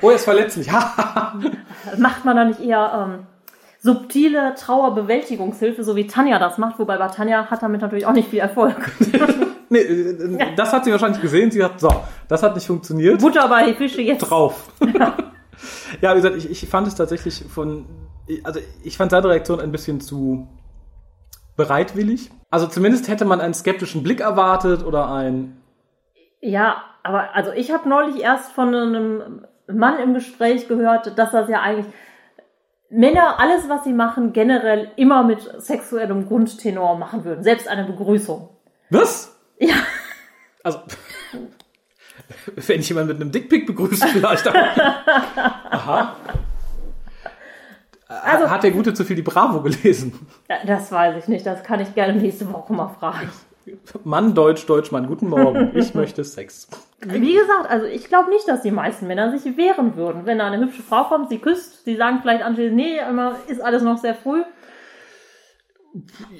Oh, 0.01 0.09
er 0.09 0.15
ist 0.17 0.25
verletzlich. 0.25 0.71
Macht 1.97 2.23
man 2.23 2.35
da 2.35 2.45
nicht 2.45 2.59
eher 2.59 3.07
ähm, 3.07 3.25
subtile 3.79 4.53
Trauerbewältigungshilfe, 4.53 5.83
so 5.83 5.95
wie 5.95 6.05
Tanja 6.05 6.37
das 6.37 6.59
macht? 6.59 6.77
Wobei 6.77 6.97
bei 6.97 7.07
Tanja 7.07 7.49
hat 7.49 7.63
damit 7.63 7.81
natürlich 7.81 8.05
auch 8.05 8.13
nicht 8.13 8.29
viel 8.29 8.39
Erfolg. 8.39 8.75
nee, 9.69 9.79
äh, 9.79 10.55
das 10.55 10.73
hat 10.73 10.85
sie 10.85 10.91
wahrscheinlich 10.91 11.21
gesehen. 11.21 11.51
Sie 11.51 11.63
hat, 11.63 11.79
so, 11.79 11.89
das 12.27 12.43
hat 12.43 12.55
nicht 12.55 12.67
funktioniert. 12.67 13.21
Butter 13.21 13.47
bei 13.47 13.67
die 13.67 13.73
Fische 13.73 14.01
jetzt. 14.01 14.21
drauf. 14.21 14.71
ja, 16.01 16.11
wie 16.11 16.15
gesagt, 16.21 16.37
ich, 16.37 16.49
ich 16.49 16.69
fand 16.69 16.87
es 16.87 16.95
tatsächlich 16.95 17.45
von, 17.49 17.85
also 18.43 18.59
ich 18.83 18.97
fand 18.97 19.11
seine 19.11 19.29
Reaktion 19.29 19.59
ein 19.59 19.71
bisschen 19.71 20.01
zu 20.01 20.47
bereitwillig. 21.55 22.29
Also 22.49 22.67
zumindest 22.67 23.07
hätte 23.07 23.25
man 23.25 23.41
einen 23.41 23.53
skeptischen 23.53 24.03
Blick 24.03 24.21
erwartet 24.21 24.85
oder 24.85 25.11
ein, 25.11 25.61
Ja, 26.39 26.83
aber 27.03 27.35
also 27.35 27.51
ich 27.51 27.71
habe 27.71 27.89
neulich 27.89 28.21
erst 28.21 28.51
von 28.51 28.73
einem 28.73 29.45
Mann 29.67 29.99
im 29.99 30.13
Gespräch 30.13 30.67
gehört, 30.67 31.17
dass 31.17 31.31
das 31.31 31.49
ja 31.49 31.61
eigentlich 31.61 31.87
Männer 32.89 33.39
alles, 33.39 33.67
was 33.67 33.83
sie 33.83 33.91
machen, 33.91 34.31
generell 34.31 34.91
immer 34.95 35.23
mit 35.23 35.41
sexuellem 35.57 36.27
Grundtenor 36.27 36.97
machen 36.97 37.25
würden. 37.25 37.43
Selbst 37.43 37.67
eine 37.67 37.83
Begrüßung. 37.83 38.49
was? 38.89 39.36
Ja. 39.59 39.75
Also, 40.63 40.79
wenn 42.55 42.79
ich 42.79 42.89
jemanden 42.89 43.09
mit 43.13 43.21
einem 43.21 43.31
Dickpick 43.31 43.65
begrüße, 43.67 44.07
vielleicht. 44.07 44.47
Aber, 44.47 44.59
aha. 45.71 46.15
Also- 48.07 48.49
Hat 48.49 48.63
der 48.63 48.71
Gute 48.71 48.93
zu 48.93 49.03
viel 49.05 49.15
die 49.15 49.21
Bravo 49.21 49.61
gelesen? 49.61 50.27
Das 50.65 50.91
weiß 50.91 51.17
ich 51.23 51.27
nicht. 51.27 51.45
Das 51.45 51.63
kann 51.63 51.79
ich 51.79 51.93
gerne 51.93 52.13
nächste 52.19 52.51
Woche 52.51 52.73
mal 52.73 52.89
fragen. 52.89 53.29
Mann, 54.05 54.33
Deutsch, 54.33 54.65
Deutschmann, 54.65 55.07
guten 55.07 55.27
Morgen. 55.27 55.71
Ich 55.75 55.93
möchte 55.93 56.23
Sex. 56.23 56.69
Wie 57.01 57.33
gesagt, 57.33 57.69
also 57.69 57.85
ich 57.85 58.05
glaube 58.07 58.29
nicht, 58.29 58.47
dass 58.47 58.61
die 58.61 58.71
meisten 58.71 59.07
Männer 59.07 59.37
sich 59.37 59.57
wehren 59.57 59.97
würden. 59.97 60.25
Wenn 60.25 60.37
da 60.39 60.47
eine 60.47 60.65
hübsche 60.65 60.81
Frau 60.83 61.03
kommt, 61.03 61.27
sie 61.29 61.39
küsst, 61.39 61.83
sie 61.83 61.97
sagen 61.97 62.19
vielleicht 62.21 62.43
anschließend, 62.43 62.77
nee, 62.77 62.97
immer 62.99 63.35
ist 63.47 63.61
alles 63.61 63.83
noch 63.83 63.97
sehr 63.97 64.15
früh. 64.15 64.41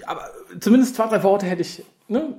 Aber 0.05 0.21
zumindest 0.59 0.95
zwei, 0.95 1.07
drei 1.07 1.21
Worte 1.23 1.45
hätte 1.45 1.61
ich, 1.61 1.83
ne? 2.07 2.35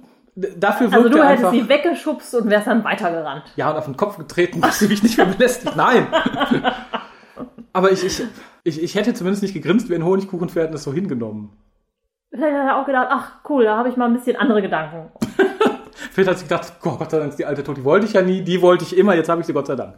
Dafür 0.57 0.93
Also 0.93 1.09
du 1.09 1.17
hättest 1.19 1.45
einfach. 1.45 1.51
sie 1.53 1.69
weggeschubst 1.69 2.35
und 2.37 2.51
wärst 2.51 2.67
dann 2.67 2.85
weitergerannt. 2.85 3.45
Ja, 3.57 3.71
und 3.71 3.77
auf 3.77 3.87
den 3.87 3.97
Kopf 3.97 4.19
getreten, 4.19 4.61
dass 4.61 4.79
sie 4.79 4.89
mich 4.89 5.03
nicht 5.03 5.17
mehr 5.17 5.27
belästigt. 5.27 5.75
Nein. 5.77 6.07
Aber 7.73 7.91
ich, 7.91 8.05
ich, 8.05 8.23
ich, 8.65 8.83
ich 8.83 8.95
hätte 8.95 9.15
zumindest 9.15 9.43
nicht 9.43 9.55
gegrinst 9.55 9.89
wie 9.89 9.95
ein 9.95 10.05
Honigkuchenpferd 10.05 10.69
und 10.69 10.75
es 10.75 10.85
so 10.85 10.93
hingenommen. 10.93 11.51
Vielleicht 12.31 12.55
hat 12.57 12.67
er 12.67 12.77
auch 12.77 12.87
gedacht, 12.87 13.09
ach 13.11 13.33
cool, 13.49 13.65
da 13.65 13.77
habe 13.77 13.89
ich 13.89 13.97
mal 13.97 14.07
ein 14.07 14.15
bisschen 14.15 14.37
andere 14.37 14.63
Gedanken. 14.63 15.11
Vielleicht 16.13 16.31
hat 16.31 16.39
sie 16.39 16.45
gedacht, 16.45 16.73
oh, 16.85 16.97
Gott 16.97 17.11
sei 17.11 17.19
Dank 17.19 17.31
ist 17.31 17.39
die 17.39 17.47
alte 17.47 17.65
tot. 17.65 17.77
Die 17.77 17.85
wollte 17.85 18.07
ich 18.07 18.13
ja 18.13 18.23
nie, 18.23 18.43
die 18.43 18.61
wollte 18.63 18.85
ich 18.85 18.97
immer, 18.97 19.15
jetzt 19.15 19.29
habe 19.29 19.41
ich 19.41 19.47
sie 19.47 19.53
Gott 19.53 19.67
sei 19.67 19.77
Dank. 19.77 19.95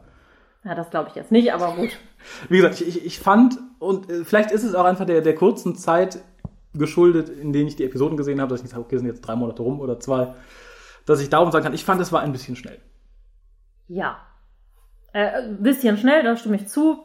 Ja, 0.64 0.74
das 0.74 0.90
glaube 0.90 1.09
ich 1.09 1.14
jetzt 1.14 1.33
nicht, 1.33 1.53
aber 1.53 1.72
gut. 1.72 1.90
Wie 2.48 2.59
gesagt, 2.59 2.81
ich, 2.81 2.88
ich, 2.88 3.07
ich 3.07 3.18
fand, 3.18 3.59
und 3.79 4.11
äh, 4.11 4.24
vielleicht 4.24 4.50
ist 4.50 4.62
es 4.62 4.74
auch 4.74 4.85
einfach 4.85 5.07
der, 5.07 5.22
der 5.22 5.35
kurzen 5.35 5.74
Zeit 5.74 6.20
geschuldet, 6.74 7.28
in 7.28 7.52
denen 7.52 7.68
ich 7.68 7.76
die 7.76 7.85
Episoden 7.85 8.16
gesehen 8.16 8.40
habe, 8.40 8.50
dass 8.50 8.61
ich 8.61 8.64
nicht 8.64 8.72
sage, 8.72 8.85
okay, 8.85 8.96
sind 8.96 9.06
jetzt 9.06 9.22
drei 9.22 9.37
Monate 9.37 9.62
rum 9.62 9.80
oder 9.80 9.98
zwei, 9.98 10.35
dass 11.06 11.20
ich 11.20 11.30
darum 11.30 11.50
sagen 11.50 11.64
kann, 11.64 11.74
ich 11.74 11.85
fand, 11.85 12.00
es 12.00 12.12
war 12.12 12.20
ein 12.20 12.33
bisschen 12.33 12.56
schnell. 12.56 12.78
Ja. 13.88 14.18
Äh, 15.12 15.42
ein 15.42 15.62
bisschen 15.62 15.96
schnell, 15.96 16.22
da 16.22 16.37
stimme 16.37 16.56
ich 16.56 16.68
zu. 16.68 17.04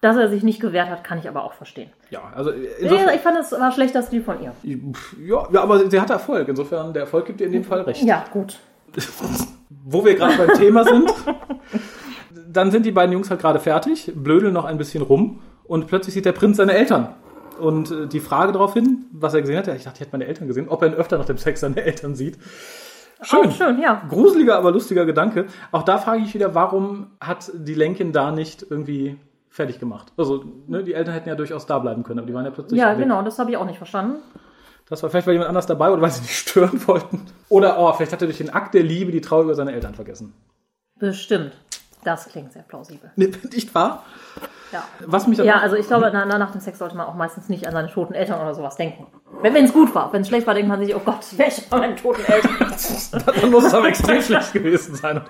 Dass 0.00 0.18
er 0.18 0.28
sich 0.28 0.42
nicht 0.42 0.60
gewehrt 0.60 0.90
hat, 0.90 1.02
kann 1.02 1.18
ich 1.18 1.28
aber 1.28 1.44
auch 1.44 1.54
verstehen. 1.54 1.90
Ja, 2.10 2.30
also 2.34 2.50
äh, 2.50 3.14
ich 3.14 3.20
fand, 3.22 3.38
es 3.38 3.52
war 3.52 3.72
schlechter 3.72 4.02
Stil 4.02 4.22
von 4.22 4.36
ihr. 4.42 4.52
ja, 4.62 5.48
ja, 5.50 5.62
aber 5.62 5.88
sie 5.88 5.98
hatte 5.98 6.12
Erfolg. 6.12 6.46
Insofern, 6.46 6.92
der 6.92 7.04
Erfolg 7.04 7.24
gibt 7.24 7.40
ihr 7.40 7.46
in 7.46 7.54
dem 7.54 7.64
Fall 7.64 7.80
recht. 7.80 8.02
Ja, 8.02 8.26
gut. 8.30 8.58
Wo 9.70 10.04
wir 10.04 10.14
gerade 10.14 10.36
beim 10.36 10.58
Thema 10.58 10.84
sind, 10.84 11.10
dann 12.46 12.70
sind 12.70 12.84
die 12.84 12.92
beiden 12.92 13.14
Jungs 13.14 13.30
halt 13.30 13.40
gerade 13.40 13.60
fertig, 13.60 14.12
blödeln 14.14 14.52
noch 14.52 14.66
ein 14.66 14.76
bisschen 14.76 15.02
rum 15.02 15.40
und 15.64 15.86
plötzlich 15.86 16.12
sieht 16.12 16.26
der 16.26 16.32
Prinz 16.32 16.58
seine 16.58 16.72
Eltern. 16.74 17.14
Und 17.58 17.90
äh, 17.90 18.06
die 18.06 18.20
Frage 18.20 18.52
daraufhin, 18.52 19.06
was 19.12 19.34
er 19.34 19.40
gesehen 19.40 19.56
hat, 19.58 19.66
ja, 19.66 19.74
ich 19.74 19.84
dachte, 19.84 19.96
ich 19.96 20.00
hätte 20.00 20.12
meine 20.12 20.26
Eltern 20.26 20.46
gesehen, 20.48 20.68
ob 20.68 20.82
er 20.82 20.88
ihn 20.88 20.94
öfter 20.94 21.18
nach 21.18 21.24
dem 21.26 21.38
Sex 21.38 21.60
seine 21.60 21.82
Eltern 21.82 22.14
sieht. 22.14 22.38
Schön. 23.22 23.46
Auch 23.46 23.52
schön, 23.52 23.80
ja. 23.80 24.02
Gruseliger, 24.08 24.56
aber 24.58 24.70
lustiger 24.72 25.06
Gedanke. 25.06 25.46
Auch 25.72 25.82
da 25.82 25.98
frage 25.98 26.22
ich 26.22 26.34
wieder, 26.34 26.54
warum 26.54 27.08
hat 27.20 27.50
die 27.54 27.74
Lenkin 27.74 28.12
da 28.12 28.32
nicht 28.32 28.66
irgendwie 28.68 29.16
fertig 29.48 29.78
gemacht? 29.78 30.12
Also, 30.16 30.44
ne, 30.66 30.82
die 30.82 30.94
Eltern 30.94 31.14
hätten 31.14 31.28
ja 31.28 31.34
durchaus 31.36 31.64
da 31.66 31.78
bleiben 31.78 32.02
können, 32.02 32.18
aber 32.18 32.26
die 32.26 32.34
waren 32.34 32.44
ja 32.44 32.50
plötzlich 32.50 32.78
Ja, 32.78 32.90
weg. 32.92 32.98
genau, 32.98 33.22
das 33.22 33.38
habe 33.38 33.50
ich 33.50 33.56
auch 33.56 33.64
nicht 33.66 33.78
verstanden. 33.78 34.16
Das 34.88 35.02
war 35.02 35.08
vielleicht, 35.08 35.26
weil 35.26 35.34
jemand 35.34 35.48
anders 35.48 35.66
dabei 35.66 35.90
oder 35.90 36.02
weil 36.02 36.10
sie 36.10 36.20
nicht 36.22 36.34
stören 36.36 36.86
wollten. 36.86 37.22
Oder, 37.48 37.78
oh, 37.78 37.92
vielleicht 37.92 38.12
hat 38.12 38.20
er 38.20 38.26
durch 38.26 38.38
den 38.38 38.50
Akt 38.50 38.74
der 38.74 38.82
Liebe 38.82 39.12
die 39.12 39.20
Trauer 39.22 39.44
über 39.44 39.54
seine 39.54 39.72
Eltern 39.72 39.94
vergessen. 39.94 40.34
Bestimmt. 40.98 41.52
Das 42.04 42.28
klingt 42.28 42.52
sehr 42.52 42.62
plausibel. 42.62 43.10
Nee, 43.16 43.32
nicht 43.52 43.74
wahr? 43.74 44.04
Ja. 44.72 44.84
Was 45.06 45.26
mich 45.26 45.38
Ja, 45.38 45.58
also 45.58 45.76
ich 45.76 45.86
glaube, 45.86 46.10
na, 46.12 46.24
na, 46.24 46.38
nach 46.38 46.52
dem 46.52 46.60
Sex 46.60 46.78
sollte 46.78 46.96
man 46.96 47.06
auch 47.06 47.14
meistens 47.14 47.48
nicht 47.48 47.66
an 47.66 47.72
seine 47.72 47.90
toten 47.90 48.14
Eltern 48.14 48.40
oder 48.40 48.54
sowas 48.54 48.76
denken. 48.76 49.06
Wenn 49.40 49.56
es 49.56 49.72
gut 49.72 49.94
war. 49.94 50.12
Wenn 50.12 50.22
es 50.22 50.28
schlecht 50.28 50.46
war, 50.46 50.54
denkt 50.54 50.68
man 50.68 50.84
sich, 50.84 50.94
oh 50.94 51.00
Gott, 51.04 51.24
welche 51.36 51.62
von 51.62 51.78
meinen 51.80 51.96
toten 51.96 52.22
Eltern? 52.24 52.56
dann 53.40 53.50
muss 53.50 53.64
es 53.64 53.74
aber 53.74 53.88
extrem 53.88 54.20
schlecht 54.20 54.52
gewesen 54.52 54.94
sein. 54.94 55.22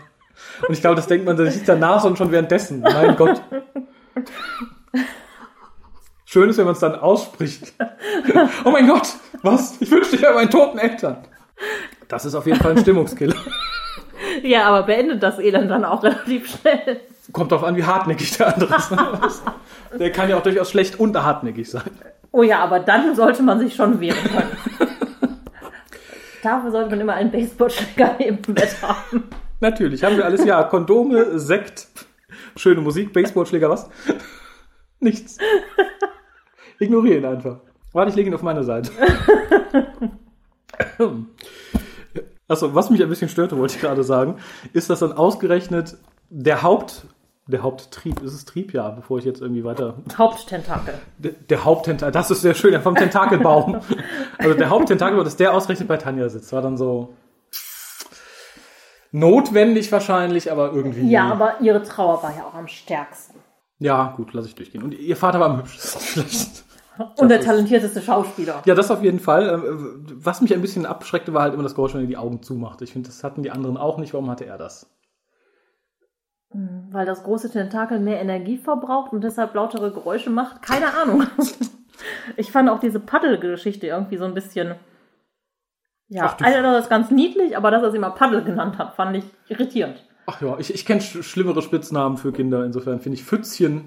Und 0.67 0.75
ich 0.75 0.81
glaube, 0.81 0.97
das 0.97 1.07
denkt 1.07 1.27
man 1.27 1.37
sich 1.37 1.55
nicht 1.55 1.69
danach, 1.69 2.01
sondern 2.01 2.17
schon 2.17 2.33
währenddessen. 2.33 2.81
Mein 2.81 3.17
Gott. 3.17 3.41
schön 6.25 6.49
ist, 6.51 6.59
wenn 6.59 6.65
man 6.65 6.75
es 6.75 6.81
dann 6.81 6.97
ausspricht. 6.97 7.75
oh 8.65 8.71
mein 8.71 8.89
Gott, 8.89 9.09
was? 9.43 9.81
Ich 9.81 9.91
wünschte, 9.91 10.17
ich 10.17 10.23
wäre 10.23 10.35
meinen 10.35 10.51
toten 10.51 10.79
Eltern. 10.79 11.25
Das 12.09 12.25
ist 12.25 12.35
auf 12.35 12.47
jeden 12.47 12.59
Fall 12.61 12.73
ein 12.73 12.79
Stimmungskiller. 12.79 13.37
Ja, 14.49 14.69
aber 14.69 14.83
beendet 14.83 15.23
das 15.23 15.39
Elend 15.39 15.71
dann 15.71 15.85
auch 15.85 16.03
relativ 16.03 16.59
schnell. 16.61 17.01
Kommt 17.33 17.51
drauf 17.51 17.65
an, 17.65 17.77
wie 17.77 17.85
hartnäckig 17.85 18.37
der 18.37 18.55
andere 18.55 18.77
ist. 19.27 19.43
Der 19.99 20.13
kann 20.13 20.29
ja 20.29 20.37
auch 20.37 20.43
durchaus 20.43 20.71
schlecht 20.71 21.01
und 21.01 21.17
hartnäckig 21.17 21.71
sein. 21.71 21.91
Oh 22.31 22.43
ja, 22.43 22.59
aber 22.59 22.81
dann 22.81 23.15
sollte 23.17 23.43
man 23.43 23.59
sich 23.59 23.75
schon 23.75 24.01
wehren 24.01 24.19
können. 24.23 24.91
Dafür 26.43 26.71
sollte 26.71 26.91
man 26.91 27.01
immer 27.01 27.15
einen 27.15 27.31
Baseballschläger 27.31 28.21
im 28.21 28.37
Bett 28.43 28.77
haben. 28.83 29.31
Natürlich, 29.61 30.05
haben 30.05 30.17
wir 30.19 30.27
alles. 30.27 30.45
Ja, 30.45 30.63
Kondome, 30.65 31.39
Sekt, 31.39 31.87
schöne 32.57 32.83
Musik, 32.83 33.15
Baseballschläger, 33.15 33.71
was? 33.71 33.89
Nichts. 35.01 35.39
Ignoriere 36.79 37.19
ihn 37.19 37.25
einfach. 37.25 37.61
Warte, 37.93 38.11
ich 38.11 38.17
lege 38.17 38.29
ihn 38.29 38.35
auf 38.35 38.43
meine 38.43 38.63
Seite. 38.63 38.91
Achso, 42.55 42.73
was 42.75 42.89
mich 42.89 43.03
ein 43.03 43.09
bisschen 43.09 43.29
störte, 43.29 43.59
wollte 43.59 43.75
ich 43.75 43.81
gerade 43.81 44.05
sagen, 44.05 44.37
ist, 44.73 44.89
dass 44.89 45.01
dann 45.01 45.13
ausgerechnet 45.13 45.97
der 46.31 46.63
Haupt, 46.63 47.07
der 47.49 47.63
Haupttrieb, 47.63 48.23
ist 48.23 48.33
es 48.33 48.45
Trieb? 48.45 48.73
Ja, 48.73 48.91
bevor 48.91 49.19
ich 49.19 49.25
jetzt 49.25 49.43
irgendwie 49.43 49.65
weiter. 49.65 49.97
Haupttentakel. 50.17 50.95
Der, 51.19 51.33
der 51.33 51.65
Haupttentakel, 51.65 52.13
das 52.13 52.31
ist 52.31 52.43
sehr 52.43 52.55
schön, 52.55 52.81
vom 52.81 52.95
Tentakelbaum. 52.95 53.81
also 54.39 54.55
der 54.55 54.71
Haupttentakel, 54.71 55.23
dass 55.25 55.37
der 55.37 55.53
ausgerechnet 55.53 55.89
bei 55.89 55.97
Tanja 55.97 56.29
sitzt, 56.29 56.53
war 56.53 56.63
dann 56.63 56.77
so 56.77 57.15
notwendig 59.11 59.91
wahrscheinlich, 59.91 60.53
aber 60.53 60.73
irgendwie. 60.73 61.11
Ja, 61.11 61.33
aber 61.33 61.61
ihre 61.61 61.83
Trauer 61.83 62.23
war 62.23 62.37
ja 62.37 62.45
auch 62.45 62.55
am 62.55 62.69
stärksten. 62.69 63.41
Ja, 63.81 64.15
gut, 64.17 64.33
lass 64.33 64.47
ich 64.47 64.55
durchgehen. 64.55 64.83
Und 64.83 64.93
ihr 64.93 65.17
Vater 65.17 65.41
war 65.41 65.51
am 65.51 65.59
hübschesten 65.59 66.01
vielleicht. 66.01 66.64
Und 67.19 67.29
der 67.29 67.41
ist- 67.41 67.47
talentierteste 67.47 68.01
Schauspieler. 68.03 68.63
Ja, 68.67 68.75
das 68.75 68.91
auf 68.91 69.03
jeden 69.03 69.21
Fall. 69.21 69.49
Ähm, 69.49 70.07
Was 70.15 70.41
mich 70.41 70.55
ein 70.55 70.61
bisschen 70.63 70.87
abschreckte, 70.87 71.33
war 71.35 71.43
halt 71.43 71.55
immer, 71.55 71.63
dass 71.63 71.75
Gorsch, 71.75 71.95
wenn 71.95 72.03
er 72.03 72.07
die 72.07 72.17
Augen 72.17 72.43
zumachte. 72.43 72.85
Ich 72.85 72.93
finde, 72.93 73.09
das 73.09 73.25
hatten 73.25 73.43
die 73.43 73.51
anderen 73.51 73.77
auch 73.77 73.99
nicht. 73.99 74.13
Warum 74.15 74.31
hatte 74.31 74.47
er 74.47 74.59
das? 74.59 74.91
Weil 76.91 77.05
das 77.05 77.25
große 77.25 77.51
Tentakel 77.51 77.99
mehr 77.99 78.21
Energie 78.21 78.59
verbraucht 78.59 79.13
und 79.13 79.23
deshalb 79.25 79.55
lautere 79.55 79.91
Geräusche 79.93 80.31
macht. 80.31 80.63
Keine 80.63 80.95
Ahnung. 80.95 81.25
Ich 82.37 82.51
fand 82.51 82.69
auch 82.69 82.81
diese 82.81 82.99
Paddelgeschichte 82.99 83.87
irgendwie 83.87 84.17
so 84.17 84.25
ein 84.25 84.35
bisschen. 84.35 84.75
Ja, 86.09 86.25
Ach, 86.27 86.35
du- 86.37 86.45
einerseits 86.45 86.89
ganz 86.89 87.13
niedlich, 87.13 87.57
aber 87.57 87.71
dass 87.71 87.85
er 87.85 87.93
sie 87.93 88.01
mal 88.01 88.11
Paddel 88.11 88.43
genannt 88.43 88.79
hat, 88.79 88.97
fand 88.97 89.17
ich 89.17 89.25
irritierend. 89.49 90.05
Ach 90.27 90.41
ja, 90.43 90.59
ich, 90.59 90.75
ich 90.75 90.85
kenne 90.87 91.01
sch 91.01 91.23
schlimmere 91.23 91.63
Spitznamen 91.63 92.17
für 92.19 92.33
Kinder. 92.33 92.65
Insofern 92.65 92.99
finde 92.99 93.17
ich 93.17 93.25
Pfützchen 93.25 93.85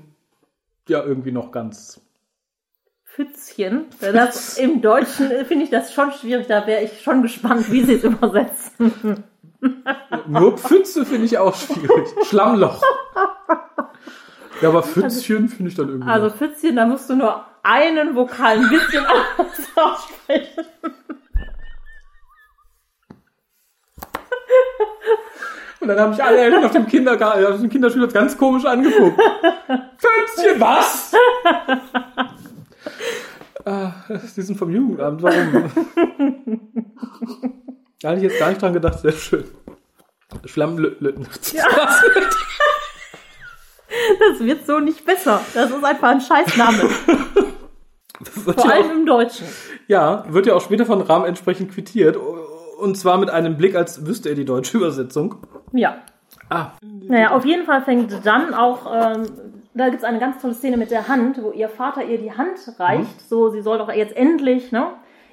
ja 0.87 1.03
irgendwie 1.03 1.33
noch 1.33 1.51
ganz. 1.51 2.01
Pfützchen. 3.17 3.85
Das 3.99 4.59
im 4.59 4.79
Deutschen 4.79 5.31
äh, 5.31 5.43
finde 5.43 5.63
ich 5.63 5.71
das 5.71 5.91
schon 5.91 6.11
schwierig. 6.11 6.45
Da 6.47 6.67
wäre 6.67 6.83
ich 6.83 7.01
schon 7.01 7.23
gespannt, 7.23 7.71
wie 7.71 7.83
sie 7.83 7.95
es 7.95 8.03
übersetzen. 8.03 9.23
Nur 10.27 10.55
Pfütze 10.55 11.03
finde 11.03 11.25
ich 11.25 11.35
auch 11.39 11.55
schwierig. 11.55 12.07
Schlammloch. 12.27 12.79
Ja, 14.61 14.69
aber 14.69 14.83
Pfützchen 14.83 15.49
finde 15.49 15.69
ich 15.69 15.75
dann 15.75 15.89
irgendwie. 15.89 16.09
Also. 16.09 16.29
Pfützchen, 16.29 16.75
da 16.75 16.85
musst 16.85 17.09
du 17.09 17.15
nur 17.15 17.43
einen 17.63 18.15
Vokal 18.15 18.57
ein 18.57 18.69
bisschen 18.69 19.03
anders 19.05 19.67
aussprechen. 19.75 20.65
Und 25.79 25.87
dann 25.87 25.99
haben 25.99 26.09
mich 26.11 26.23
alle 26.23 26.37
Eltern 26.37 26.65
auf 26.65 26.71
dem 26.71 26.87
Kindergarten, 26.87 27.45
auf 27.45 27.59
dem 27.59 27.69
Kinderspielplatz 27.69 28.13
ganz 28.13 28.37
komisch 28.37 28.65
angeguckt. 28.65 29.19
Pfützchen, 29.97 30.59
was? 30.59 31.13
Ah, 33.67 33.93
die 34.35 34.41
sind 34.41 34.57
vom 34.57 34.69
Jugendamt, 34.71 35.21
warum? 35.21 35.71
da 38.01 38.09
hatte 38.09 38.17
ich 38.17 38.23
jetzt 38.23 38.39
gar 38.39 38.49
nicht 38.49 38.61
dran 38.61 38.73
gedacht, 38.73 38.99
sehr 38.99 39.11
schön. 39.11 39.45
Schlammlütten. 40.45 41.27
Das 44.19 44.39
wird 44.45 44.65
so 44.65 44.79
nicht 44.79 45.05
besser. 45.05 45.41
Das 45.53 45.69
ist 45.71 45.83
einfach 45.83 46.09
ein 46.09 46.21
Scheißname. 46.21 46.89
Vor 48.43 48.71
allem 48.71 48.91
im 48.91 49.05
Deutschen. 49.05 49.47
Ja, 49.87 50.25
wird 50.29 50.45
ja 50.45 50.53
auch 50.55 50.61
später 50.61 50.85
von 50.85 51.01
Rahm 51.01 51.25
entsprechend 51.25 51.71
quittiert. 51.71 52.17
Und 52.79 52.97
zwar 52.97 53.17
mit 53.17 53.29
einem 53.29 53.57
Blick, 53.57 53.75
als 53.75 54.05
wüsste 54.05 54.29
er 54.29 54.35
die 54.35 54.45
deutsche 54.45 54.77
Übersetzung. 54.77 55.35
Ja. 55.71 55.97
Ah, 56.49 56.71
Naja, 56.81 57.31
auf 57.31 57.45
jeden 57.45 57.65
Fall 57.65 57.81
fängt 57.83 58.25
dann 58.25 58.53
auch, 58.53 58.85
ähm, 58.93 59.23
da 59.77 59.85
gibt 59.89 59.99
es 59.99 60.03
eine 60.03 60.19
ganz 60.19 60.41
tolle 60.41 60.53
Szene 60.53 60.77
mit 60.77 60.91
der 60.91 61.07
Hand, 61.07 61.41
wo 61.41 61.51
ihr 61.51 61.69
Vater 61.69 62.03
ihr 62.03 62.17
die 62.17 62.31
Hand 62.31 62.59
reicht. 62.79 63.21
So, 63.21 63.49
sie 63.49 63.61
soll 63.61 63.77
doch 63.77 63.91
jetzt 63.91 64.15
endlich 64.15 64.71
ne, 64.71 64.87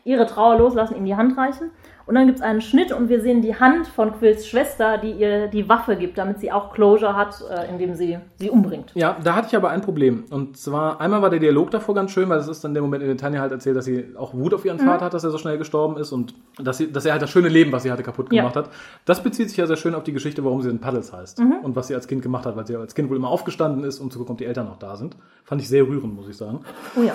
ihre 0.05 0.27
Trauer 0.27 0.59
loslassen, 0.59 0.97
ihm 0.97 1.05
die 1.05 1.17
Hand 1.17 1.37
reichen. 1.37 1.71
Und 2.07 2.17
dann 2.17 2.27
gibt 2.27 2.39
es 2.39 2.45
einen 2.45 2.61
Schnitt 2.61 2.93
und 2.93 3.09
wir 3.09 3.23
sehen 3.23 3.41
die 3.41 3.55
Hand 3.59 3.87
von 3.87 4.13
Quills 4.19 4.47
Schwester, 4.47 4.99
die 4.99 5.13
ihr 5.13 5.49
die 5.49 5.69
Waffe 5.71 5.97
gibt, 5.97 6.19
damit 6.19 6.39
sie 6.39 6.53
auch 6.53 6.73
Closure 6.75 7.17
hat, 7.17 7.43
äh, 7.51 7.71
indem 7.71 7.95
sie 7.95 8.19
sie 8.39 8.51
umbringt. 8.51 8.91
Ja, 8.95 9.17
da 9.25 9.35
hatte 9.35 9.49
ich 9.49 9.57
aber 9.57 9.71
ein 9.71 9.81
Problem. 9.81 10.25
Und 10.31 10.59
zwar, 10.59 11.01
einmal 11.01 11.23
war 11.23 11.31
der 11.31 11.39
Dialog 11.41 11.71
davor 11.71 11.95
ganz 11.95 12.11
schön, 12.11 12.29
weil 12.29 12.37
das 12.37 12.49
ist 12.49 12.63
dann 12.63 12.75
der 12.75 12.83
Moment, 12.83 13.03
in 13.03 13.09
dem 13.09 13.17
Tanja 13.17 13.41
halt 13.41 13.53
erzählt, 13.53 13.77
dass 13.77 13.87
sie 13.87 14.15
auch 14.19 14.35
Wut 14.35 14.53
auf 14.53 14.65
ihren 14.67 14.79
Vater 14.79 15.07
hat, 15.07 15.15
dass 15.15 15.25
er 15.25 15.31
so 15.31 15.39
schnell 15.39 15.57
gestorben 15.57 15.97
ist 15.97 16.13
und 16.13 16.35
dass, 16.59 16.77
sie, 16.77 16.93
dass 16.93 17.07
er 17.07 17.13
halt 17.13 17.23
das 17.23 17.31
schöne 17.31 17.49
Leben, 17.49 17.73
was 17.73 17.85
sie 17.85 17.91
hatte, 17.91 18.03
kaputt 18.03 18.31
Ja. 18.33 18.43
gemacht 18.43 18.57
hat. 18.57 18.69
Das 19.07 19.23
bezieht 19.23 19.49
sich 19.49 19.57
ja 19.57 19.67
sehr 19.67 19.77
schön 19.77 19.95
auf 19.95 20.05
die 20.05 20.13
Geschichte, 20.13 20.45
warum 20.45 20.61
sie 20.61 20.69
in 20.69 20.81
Paddles 20.81 21.13
heißt 21.13 21.41
und 21.63 21.75
was 21.75 21.87
sie 21.87 21.95
als 21.95 22.07
Kind 22.07 22.21
gemacht 22.21 22.45
hat, 22.45 22.55
weil 22.55 22.67
sie 22.67 22.77
als 22.77 22.95
Kind 22.95 23.09
wohl 23.09 23.17
immer 23.17 23.29
aufgestanden 23.29 23.83
ist, 23.85 23.99
um 24.01 24.11
zu 24.11 24.19
gucken, 24.19 24.33
ob 24.33 24.39
die 24.39 24.45
Eltern 24.45 24.67
noch 24.67 24.79
da 24.79 24.97
sind. 24.97 25.17
Fand 25.45 25.63
ich 25.63 25.69
sehr 25.69 25.85
rührend, 25.89 26.15
muss 26.15 26.29
ich 26.29 26.37
sagen. 26.37 26.61
Oh 26.97 27.03
ja. 27.03 27.15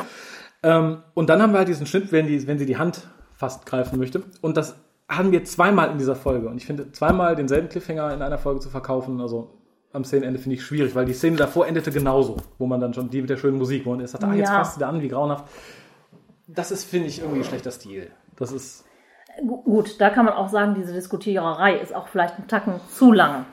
Ähm, 0.64 0.98
und 1.14 1.30
dann 1.30 1.42
haben 1.42 1.54
wir 1.54 1.60
halt 1.60 1.68
diesen 1.68 1.86
Schnitt, 1.86 2.12
wenn, 2.12 2.26
die, 2.28 2.48
wenn 2.48 2.58
sie 2.58 2.66
die 2.66 2.78
Hand 2.78 3.08
fast 3.40 3.66
greifen 3.66 3.98
möchte. 3.98 4.22
Und 4.42 4.58
das 4.58 4.76
haben 5.08 5.32
wir 5.32 5.44
zweimal 5.46 5.90
in 5.92 5.98
dieser 5.98 6.16
Folge. 6.16 6.50
Und 6.50 6.58
ich 6.58 6.66
finde, 6.66 6.92
zweimal 6.92 7.36
denselben 7.36 7.70
Cliffhanger 7.70 8.14
in 8.14 8.22
einer 8.22 8.38
Folge 8.38 8.60
zu 8.60 8.70
verkaufen, 8.70 9.22
also 9.22 9.56
am 9.94 10.04
Szenenende 10.04 10.40
finde 10.40 10.56
ich 10.58 10.64
schwierig, 10.64 10.94
weil 10.94 11.06
die 11.06 11.14
Szene 11.14 11.38
davor 11.38 11.66
endete 11.66 11.90
genauso, 11.92 12.38
wo 12.60 12.68
man 12.68 12.80
dann 12.80 12.94
schon 12.94 13.10
die 13.10 13.22
mit 13.22 13.30
der 13.30 13.38
schönen 13.38 13.58
Musik, 13.58 13.86
wo 13.86 13.92
man 13.92 14.02
erst 14.02 14.12
sagt, 14.14 14.24
ah, 14.26 14.34
jetzt 14.34 14.50
Ja. 14.50 14.56
fasst 14.60 14.76
sie 14.76 14.82
da 14.82 14.90
an, 14.90 15.02
wie 15.02 15.08
grauenhaft. 15.08 15.46
Das 16.48 16.70
ist, 16.70 16.84
finde 16.84 17.08
ich, 17.08 17.20
irgendwie 17.22 17.40
ein 17.40 17.44
schlechter 17.46 17.72
Stil. 17.72 18.12
Das 18.38 18.52
ist, 18.52 18.86
Gu- 19.48 19.64
Gut, 19.64 20.00
da 20.02 20.10
kann 20.10 20.26
man 20.26 20.34
auch 20.36 20.50
sagen, 20.50 20.76
diese 20.76 20.94
Diskutiererei 20.94 21.78
ist 21.78 21.96
auch 21.96 22.08
vielleicht 22.10 22.38
ein 22.38 22.48
Tacken 22.48 22.80
zu 22.90 23.12
lang. 23.14 23.46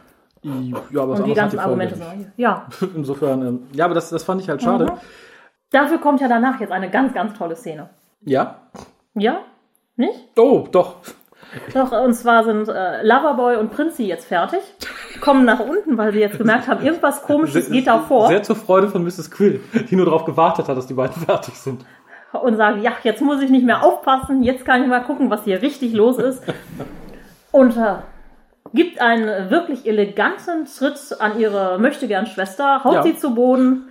ja, 0.42 1.02
aber 1.02 1.14
Und 1.14 1.24
die 1.26 1.32
ganzen 1.34 1.56
Folge 1.58 1.62
Argumente 1.62 1.94
sind. 1.96 2.32
Ja. 2.36 2.66
Insofern, 2.94 3.46
ähm, 3.46 3.62
ja, 3.72 3.84
aber 3.86 3.94
das, 3.94 4.10
das 4.10 4.24
fand 4.24 4.40
ich 4.42 4.48
halt 4.48 4.62
schade. 4.62 4.86
Mhm. 4.86 4.90
Dafür 5.70 5.98
kommt 5.98 6.20
ja 6.20 6.28
danach 6.28 6.60
jetzt 6.60 6.70
eine 6.72 6.90
ganz, 6.90 7.14
ganz 7.14 7.36
tolle 7.38 7.56
Szene. 7.56 7.88
Ja. 8.22 8.62
Ja? 9.14 9.40
Nicht? 9.96 10.18
Oh, 10.38 10.66
doch. 10.70 10.96
Doch, 11.72 11.92
und 11.92 12.12
zwar 12.14 12.44
sind 12.44 12.68
äh, 12.68 13.02
Loverboy 13.02 13.56
und 13.56 13.70
Prinzi 13.72 14.04
jetzt 14.04 14.26
fertig, 14.26 14.60
kommen 15.20 15.44
nach 15.44 15.60
unten, 15.60 15.96
weil 15.96 16.12
sie 16.12 16.18
jetzt 16.18 16.36
gemerkt 16.38 16.68
haben, 16.68 16.84
irgendwas 16.84 17.22
komisches 17.22 17.70
geht 17.70 17.86
da 17.86 18.00
vor 18.00 18.28
Sehr 18.28 18.42
zur 18.42 18.56
Freude 18.56 18.88
von 18.88 19.02
Mrs. 19.04 19.30
Quill, 19.30 19.60
die 19.88 19.96
nur 19.96 20.04
darauf 20.06 20.24
gewartet 20.24 20.68
hat, 20.68 20.76
dass 20.76 20.86
die 20.86 20.94
beiden 20.94 21.14
fertig 21.24 21.54
sind. 21.54 21.84
und 22.32 22.56
sagen, 22.56 22.82
ja, 22.82 22.92
jetzt 23.04 23.22
muss 23.22 23.40
ich 23.40 23.48
nicht 23.48 23.64
mehr 23.64 23.82
aufpassen, 23.84 24.42
jetzt 24.42 24.64
kann 24.66 24.82
ich 24.82 24.88
mal 24.88 25.00
gucken, 25.04 25.30
was 25.30 25.44
hier 25.44 25.62
richtig 25.62 25.94
los 25.94 26.18
ist. 26.18 26.42
Und 27.52 27.76
äh, 27.76 27.94
gibt 28.74 29.00
einen 29.00 29.48
wirklich 29.48 29.86
eleganten 29.86 30.66
Schritt 30.66 30.98
an 31.20 31.38
ihre 31.38 31.78
möchtegern 31.78 32.26
Schwester, 32.26 32.82
haut 32.84 32.94
Ja. 32.94 33.02
sie 33.02 33.16
zu 33.16 33.34
Boden 33.34 33.88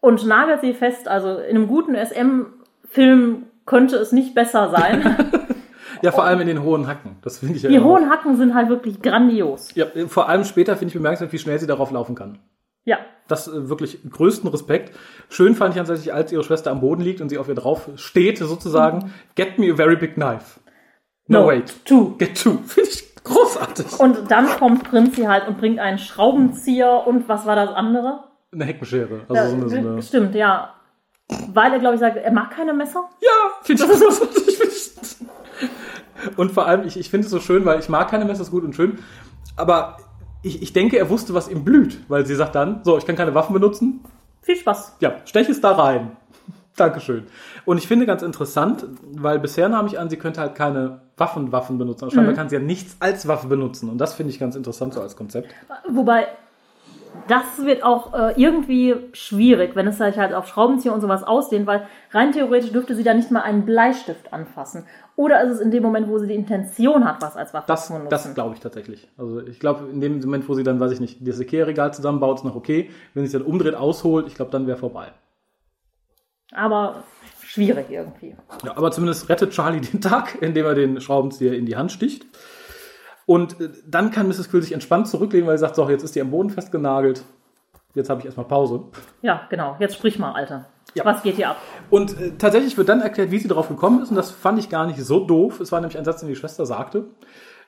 und 0.00 0.24
nagelt 0.24 0.60
sie 0.62 0.72
fest. 0.72 1.08
Also 1.08 1.36
in 1.36 1.56
einem 1.56 1.66
guten 1.68 1.94
SM-Film 1.96 3.44
könnte 3.66 3.96
es 3.96 4.12
nicht 4.12 4.34
besser 4.34 4.70
sein. 4.70 5.16
Ja, 6.02 6.12
vor 6.12 6.24
allem 6.24 6.40
in 6.42 6.48
den 6.48 6.62
hohen 6.62 6.86
Hacken. 6.86 7.16
Das 7.22 7.38
finde 7.38 7.54
ich 7.54 7.62
ja 7.62 7.70
Die 7.70 7.80
hohen 7.80 8.10
Hacken 8.10 8.36
sind 8.36 8.52
halt 8.54 8.68
wirklich 8.68 9.00
grandios. 9.00 9.74
Ja, 9.74 9.86
vor 10.06 10.28
allem 10.28 10.44
später 10.44 10.76
finde 10.76 10.88
ich 10.88 10.94
bemerkenswert, 10.94 11.32
wie 11.32 11.38
schnell 11.38 11.58
sie 11.58 11.66
darauf 11.66 11.90
laufen 11.92 12.14
kann. 12.14 12.40
Ja, 12.84 12.98
Das 13.26 13.48
äh, 13.48 13.70
wirklich 13.70 14.00
größten 14.10 14.50
Respekt. 14.50 14.94
Schön 15.30 15.54
fand 15.54 15.70
ich 15.74 15.78
tatsächlich, 15.78 16.12
als 16.12 16.30
ihre 16.30 16.44
Schwester 16.44 16.70
am 16.72 16.80
Boden 16.80 17.00
liegt 17.00 17.22
und 17.22 17.30
sie 17.30 17.38
auf 17.38 17.48
ihr 17.48 17.54
drauf 17.54 17.88
steht, 17.96 18.36
sozusagen, 18.36 19.12
get 19.34 19.58
me 19.58 19.72
a 19.72 19.76
very 19.76 19.96
big 19.96 20.14
knife. 20.14 20.60
No, 21.26 21.42
No, 21.42 21.48
wait. 21.48 21.72
two. 21.86 22.16
Get 22.18 22.34
two. 22.38 22.58
Finde 22.66 22.90
ich 22.90 23.14
großartig. 23.24 23.98
Und 23.98 24.30
dann 24.30 24.46
kommt 24.48 24.84
Prinzi 24.84 25.22
halt 25.22 25.48
und 25.48 25.56
bringt 25.56 25.78
einen 25.78 25.98
Schraubenzieher 25.98 27.06
und 27.06 27.30
was 27.30 27.46
war 27.46 27.56
das 27.56 27.70
andere? 27.70 28.24
Eine 28.52 28.64
Heckenschere. 28.66 29.22
Also 29.28 29.48
so 29.48 29.56
eine, 29.56 29.68
so 29.70 29.76
eine, 29.76 30.02
Stimmt, 30.02 30.34
ja. 30.34 30.74
Weil 31.52 31.72
er, 31.72 31.78
glaube 31.78 31.94
ich, 31.94 32.00
sagt, 32.00 32.16
er 32.16 32.32
mag 32.32 32.50
keine 32.50 32.72
Messer. 32.74 33.08
ja, 33.20 33.28
finde 33.62 33.84
ich 33.84 33.88
großartig. 33.90 34.56
Find 34.58 34.72
ich- 34.72 36.36
Und 36.38 36.52
vor 36.52 36.66
allem, 36.66 36.86
ich, 36.86 36.98
ich 36.98 37.10
finde 37.10 37.24
es 37.26 37.30
so 37.30 37.40
schön, 37.40 37.64
weil 37.64 37.78
ich 37.80 37.88
mag 37.88 38.08
keine 38.10 38.24
Messer, 38.24 38.42
ist 38.42 38.50
gut 38.50 38.64
und 38.64 38.74
schön. 38.74 38.98
Aber 39.56 39.96
ich, 40.42 40.62
ich 40.62 40.72
denke, 40.72 40.98
er 40.98 41.08
wusste, 41.10 41.34
was 41.34 41.48
ihm 41.48 41.64
blüht. 41.64 41.98
Weil 42.08 42.26
sie 42.26 42.34
sagt 42.34 42.54
dann, 42.54 42.80
so, 42.84 42.98
ich 42.98 43.06
kann 43.06 43.16
keine 43.16 43.34
Waffen 43.34 43.52
benutzen, 43.54 44.00
Viel 44.42 44.56
Spaß. 44.56 44.96
Ja, 45.00 45.14
stech 45.24 45.48
es 45.48 45.60
da 45.62 45.72
rein. 45.72 46.16
Dankeschön. 46.76 47.26
Und 47.64 47.78
ich 47.78 47.88
finde 47.88 48.04
ganz 48.04 48.20
interessant, 48.22 48.84
weil 49.12 49.38
bisher 49.38 49.68
nahm 49.70 49.86
ich 49.86 49.98
an, 49.98 50.10
sie 50.10 50.18
könnte 50.18 50.40
halt 50.42 50.54
keine 50.54 51.00
Waffen, 51.16 51.50
Waffen 51.52 51.78
benutzen. 51.78 52.04
Aber 52.04 52.12
scheinbar 52.12 52.34
kann 52.34 52.48
sie 52.50 52.56
ja 52.56 52.60
nichts 52.62 52.96
als 53.00 53.26
Waffe 53.26 53.46
benutzen. 53.46 53.88
Und 53.88 53.96
das 53.98 54.12
finde 54.12 54.32
ich 54.32 54.38
ganz 54.38 54.54
interessant 54.56 54.92
so 54.92 55.00
als 55.00 55.16
Konzept. 55.16 55.54
Wobei, 55.88 56.26
das 57.28 57.64
wird 57.64 57.82
auch 57.82 58.12
äh, 58.12 58.34
irgendwie 58.40 58.94
schwierig, 59.12 59.74
wenn 59.76 59.86
es 59.86 59.98
sich 59.98 60.18
halt 60.18 60.34
auf 60.34 60.46
Schraubenzieher 60.46 60.92
und 60.92 61.00
sowas 61.00 61.22
ausdehnt, 61.22 61.66
weil 61.66 61.86
rein 62.10 62.32
theoretisch 62.32 62.72
dürfte 62.72 62.94
sie 62.94 63.02
da 63.02 63.14
nicht 63.14 63.30
mal 63.30 63.40
einen 63.42 63.64
Bleistift 63.64 64.32
anfassen. 64.32 64.86
Oder 65.16 65.42
ist 65.42 65.52
es 65.52 65.60
in 65.60 65.70
dem 65.70 65.82
Moment, 65.82 66.08
wo 66.08 66.18
sie 66.18 66.26
die 66.26 66.34
Intention 66.34 67.04
hat, 67.04 67.22
was 67.22 67.36
als 67.36 67.54
Waffe 67.54 67.66
Das, 67.68 67.86
zu 67.86 67.94
nutzen? 67.94 68.08
das 68.10 68.34
glaube 68.34 68.54
ich 68.54 68.60
tatsächlich. 68.60 69.08
Also 69.16 69.40
ich 69.40 69.60
glaube, 69.60 69.88
in 69.90 70.00
dem 70.00 70.20
Moment, 70.20 70.48
wo 70.48 70.54
sie 70.54 70.64
dann, 70.64 70.80
weiß 70.80 70.92
ich 70.92 71.00
nicht, 71.00 71.26
das 71.26 71.40
Ikea-Regal 71.40 71.94
zusammenbaut, 71.94 72.38
ist 72.38 72.44
noch 72.44 72.56
okay. 72.56 72.90
Wenn 73.14 73.24
sie 73.24 73.30
sich 73.30 73.40
dann 73.40 73.48
umdreht, 73.48 73.74
ausholt, 73.74 74.26
ich 74.26 74.34
glaube, 74.34 74.50
dann 74.50 74.66
wäre 74.66 74.76
vorbei. 74.76 75.12
Aber 76.52 77.04
schwierig 77.42 77.86
irgendwie. 77.90 78.34
Ja, 78.64 78.76
aber 78.76 78.90
zumindest 78.90 79.28
rettet 79.28 79.52
Charlie 79.52 79.80
den 79.80 80.00
Tag, 80.00 80.40
indem 80.42 80.66
er 80.66 80.74
den 80.74 81.00
Schraubenzieher 81.00 81.54
in 81.54 81.66
die 81.66 81.76
Hand 81.76 81.92
sticht. 81.92 82.26
Und 83.26 83.60
äh, 83.60 83.70
dann 83.86 84.10
kann 84.10 84.28
Mrs. 84.28 84.50
Quill 84.50 84.62
sich 84.62 84.72
entspannt 84.72 85.08
zurücklegen, 85.08 85.48
weil 85.48 85.56
sie 85.56 85.62
sagt, 85.62 85.76
so, 85.76 85.88
jetzt 85.88 86.02
ist 86.02 86.14
die 86.14 86.20
am 86.20 86.30
Boden 86.30 86.50
festgenagelt. 86.50 87.24
Jetzt 87.94 88.10
habe 88.10 88.20
ich 88.20 88.26
erstmal 88.26 88.46
Pause. 88.46 88.84
Ja, 89.22 89.42
genau. 89.50 89.76
Jetzt 89.78 89.94
sprich 89.94 90.18
mal, 90.18 90.32
Alter. 90.32 90.66
Ja. 90.94 91.04
Was 91.04 91.22
geht 91.22 91.36
hier 91.36 91.50
ab? 91.50 91.56
Und 91.90 92.20
äh, 92.20 92.32
tatsächlich 92.38 92.76
wird 92.76 92.88
dann 92.88 93.00
erklärt, 93.00 93.30
wie 93.30 93.38
sie 93.38 93.48
darauf 93.48 93.68
gekommen 93.68 94.02
ist. 94.02 94.10
Und 94.10 94.16
das 94.16 94.30
fand 94.30 94.58
ich 94.58 94.68
gar 94.68 94.86
nicht 94.86 94.98
so 95.00 95.24
doof. 95.24 95.60
Es 95.60 95.72
war 95.72 95.80
nämlich 95.80 95.98
ein 95.98 96.04
Satz, 96.04 96.20
den 96.20 96.28
die 96.28 96.36
Schwester 96.36 96.66
sagte. 96.66 97.06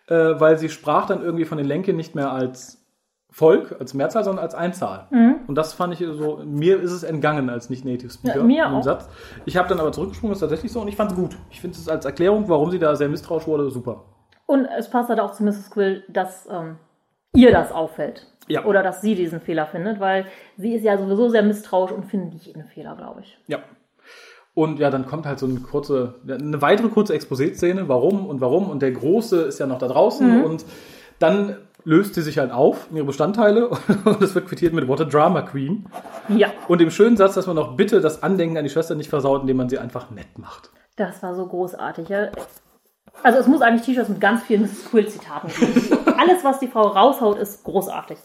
Äh, 0.09 0.39
weil 0.39 0.59
sie 0.59 0.69
sprach 0.69 1.07
dann 1.07 1.23
irgendwie 1.23 1.45
von 1.45 1.59
den 1.59 1.67
Lenken 1.67 1.97
nicht 1.97 2.15
mehr 2.15 2.33
als 2.33 2.83
Volk, 3.31 3.77
als 3.81 3.93
Mehrzahl, 3.93 4.25
sondern 4.25 4.43
als 4.43 4.55
Einzahl. 4.55 5.09
Und 5.47 5.57
das 5.57 5.75
fand 5.75 5.93
ich 5.93 5.99
so, 5.99 6.41
mir 6.45 6.81
ist 6.81 6.93
es 6.93 7.03
entgangen 7.03 7.51
als 7.51 7.69
Nicht-Native-Speaker. 7.69 8.39
Ja, 8.39 8.43
mir 8.43 8.71
auch. 8.73 8.83
Satz. 8.83 9.09
Ich 9.45 9.57
habe 9.57 9.69
dann 9.69 9.79
aber 9.79 9.93
zurückgesprungen, 9.93 10.33
das 10.33 10.39
ist 10.39 10.49
tatsächlich 10.49 10.73
so. 10.73 10.81
Und 10.81 10.89
ich 10.89 10.97
fand 10.97 11.11
es 11.11 11.17
gut. 11.19 11.37
Ich 11.51 11.61
finde 11.61 11.77
es 11.77 11.89
als 11.89 12.07
Erklärung, 12.07 12.49
warum 12.49 12.71
sie 12.71 12.79
da 12.79 12.97
sehr 12.97 13.09
misstrauisch 13.09 13.47
wurde, 13.47 13.71
super. 13.71 14.05
Und 14.47 14.66
es 14.66 14.88
passt 14.88 15.09
halt 15.09 15.20
auch 15.20 15.32
zu 15.32 15.42
Mrs. 15.42 15.70
Quill, 15.70 16.05
dass 16.09 16.49
ähm, 16.51 16.76
ihr 17.34 17.53
das 17.53 17.72
auffällt. 17.72 18.26
Ja. 18.49 18.64
Oder 18.64 18.82
dass 18.82 19.01
sie 19.01 19.14
diesen 19.16 19.40
Fehler 19.40 19.66
findet, 19.66 19.99
weil 19.99 20.26
sie 20.57 20.74
ist 20.74 20.84
ja 20.84 20.97
sowieso 20.97 21.28
sehr 21.28 21.42
misstrauisch 21.42 21.90
und 21.90 22.05
findet 22.05 22.34
nicht 22.34 22.47
jeden 22.47 22.64
Fehler, 22.64 22.94
glaube 22.97 23.22
ich. 23.22 23.38
Ja. 23.49 23.59
Und 24.55 24.78
ja, 24.78 24.88
dann 24.88 25.05
kommt 25.07 25.26
halt 25.26 25.38
so 25.38 25.47
eine 25.47 25.61
kurze, 25.61 26.14
eine 26.26 26.62
weitere 26.62 26.88
kurze 26.88 27.14
Exposé-Szene, 27.14 27.88
warum 27.88 28.24
und 28.26 28.40
warum. 28.40 28.70
Und 28.70 28.80
der 28.80 28.92
Große 28.92 29.42
ist 29.42 29.59
ja 29.59 29.66
noch 29.66 29.78
da 29.78 29.88
draußen. 29.88 30.44
Und 30.44 30.64
dann 31.18 31.57
löst 31.84 32.14
sie 32.14 32.22
sich 32.22 32.38
halt 32.38 32.53
auf 32.53 32.88
in 32.90 32.97
ihre 32.97 33.07
Bestandteile 33.07 33.68
und 34.05 34.22
es 34.22 34.34
wird 34.34 34.47
quittiert 34.49 34.72
mit 34.72 34.88
What 34.88 35.01
a 35.01 35.05
Drama 35.05 35.42
Queen. 35.42 35.86
Ja, 36.28 36.49
Und 36.68 36.80
dem 36.80 36.90
schönen 36.90 37.16
Satz, 37.16 37.34
dass 37.34 37.47
man 37.47 37.57
noch 37.57 37.76
bitte 37.76 38.01
das 38.01 38.22
Andenken 38.22 38.57
an 38.57 38.64
die 38.64 38.70
Schwester 38.70 38.94
nicht 38.94 39.11
versaut, 39.11 39.42
indem 39.42 39.59
man 39.59 39.68
sie 39.68 39.78
einfach 39.78 40.11
nett 40.11 40.38
macht. 40.38 40.70
das 40.97 41.22
war 41.22 41.34
so 41.34 41.47
großartig. 41.47 42.09
Ja. 42.09 42.28
Also 43.23 43.39
es 43.39 43.47
muss 43.47 43.61
eigentlich 43.61 43.83
T-Shirts 43.83 44.09
mit 44.09 44.21
ganz 44.21 44.43
vielen 44.43 44.62
Mrs. 44.62 44.91
Quill-Zitaten 44.91 45.49
geben. 45.49 45.99
Alles, 46.19 46.45
was 46.45 46.59
die 46.61 46.69
Frau 46.69 46.89
raushaut, 46.89 47.39
ist 47.39 47.64
großartig. 47.64 48.19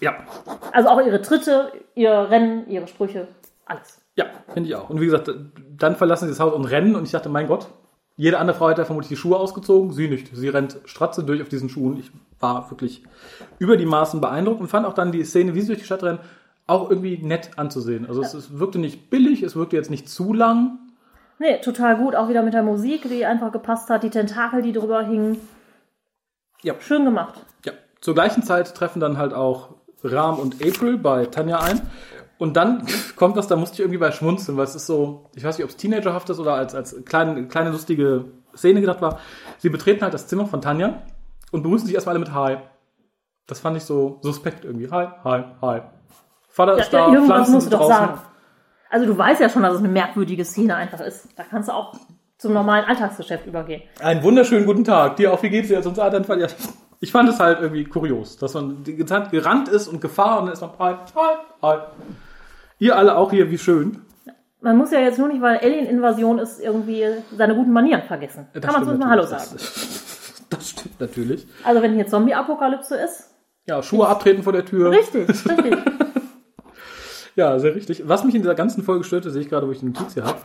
Ja. 0.00 0.16
Also 0.72 0.88
auch 0.88 1.00
ihre 1.00 1.22
Tritte, 1.22 1.72
ihr 1.94 2.10
Rennen, 2.10 2.68
ihre 2.68 2.88
Sprüche, 2.88 3.28
alles. 3.66 4.00
Ja, 4.16 4.26
finde 4.52 4.68
ich 4.68 4.74
auch. 4.74 4.90
Und 4.90 5.00
wie 5.00 5.04
gesagt, 5.06 5.32
dann 5.78 5.96
verlassen 5.96 6.26
sie 6.26 6.32
das 6.32 6.40
Haus 6.40 6.52
und 6.52 6.64
rennen 6.64 6.96
und 6.96 7.04
ich 7.04 7.12
dachte, 7.12 7.28
mein 7.28 7.46
Gott, 7.46 7.68
jede 8.16 8.38
andere 8.38 8.56
Frau 8.56 8.68
hätte 8.68 8.84
vermutlich 8.84 9.08
die 9.08 9.16
Schuhe 9.16 9.36
ausgezogen, 9.36 9.92
sie 9.92 10.08
nicht. 10.08 10.34
Sie 10.34 10.48
rennt 10.48 10.78
stratze 10.84 11.24
durch 11.24 11.40
auf 11.40 11.48
diesen 11.48 11.68
Schuhen. 11.68 11.98
Ich 11.98 12.10
war 12.40 12.70
wirklich 12.70 13.02
über 13.58 13.76
die 13.76 13.86
Maßen 13.86 14.20
beeindruckt 14.20 14.60
und 14.60 14.68
fand 14.68 14.86
auch 14.86 14.92
dann 14.92 15.12
die 15.12 15.24
Szene, 15.24 15.54
wie 15.54 15.60
sie 15.60 15.68
durch 15.68 15.78
die 15.78 15.86
Stadt 15.86 16.02
rennen, 16.02 16.18
auch 16.66 16.90
irgendwie 16.90 17.18
nett 17.18 17.50
anzusehen. 17.56 18.06
Also 18.06 18.22
es, 18.22 18.34
es 18.34 18.58
wirkte 18.58 18.78
nicht 18.78 19.08
billig, 19.08 19.42
es 19.42 19.56
wirkte 19.56 19.76
jetzt 19.76 19.90
nicht 19.90 20.08
zu 20.08 20.32
lang. 20.32 20.78
Nee, 21.38 21.58
total 21.60 21.96
gut. 21.96 22.14
Auch 22.14 22.28
wieder 22.28 22.42
mit 22.42 22.54
der 22.54 22.62
Musik, 22.62 23.02
die 23.08 23.26
einfach 23.26 23.52
gepasst 23.52 23.90
hat, 23.90 24.02
die 24.02 24.10
Tentakel, 24.10 24.62
die 24.62 24.72
drüber 24.72 25.02
hingen. 25.02 25.38
Ja. 26.62 26.74
Schön 26.80 27.04
gemacht. 27.04 27.34
Ja. 27.64 27.72
Zur 28.00 28.14
gleichen 28.14 28.42
Zeit 28.42 28.74
treffen 28.74 29.00
dann 29.00 29.18
halt 29.18 29.32
auch 29.34 29.70
Ram 30.04 30.38
und 30.38 30.56
April 30.64 30.98
bei 30.98 31.26
Tanja 31.26 31.58
ein. 31.60 31.80
Und 32.38 32.56
dann 32.56 32.86
kommt 33.16 33.36
was, 33.36 33.46
da 33.48 33.56
musste 33.56 33.74
ich 33.74 33.80
irgendwie 33.80 33.98
bei 33.98 34.10
schmunzeln, 34.12 34.56
weil 34.56 34.64
es 34.64 34.74
ist 34.74 34.86
so, 34.86 35.30
ich 35.34 35.44
weiß 35.44 35.58
nicht, 35.58 35.64
ob 35.64 35.70
es 35.70 35.76
teenagerhaft 35.76 36.28
ist 36.30 36.38
oder 36.38 36.54
als, 36.54 36.74
als 36.74 37.04
kleine, 37.04 37.46
kleine 37.48 37.70
lustige 37.70 38.26
Szene 38.56 38.80
gedacht 38.80 39.00
war. 39.00 39.18
Sie 39.58 39.68
betreten 39.68 40.02
halt 40.02 40.14
das 40.14 40.26
Zimmer 40.26 40.46
von 40.46 40.60
Tanja 40.60 41.02
und 41.50 41.62
begrüßen 41.62 41.86
sich 41.86 41.94
erstmal 41.94 42.14
alle 42.16 42.24
mit 42.24 42.34
Hi. 42.34 42.58
Das 43.46 43.60
fand 43.60 43.76
ich 43.76 43.84
so 43.84 44.18
suspekt 44.22 44.64
irgendwie. 44.64 44.90
Hi, 44.90 45.08
hi, 45.24 45.44
hi. 45.60 45.80
Vater 46.48 46.76
Ja, 46.76 46.82
ist 46.82 46.92
da, 46.92 46.98
ja, 46.98 47.06
irgendwas 47.14 47.26
Pflanzen 47.28 47.52
musst 47.54 47.66
du 47.66 47.70
sind 47.70 47.80
doch 47.80 47.88
draußen. 47.88 48.06
sagen. 48.06 48.20
Also 48.92 49.06
du 49.06 49.16
weißt 49.16 49.40
ja 49.40 49.48
schon, 49.48 49.62
dass 49.62 49.72
es 49.72 49.78
eine 49.78 49.88
merkwürdige 49.88 50.44
Szene 50.44 50.76
einfach 50.76 51.00
ist. 51.00 51.26
Da 51.34 51.44
kannst 51.44 51.70
du 51.70 51.72
auch 51.72 51.94
zum 52.36 52.52
normalen 52.52 52.84
Alltagsgeschäft 52.84 53.46
übergehen. 53.46 53.82
Einen 54.00 54.22
wunderschönen 54.22 54.66
guten 54.66 54.84
Tag. 54.84 55.16
Dir 55.16 55.32
auch, 55.32 55.42
wie 55.42 55.48
geht's 55.48 55.68
dir? 55.68 55.82
Sonst 55.82 55.98
ah, 55.98 56.10
dann, 56.10 56.26
ja, 56.38 56.46
ich 57.00 57.10
fand 57.10 57.30
es 57.30 57.40
halt 57.40 57.60
irgendwie 57.60 57.84
kurios, 57.84 58.36
dass 58.36 58.52
man 58.52 58.84
die 58.84 58.94
ganze 58.94 59.14
Zeit 59.14 59.30
gerannt 59.30 59.68
ist 59.68 59.88
und 59.88 60.02
Gefahr 60.02 60.40
und 60.40 60.46
dann 60.46 60.52
ist 60.52 60.60
man 60.60 60.72
hi, 60.78 60.94
hi, 61.16 61.36
hi. 61.62 61.78
Ihr 62.80 62.94
alle 62.94 63.16
auch 63.16 63.30
hier, 63.30 63.50
wie 63.50 63.56
schön. 63.56 64.02
Man 64.60 64.76
muss 64.76 64.90
ja 64.90 65.00
jetzt 65.00 65.18
nur 65.18 65.28
nicht, 65.28 65.40
weil 65.40 65.56
Alien-Invasion 65.56 66.38
ist, 66.38 66.60
irgendwie 66.60 67.06
seine 67.34 67.54
guten 67.54 67.72
Manieren 67.72 68.02
vergessen. 68.02 68.46
Das 68.52 68.62
Kann 68.62 68.74
man 68.74 68.82
zumindest 68.82 69.04
mal 69.06 69.10
Hallo 69.10 69.24
sagen. 69.24 69.44
Das, 69.54 70.44
das 70.50 70.68
stimmt 70.68 71.00
natürlich. 71.00 71.46
Also 71.64 71.80
wenn 71.80 71.94
hier 71.94 72.06
Zombie-Apokalypse 72.06 72.96
ist. 72.96 73.30
Ja, 73.66 73.82
Schuhe 73.82 74.06
abtreten 74.06 74.42
vor 74.42 74.52
der 74.52 74.66
Tür. 74.66 74.90
Richtig, 74.90 75.28
richtig. 75.30 75.78
Ja, 77.36 77.58
sehr 77.58 77.74
richtig. 77.74 78.08
Was 78.08 78.24
mich 78.24 78.34
in 78.34 78.42
dieser 78.42 78.54
ganzen 78.54 78.82
Folge 78.82 79.04
störte, 79.04 79.30
sehe 79.30 79.42
ich 79.42 79.48
gerade, 79.48 79.66
wo 79.66 79.72
ich 79.72 79.80
die 79.80 79.86
Notiz 79.86 80.14
hier 80.14 80.24
habe, 80.24 80.38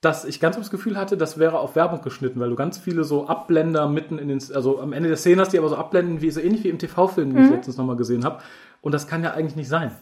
dass 0.00 0.24
ich 0.24 0.40
ganz 0.40 0.56
das 0.56 0.70
Gefühl 0.70 0.96
hatte, 0.96 1.16
das 1.16 1.38
wäre 1.38 1.58
auf 1.58 1.76
Werbung 1.76 2.02
geschnitten, 2.02 2.40
weil 2.40 2.50
du 2.50 2.56
ganz 2.56 2.78
viele 2.78 3.04
so 3.04 3.26
Abblender 3.26 3.88
mitten 3.88 4.18
in 4.18 4.28
den, 4.28 4.40
also 4.54 4.80
am 4.80 4.92
Ende 4.92 5.08
der 5.08 5.16
Szene 5.16 5.40
hast, 5.40 5.52
die 5.52 5.58
aber 5.58 5.68
so 5.68 5.76
abblenden, 5.76 6.20
wie 6.20 6.30
so 6.30 6.40
ähnlich 6.40 6.64
wie 6.64 6.68
im 6.68 6.78
TV-Film, 6.78 7.34
den 7.34 7.44
ich 7.44 7.50
letztens 7.50 7.76
nochmal 7.76 7.96
gesehen 7.96 8.24
habe. 8.24 8.42
Und 8.82 8.92
das 8.92 9.06
kann 9.06 9.22
ja 9.22 9.32
eigentlich 9.32 9.56
nicht 9.56 9.68
sein. 9.68 9.92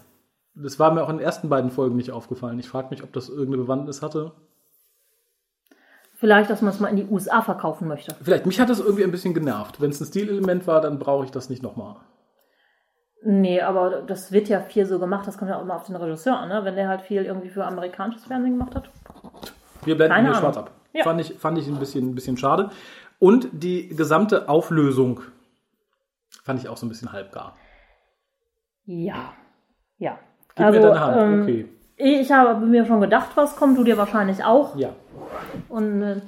Das 0.55 0.79
war 0.79 0.93
mir 0.93 1.03
auch 1.03 1.09
in 1.09 1.19
den 1.19 1.25
ersten 1.25 1.49
beiden 1.49 1.71
Folgen 1.71 1.97
nicht 1.97 2.11
aufgefallen. 2.11 2.59
Ich 2.59 2.69
frage 2.69 2.89
mich, 2.91 3.03
ob 3.03 3.13
das 3.13 3.29
irgendeine 3.29 3.59
Bewandtnis 3.59 4.03
hatte. 4.03 4.33
Vielleicht, 6.15 6.51
dass 6.51 6.63
man 6.63 6.73
es 6.73 6.81
mal 6.81 6.89
in 6.89 6.97
die 6.97 7.07
USA 7.07 7.43
verkaufen 7.43 7.89
möchte. 7.89 8.15
Vielleicht, 8.23 8.47
mich 8.47 8.61
hat 8.61 8.71
das 8.71 8.81
irgendwie 8.81 9.05
ein 9.05 9.11
bisschen 9.11 9.35
genervt. 9.35 9.81
Wenn 9.81 9.91
es 9.91 10.01
ein 10.01 10.07
Stilelement 10.07 10.67
war, 10.67 10.81
dann 10.81 10.99
brauche 10.99 11.25
ich 11.25 11.31
das 11.31 11.49
nicht 11.49 11.63
nochmal. 11.63 11.97
Nee, 13.25 13.61
aber 13.61 14.03
das 14.03 14.33
wird 14.33 14.49
ja 14.49 14.61
viel 14.61 14.85
so 14.85 14.99
gemacht. 14.99 15.27
Das 15.27 15.39
kommt 15.39 15.51
ja 15.51 15.57
auch 15.57 15.63
immer 15.63 15.77
auf 15.77 15.85
den 15.85 15.95
Regisseur 15.97 16.39
an, 16.39 16.49
ne? 16.49 16.65
Wenn 16.65 16.75
der 16.75 16.89
halt 16.89 17.03
viel 17.03 17.25
irgendwie 17.25 17.51
für 17.51 17.65
amerikanisches 17.65 18.25
Fernsehen 18.25 18.59
gemacht 18.59 18.75
hat. 18.75 18.91
Wir 19.85 19.97
blenden 19.97 20.15
Keine 20.15 20.29
hier 20.29 20.37
Ahnung. 20.37 20.53
schwarz 20.53 20.57
ab. 20.57 20.71
Ja. 20.93 21.05
Fand, 21.05 21.21
ich, 21.21 21.35
fand 21.35 21.59
ich 21.59 21.69
ein 21.69 21.79
bisschen, 21.79 22.11
ein 22.11 22.15
bisschen 22.15 22.37
schade. 22.37 22.71
Und 23.19 23.49
die 23.53 23.89
gesamte 23.89 24.49
Auflösung 24.49 25.21
fand 26.43 26.61
ich 26.61 26.69
auch 26.69 26.77
so 26.77 26.87
ein 26.87 26.89
bisschen 26.89 27.13
halbgar. 27.13 27.57
Ja. 28.85 29.33
Ja. 29.99 30.19
Gib 30.57 30.67
mir 30.67 30.81
deine 30.81 31.01
Hand. 31.01 31.17
ähm, 31.21 31.43
okay. 31.43 31.69
Ich 31.97 32.33
habe 32.33 32.67
mir 32.67 32.85
schon 32.85 33.01
gedacht, 33.01 33.31
was 33.37 33.55
kommt, 33.55 33.79
du 33.79 33.85
dir 33.85 33.97
wahrscheinlich 33.97 34.45
auch. 34.45 34.77
Ja. 34.77 34.91
Und 35.69 36.03
äh, 36.03 36.21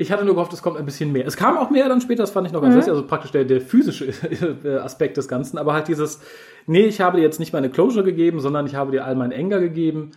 Ich 0.00 0.12
hatte 0.12 0.24
nur 0.24 0.34
gehofft, 0.34 0.52
es 0.52 0.62
kommt 0.62 0.76
ein 0.78 0.84
bisschen 0.84 1.10
mehr. 1.12 1.26
Es 1.26 1.36
kam 1.36 1.58
auch 1.58 1.70
mehr 1.70 1.88
dann 1.88 2.00
später, 2.00 2.22
das 2.22 2.30
fand 2.30 2.46
ich 2.46 2.52
noch 2.52 2.60
ganz 2.62 2.72
Mhm. 2.72 2.76
lustig, 2.78 2.92
also 2.94 3.06
praktisch 3.06 3.32
der, 3.32 3.44
der 3.44 3.60
physische 3.60 4.06
äh, 4.64 4.76
Aspekt 4.78 5.16
des 5.16 5.26
Ganzen, 5.28 5.58
aber 5.58 5.72
halt 5.74 5.88
dieses, 5.88 6.20
nee, 6.66 6.82
ich 6.86 7.00
habe 7.00 7.16
dir 7.16 7.22
jetzt 7.24 7.40
nicht 7.40 7.52
meine 7.52 7.68
Closure 7.68 8.04
gegeben, 8.04 8.38
sondern 8.40 8.64
ich 8.66 8.76
habe 8.76 8.92
dir 8.92 9.04
all 9.04 9.16
meinen 9.16 9.32
Anger 9.32 9.58
gegeben, 9.60 10.12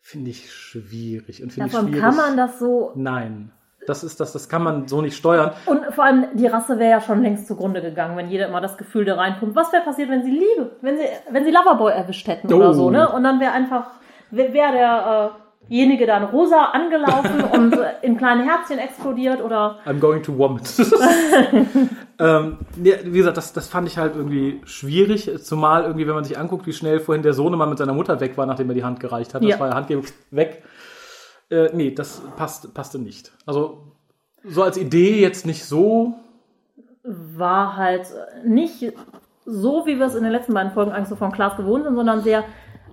finde 0.00 0.30
ich 0.30 0.52
schwierig 0.52 1.42
und 1.42 1.52
finde 1.52 1.68
ich 1.68 1.72
davon 1.72 1.88
schwierig. 1.88 2.02
kann 2.02 2.16
man 2.16 2.36
das 2.36 2.58
so. 2.58 2.92
Nein. 2.96 3.52
Das 3.86 4.04
ist 4.04 4.20
das, 4.20 4.32
das 4.32 4.48
kann 4.48 4.62
man 4.62 4.88
so 4.88 5.00
nicht 5.00 5.16
steuern. 5.16 5.52
Und 5.66 5.80
vor 5.94 6.04
allem, 6.04 6.26
die 6.34 6.46
Rasse 6.46 6.78
wäre 6.78 6.90
ja 6.90 7.00
schon 7.00 7.22
längst 7.22 7.46
zugrunde 7.46 7.80
gegangen, 7.80 8.16
wenn 8.16 8.28
jeder 8.28 8.48
immer 8.48 8.60
das 8.60 8.76
Gefühl 8.76 9.04
da 9.04 9.14
reinpumpt. 9.14 9.56
Was 9.56 9.72
wäre 9.72 9.82
passiert, 9.82 10.10
wenn 10.10 10.22
sie 10.22 10.30
Liebe, 10.32 10.72
wenn 10.82 10.96
sie, 10.98 11.04
wenn 11.30 11.44
sie 11.44 11.50
Loverboy 11.50 11.90
erwischt 11.92 12.26
hätten 12.28 12.52
Oh. 12.52 12.56
oder 12.56 12.74
so, 12.74 12.90
ne? 12.90 13.08
Und 13.10 13.24
dann 13.24 13.40
wäre 13.40 13.52
einfach, 13.52 13.86
wäre 14.30 14.52
wär 14.52 15.32
derjenige 15.70 16.06
dann 16.06 16.24
rosa 16.24 16.64
angelaufen 16.72 17.42
und 17.44 17.76
in 18.02 18.16
kleine 18.18 18.44
Herzchen 18.44 18.78
explodiert 18.78 19.40
oder. 19.40 19.78
I'm 19.86 20.00
going 20.00 20.22
to 20.24 20.36
vomit. 20.36 20.68
ähm, 22.18 22.58
nee, 22.76 22.94
wie 23.04 23.18
gesagt, 23.18 23.36
das, 23.36 23.52
das 23.52 23.68
fand 23.68 23.88
ich 23.88 23.96
halt 23.96 24.16
irgendwie 24.16 24.60
schwierig, 24.64 25.30
zumal 25.44 25.84
irgendwie, 25.84 26.06
wenn 26.06 26.14
man 26.14 26.24
sich 26.24 26.36
anguckt, 26.38 26.66
wie 26.66 26.72
schnell 26.72 27.00
vorhin 27.00 27.22
der 27.22 27.32
Sohnemann 27.32 27.68
mit 27.68 27.78
seiner 27.78 27.94
Mutter 27.94 28.20
weg 28.20 28.36
war, 28.36 28.46
nachdem 28.46 28.68
er 28.70 28.74
die 28.74 28.84
Hand 28.84 29.00
gereicht 29.00 29.32
hat. 29.34 29.42
Das 29.42 29.50
Ja. 29.50 29.60
war 29.60 29.68
ja 29.68 29.74
Handgebung 29.74 30.04
weg. 30.30 30.62
Äh, 31.50 31.70
nee, 31.72 31.92
das 31.92 32.20
passt, 32.36 32.74
passte 32.74 32.98
nicht. 32.98 33.32
Also 33.46 33.84
so 34.44 34.62
als 34.62 34.76
Idee 34.76 35.20
jetzt 35.20 35.46
nicht 35.46 35.64
so. 35.64 36.14
war 37.02 37.76
halt 37.76 38.06
nicht 38.44 38.92
so, 39.46 39.86
wie 39.86 39.98
wir 39.98 40.06
es 40.06 40.14
in 40.14 40.22
den 40.22 40.32
letzten 40.32 40.54
beiden 40.54 40.72
Folgen 40.72 40.92
eigentlich 40.92 41.08
so 41.08 41.16
von 41.16 41.32
Klaas 41.32 41.56
gewohnt 41.56 41.84
sind, 41.84 41.96
sondern 41.96 42.22
sehr 42.22 42.44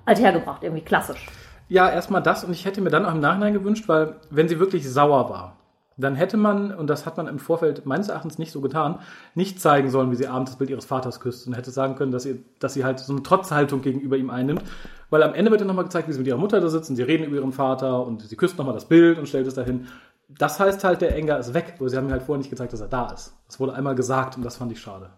althergebracht, 0.05 0.63
irgendwie 0.63 0.83
klassisch. 0.83 1.27
Ja, 1.69 1.89
erstmal 1.89 2.23
das 2.23 2.43
und 2.43 2.51
ich 2.51 2.65
hätte 2.65 2.81
mir 2.81 2.89
dann 2.89 3.05
auch 3.05 3.13
im 3.13 3.19
Nachhinein 3.19 3.53
gewünscht, 3.53 3.87
weil 3.87 4.15
wenn 4.29 4.47
sie 4.47 4.59
wirklich 4.59 4.89
sauer 4.89 5.29
war, 5.29 5.57
dann 5.97 6.15
hätte 6.15 6.37
man, 6.37 6.73
und 6.73 6.87
das 6.87 7.05
hat 7.05 7.17
man 7.17 7.27
im 7.27 7.39
Vorfeld 7.39 7.85
meines 7.85 8.09
Erachtens 8.09 8.37
nicht 8.37 8.51
so 8.51 8.61
getan, 8.61 8.99
nicht 9.33 9.59
zeigen 9.59 9.89
sollen, 9.89 10.11
wie 10.11 10.15
sie 10.15 10.27
abends 10.27 10.51
das 10.51 10.57
Bild 10.59 10.69
ihres 10.69 10.85
Vaters 10.85 11.19
küsst 11.19 11.47
und 11.47 11.53
hätte 11.53 11.71
sagen 11.71 11.95
können, 11.95 12.11
dass 12.11 12.23
sie, 12.23 12.45
dass 12.59 12.75
sie 12.75 12.85
halt 12.85 12.99
so 12.99 13.11
eine 13.11 13.23
Trotzhaltung 13.23 13.81
gegenüber 13.81 14.15
ihm 14.15 14.29
einnimmt. 14.29 14.61
Weil 15.09 15.23
am 15.23 15.33
Ende 15.33 15.49
wird 15.49 15.61
dann 15.61 15.67
nochmal 15.67 15.85
gezeigt, 15.85 16.07
wie 16.07 16.13
sie 16.13 16.19
mit 16.19 16.27
ihrer 16.27 16.37
Mutter 16.37 16.61
da 16.61 16.69
sitzt 16.69 16.89
und 16.89 16.97
sie 16.97 17.03
reden 17.03 17.23
über 17.23 17.37
ihren 17.37 17.51
Vater 17.51 18.05
und 18.05 18.21
sie 18.21 18.35
küsst 18.35 18.57
nochmal 18.57 18.75
das 18.75 18.85
Bild 18.85 19.17
und 19.17 19.27
stellt 19.27 19.47
es 19.47 19.55
dahin. 19.55 19.87
Das 20.29 20.59
heißt 20.59 20.83
halt, 20.83 21.01
der 21.01 21.15
Enger 21.15 21.39
ist 21.39 21.53
weg, 21.53 21.75
weil 21.79 21.89
sie 21.89 21.97
haben 21.97 22.05
mir 22.05 22.11
halt 22.11 22.23
vorher 22.23 22.39
nicht 22.39 22.49
gezeigt, 22.49 22.73
dass 22.73 22.81
er 22.81 22.89
da 22.89 23.11
ist. 23.11 23.33
Das 23.47 23.59
wurde 23.59 23.73
einmal 23.73 23.95
gesagt 23.95 24.37
und 24.37 24.45
das 24.45 24.57
fand 24.57 24.71
ich 24.71 24.79
schade. 24.79 25.09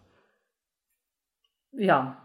Ja. 1.73 2.17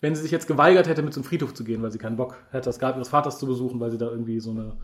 Wenn 0.00 0.14
sie 0.14 0.22
sich 0.22 0.30
jetzt 0.30 0.46
geweigert 0.48 0.88
hätte, 0.88 1.02
mit 1.02 1.12
zum 1.12 1.24
Friedhof 1.24 1.52
zu 1.54 1.62
gehen, 1.64 1.82
weil 1.82 1.90
sie 1.90 1.98
keinen 1.98 2.16
Bock 2.16 2.36
hätte, 2.50 2.68
das 2.68 2.78
Grab 2.78 2.96
ihres 2.96 3.10
Vaters 3.10 3.38
zu 3.38 3.46
besuchen, 3.46 3.80
weil 3.80 3.90
sie 3.90 3.98
da 3.98 4.06
irgendwie 4.06 4.40
so 4.40 4.50
eine 4.50 4.78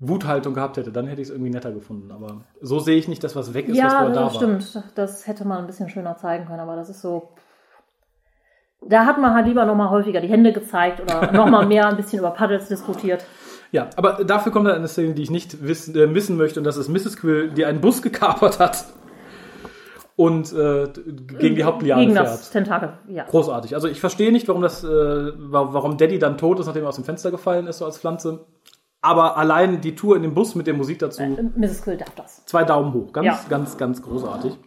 Wuthaltung 0.00 0.54
gehabt 0.54 0.76
hätte, 0.76 0.92
dann 0.92 1.06
hätte 1.06 1.20
ich 1.22 1.28
es 1.28 1.32
irgendwie 1.32 1.50
netter 1.50 1.72
gefunden. 1.72 2.10
Aber 2.12 2.44
so 2.60 2.78
sehe 2.78 2.96
ich 2.96 3.08
nicht, 3.08 3.22
dass 3.24 3.36
was 3.36 3.54
weg 3.54 3.66
ist, 3.68 3.72
was 3.76 3.78
Ja, 3.78 3.88
vorher 3.90 4.08
da 4.14 4.24
das 4.24 4.34
war. 4.34 4.40
stimmt. 4.40 4.82
Das 4.96 5.26
hätte 5.26 5.46
man 5.46 5.58
ein 5.58 5.66
bisschen 5.66 5.88
schöner 5.88 6.16
zeigen 6.16 6.46
können, 6.46 6.60
aber 6.60 6.76
das 6.76 6.88
ist 6.88 7.00
so. 7.00 7.30
Da 8.86 9.06
hat 9.06 9.18
man 9.20 9.34
halt 9.34 9.46
lieber 9.46 9.64
nochmal 9.64 9.90
häufiger 9.90 10.20
die 10.20 10.28
Hände 10.28 10.52
gezeigt 10.52 11.00
oder 11.00 11.32
nochmal 11.32 11.66
mehr 11.66 11.88
ein 11.88 11.96
bisschen 11.96 12.20
über 12.20 12.30
Paddles 12.30 12.68
diskutiert. 12.68 13.24
Ja, 13.70 13.90
aber 13.96 14.24
dafür 14.24 14.50
kommt 14.50 14.66
dann 14.66 14.76
eine 14.76 14.88
Szene, 14.88 15.12
die 15.12 15.20
ich 15.20 15.30
nicht 15.30 15.62
wissen, 15.62 15.94
äh, 15.94 16.06
missen 16.06 16.38
möchte, 16.38 16.58
und 16.58 16.64
das 16.64 16.78
ist 16.78 16.88
Mrs. 16.88 17.18
Quill, 17.18 17.50
die 17.50 17.66
einen 17.66 17.82
Bus 17.82 18.00
gekapert 18.00 18.58
hat 18.60 18.86
und 20.18 20.52
äh, 20.52 20.88
gegen 21.38 21.54
die 21.54 21.62
Hauptliane 21.62 22.02
Gegen 22.02 22.14
fährt. 22.14 22.26
das 22.26 22.50
Tentakel, 22.50 22.94
ja. 23.06 23.22
Großartig. 23.24 23.74
Also 23.76 23.86
ich 23.86 24.00
verstehe 24.00 24.32
nicht, 24.32 24.48
warum 24.48 24.62
das, 24.62 24.82
äh, 24.82 24.88
wa- 24.88 25.68
warum 25.70 25.96
Daddy 25.96 26.18
dann 26.18 26.36
tot 26.36 26.58
ist, 26.58 26.66
nachdem 26.66 26.82
er 26.82 26.88
aus 26.88 26.96
dem 26.96 27.04
Fenster 27.04 27.30
gefallen 27.30 27.68
ist, 27.68 27.78
so 27.78 27.84
als 27.84 27.98
Pflanze. 27.98 28.40
Aber 29.00 29.36
allein 29.36 29.80
die 29.80 29.94
Tour 29.94 30.16
in 30.16 30.22
dem 30.22 30.34
Bus 30.34 30.56
mit 30.56 30.66
der 30.66 30.74
Musik 30.74 30.98
dazu, 30.98 31.22
Mrs. 31.22 31.82
Quill 31.82 31.98
darf 31.98 32.12
das. 32.16 32.44
zwei 32.46 32.64
Daumen 32.64 32.92
hoch. 32.94 33.12
Ganz, 33.12 33.26
Ja. 33.26 33.38
ganz, 33.48 33.76
ganz 33.78 34.02
großartig. 34.02 34.58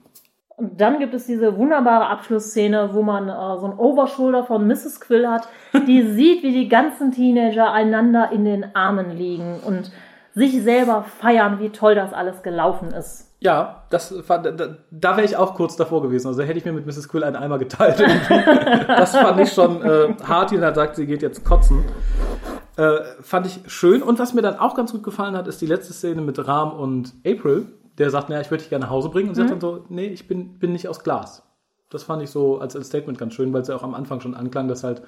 Und 0.56 0.80
dann 0.80 1.00
gibt 1.00 1.14
es 1.14 1.26
diese 1.26 1.58
wunderbare 1.58 2.08
Abschlussszene, 2.08 2.92
wo 2.94 3.02
man 3.02 3.28
äh, 3.28 3.60
so 3.60 3.66
ein 3.66 3.78
Overshoulder 3.78 4.46
von 4.46 4.66
Mrs. 4.68 5.02
Quill 5.02 5.28
hat, 5.28 5.50
die 5.86 6.04
sieht, 6.14 6.44
wie 6.44 6.54
die 6.54 6.70
ganzen 6.70 7.12
Teenager 7.12 7.74
einander 7.74 8.32
in 8.32 8.46
den 8.46 8.74
Armen 8.74 9.12
liegen 9.18 9.60
und 9.66 9.92
sich 10.34 10.64
selber 10.64 11.04
feiern, 11.04 11.60
wie 11.60 11.70
toll 11.70 11.96
das 11.96 12.14
alles 12.14 12.42
gelaufen 12.44 12.92
ist. 12.92 13.28
Ja, 13.40 13.84
das 13.90 14.14
fand, 14.24 14.46
da, 14.46 14.76
da 14.92 15.18
wäre 15.18 15.26
ich 15.26 15.36
auch 15.36 15.56
kurz 15.56 15.76
davor 15.76 16.04
gewesen. 16.04 16.28
Also 16.28 16.44
hätte 16.44 16.60
ich 16.60 16.66
mir 16.66 16.74
mit 16.74 16.86
Mrs. 16.86 17.10
Quill 17.10 17.24
einen 17.24 17.36
Eimer 17.36 17.58
geteilt. 17.58 18.00
irgendwie. 18.00 18.86
das 18.88 19.12
fand 19.12 19.40
ich 19.40 19.52
schon 19.52 19.82
äh, 19.82 20.14
hart, 20.24 20.52
die 20.52 20.58
dann 20.58 20.76
sagt, 20.76 20.96
sie 20.96 21.08
geht 21.08 21.24
jetzt 21.24 21.44
kotzen. 21.44 21.84
Äh, 22.78 23.00
fand 23.22 23.48
ich 23.48 23.62
schön. 23.66 24.04
Und 24.04 24.20
was 24.20 24.36
mir 24.36 24.44
dann 24.44 24.60
auch 24.60 24.76
ganz 24.76 24.92
gut 24.92 25.02
gefallen 25.02 25.36
hat, 25.36 25.48
ist 25.48 25.60
die 25.60 25.66
letzte 25.66 25.92
Szene 25.92 26.22
mit 26.22 26.48
Ram 26.48 26.72
und 26.72 27.14
April. 27.26 27.66
Der 27.98 28.12
sagt, 28.12 28.30
naja, 28.30 28.42
ich 28.42 28.52
würde 28.52 28.62
dich 28.62 28.70
gerne 28.70 28.86
nach 28.86 28.92
Hause 28.92 29.10
bringen. 29.10 29.30
Und 29.30 29.36
sie 29.36 29.42
sagt 29.42 29.52
dann 29.52 29.62
so, 29.62 29.86
nee, 29.90 30.06
ich 30.06 30.28
bin, 30.28 30.60
bin 30.60 30.72
nicht 30.72 30.88
aus 30.88 31.04
Glas. 31.04 31.44
Das 31.90 32.04
fand 32.04 32.22
ich 32.22 32.30
so 32.30 32.60
als, 32.60 32.76
als 32.76 32.88
Statement 32.88 33.18
ganz 33.18 33.34
schön, 33.34 33.52
weil 33.54 33.64
es 33.64 33.68
ja 33.68 33.76
auch 33.76 33.84
am 33.84 33.96
Anfang 33.96 34.22
schon 34.22 34.36
anklang, 34.36 34.68
dass 34.68 34.84
halt 34.84 35.02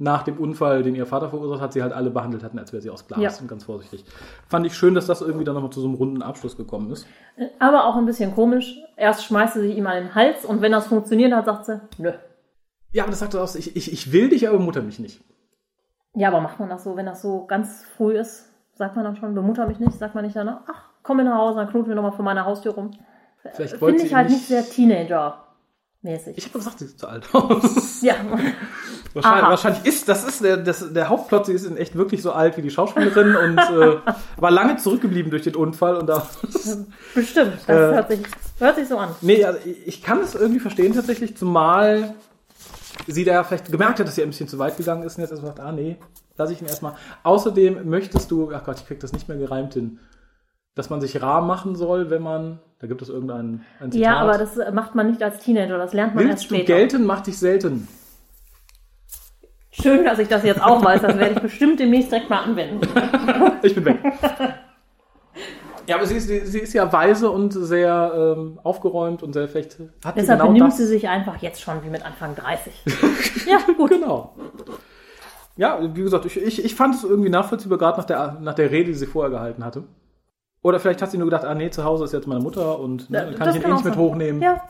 nach 0.00 0.22
dem 0.22 0.38
Unfall, 0.38 0.82
den 0.82 0.94
ihr 0.94 1.04
Vater 1.04 1.28
verursacht 1.28 1.60
hat, 1.60 1.72
sie 1.74 1.82
halt 1.82 1.92
alle 1.92 2.08
behandelt 2.10 2.42
hatten, 2.42 2.58
als 2.58 2.72
wäre 2.72 2.80
sie 2.82 2.88
aus 2.88 3.06
Glas 3.06 3.20
Ja. 3.20 3.30
und 3.40 3.48
ganz 3.48 3.64
vorsichtig. 3.64 4.04
Fand 4.48 4.64
ich 4.66 4.74
schön, 4.74 4.94
dass 4.94 5.06
das 5.06 5.20
irgendwie 5.20 5.44
dann 5.44 5.54
nochmal 5.54 5.70
zu 5.70 5.80
so 5.80 5.86
einem 5.86 5.94
runden 5.96 6.22
Abschluss 6.22 6.56
gekommen 6.56 6.90
ist. 6.90 7.06
Aber 7.58 7.84
auch 7.84 7.96
ein 7.96 8.06
bisschen 8.06 8.34
komisch. 8.34 8.78
Erst 8.96 9.24
schmeißt 9.26 9.54
sie 9.54 9.60
sich 9.60 9.76
ihm 9.76 9.86
an 9.86 9.96
den 10.02 10.14
Hals 10.14 10.44
und 10.46 10.62
wenn 10.62 10.72
das 10.72 10.86
funktioniert 10.86 11.32
hat, 11.34 11.44
sagt 11.44 11.66
sie, 11.66 11.80
nö. 11.98 12.12
Ja, 12.92 13.02
aber 13.04 13.10
das 13.10 13.20
sagt 13.20 13.34
er 13.34 13.42
aus, 13.42 13.54
ich, 13.56 13.76
ich, 13.76 13.92
ich 13.92 14.10
will 14.12 14.30
dich, 14.30 14.48
aber 14.48 14.58
mutter 14.58 14.80
mich 14.82 14.98
nicht. 14.98 15.22
Ja, 16.14 16.28
aber 16.28 16.40
macht 16.40 16.58
man 16.58 16.70
das 16.70 16.82
so, 16.82 16.96
wenn 16.96 17.06
das 17.06 17.20
so 17.22 17.44
ganz 17.46 17.84
früh 17.96 18.18
ist? 18.18 18.48
Sagt 18.74 18.96
man 18.96 19.04
dann 19.04 19.16
schon, 19.16 19.34
bemutter 19.34 19.66
mich 19.68 19.78
nicht? 19.80 19.92
Sagt 19.98 20.14
man 20.14 20.24
nicht 20.24 20.34
danach, 20.34 20.62
ach, 20.66 20.88
komm 21.02 21.18
mir 21.18 21.24
nach 21.24 21.36
Hause, 21.36 21.58
dann 21.58 21.68
knuten 21.68 21.88
wir 21.88 21.94
nochmal 21.94 22.12
vor 22.12 22.24
meiner 22.24 22.46
Haustür 22.46 22.72
rum. 22.72 22.90
Vielleicht 23.52 23.80
wollte 23.80 23.98
Finde 23.98 24.06
ich 24.08 24.14
halt 24.14 24.28
ihn 24.30 24.34
nicht 24.34 24.46
sehr 24.48 24.62
Teenager-mäßig. 26.02 26.38
Ich 26.38 26.44
habe 26.46 26.58
gesagt, 26.58 26.78
sie 26.78 26.84
ist 26.86 26.98
zu 26.98 27.06
alt 27.06 27.26
aus. 27.34 28.00
Ja, 28.02 28.14
wahrscheinlich, 29.12 29.48
wahrscheinlich 29.50 29.84
ist, 29.84 30.08
das 30.08 30.24
ist 30.24 30.42
der, 30.42 30.56
das, 30.56 30.90
der 30.92 31.08
Hauptplot, 31.10 31.46
sie 31.46 31.52
ist 31.52 31.66
in 31.66 31.76
echt 31.76 31.96
wirklich 31.96 32.22
so 32.22 32.32
alt 32.32 32.56
wie 32.56 32.62
die 32.62 32.70
Schauspielerin 32.70 33.36
und 33.36 33.58
äh, 33.58 33.96
war 34.38 34.50
lange 34.50 34.76
zurückgeblieben 34.78 35.30
durch 35.30 35.42
den 35.42 35.54
Unfall 35.54 35.96
und 35.96 36.06
da. 36.06 36.26
bestimmt. 37.14 37.52
Das 37.66 37.68
Äh. 37.68 37.94
hört, 37.94 38.08
sich, 38.08 38.20
hört 38.58 38.76
sich 38.76 38.88
so 38.88 38.96
an. 38.96 39.10
nee, 39.20 39.44
also 39.44 39.58
ich 39.84 40.02
kann 40.02 40.20
es 40.20 40.34
irgendwie 40.34 40.60
verstehen 40.60 40.94
tatsächlich, 40.94 41.36
zumal 41.36 42.14
sie 43.06 43.24
da 43.24 43.44
vielleicht 43.44 43.70
gemerkt 43.70 43.98
hat, 44.00 44.06
dass 44.06 44.14
sie 44.14 44.22
ein 44.22 44.30
bisschen 44.30 44.48
zu 44.48 44.58
weit 44.58 44.76
gegangen 44.78 45.02
ist 45.02 45.16
und 45.16 45.22
jetzt 45.22 45.32
erstmal 45.32 45.52
sagt, 45.54 45.60
ah 45.60 45.72
nee, 45.72 45.98
lass 46.38 46.50
ich 46.50 46.62
ihn 46.62 46.68
erstmal. 46.68 46.94
Außerdem 47.22 47.88
möchtest 47.88 48.30
du, 48.30 48.50
ach 48.54 48.64
Gott, 48.64 48.78
ich 48.78 48.86
krieg 48.86 49.00
das 49.00 49.12
nicht 49.12 49.28
mehr 49.28 49.36
gereimt 49.36 49.74
hin, 49.74 49.98
dass 50.74 50.90
man 50.90 51.00
sich 51.00 51.20
rar 51.22 51.42
machen 51.42 51.74
soll, 51.74 52.10
wenn 52.10 52.22
man, 52.22 52.60
da 52.78 52.86
gibt 52.86 53.02
es 53.02 53.08
irgendein 53.08 53.64
ein 53.80 53.92
Zitat. 53.92 54.06
Ja, 54.06 54.16
aber 54.18 54.38
das 54.38 54.56
macht 54.72 54.94
man 54.94 55.10
nicht 55.10 55.22
als 55.22 55.38
Teenager, 55.38 55.78
das 55.78 55.92
lernt 55.92 56.14
man 56.14 56.24
erst 56.28 56.42
Willst 56.42 56.50
du 56.50 56.54
später. 56.56 56.74
gelten, 56.74 57.04
mach 57.04 57.20
dich 57.20 57.38
selten. 57.38 57.88
Schön, 59.72 60.04
dass 60.04 60.18
ich 60.18 60.28
das 60.28 60.42
jetzt 60.44 60.62
auch 60.62 60.84
weiß, 60.84 61.02
das 61.02 61.16
werde 61.16 61.34
ich 61.36 61.40
bestimmt 61.40 61.78
demnächst 61.80 62.10
direkt 62.10 62.28
mal 62.30 62.40
anwenden. 62.42 62.80
Ich 63.62 63.74
bin 63.74 63.84
weg. 63.84 63.98
Ja, 65.86 65.96
aber 65.96 66.06
sie 66.06 66.16
ist, 66.16 66.28
sie 66.28 66.58
ist 66.60 66.72
ja 66.72 66.90
weise 66.92 67.30
und 67.30 67.52
sehr 67.52 68.34
ähm, 68.36 68.58
aufgeräumt 68.62 69.22
und 69.22 69.32
sehr 69.32 69.48
vielleicht 69.48 69.78
hat 70.04 70.14
sie 70.14 70.20
Deshalb 70.20 70.40
genau 70.40 70.52
benimmt 70.52 70.70
das. 70.70 70.78
sie 70.78 70.86
sich 70.86 71.08
einfach 71.08 71.42
jetzt 71.42 71.60
schon 71.60 71.82
wie 71.84 71.90
mit 71.90 72.04
Anfang 72.06 72.34
30. 72.36 72.72
ja, 73.46 73.58
gut. 73.76 73.90
Genau. 73.90 74.34
Ja, 75.56 75.78
wie 75.94 76.02
gesagt, 76.02 76.24
ich, 76.26 76.40
ich, 76.40 76.64
ich 76.64 76.74
fand 76.74 76.94
es 76.94 77.04
irgendwie 77.04 77.28
nachvollziehbar, 77.28 77.76
gerade 77.76 77.98
nach 77.98 78.04
der, 78.04 78.38
nach 78.40 78.54
der 78.54 78.70
Rede, 78.70 78.86
die 78.92 78.94
sie 78.94 79.06
vorher 79.06 79.30
gehalten 79.30 79.64
hatte. 79.64 79.84
Oder 80.62 80.78
vielleicht 80.78 81.00
hat 81.00 81.10
sie 81.10 81.18
nur 81.18 81.26
gedacht, 81.26 81.44
ah 81.44 81.54
nee, 81.54 81.70
zu 81.70 81.84
Hause 81.84 82.04
ist 82.04 82.12
jetzt 82.12 82.26
meine 82.26 82.40
Mutter 82.40 82.78
und 82.78 83.08
ne, 83.10 83.18
dann 83.26 83.34
kann 83.34 83.46
Das 83.46 83.56
ich 83.56 83.62
ihn 83.64 83.68
eh 83.70 83.72
nicht 83.72 83.84
mit 83.84 83.96
hochnehmen. 83.96 84.42
Ja. 84.42 84.60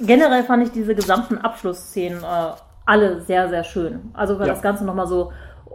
Generell 0.00 0.44
fand 0.44 0.62
ich 0.62 0.70
diese 0.72 0.94
gesamten 0.94 1.38
Abschlussszenen 1.38 2.22
äh, 2.22 2.52
alle 2.86 3.20
sehr, 3.22 3.48
sehr 3.48 3.64
schön. 3.64 4.10
Also 4.14 4.38
weil 4.38 4.46
Ja. 4.48 4.54
das 4.54 4.62
Ganze 4.62 4.84
nochmal 4.84 5.06
so 5.06 5.32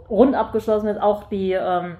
rund 0.08 0.34
abgeschlossen 0.34 0.88
ist. 0.88 1.00
Auch 1.00 1.24
die 1.24 1.52
ähm, 1.52 1.96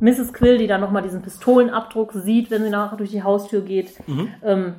Mrs. 0.00 0.32
Quill, 0.32 0.58
die 0.58 0.66
dann 0.66 0.80
nochmal 0.80 1.02
diesen 1.02 1.22
Pistolenabdruck 1.22 2.12
sieht, 2.12 2.50
wenn 2.50 2.62
sie 2.62 2.70
nachher 2.70 2.96
durch 2.96 3.10
die 3.10 3.22
Haustür 3.22 3.60
geht. 3.62 4.06
Mhm. 4.08 4.28
Ähm, 4.42 4.74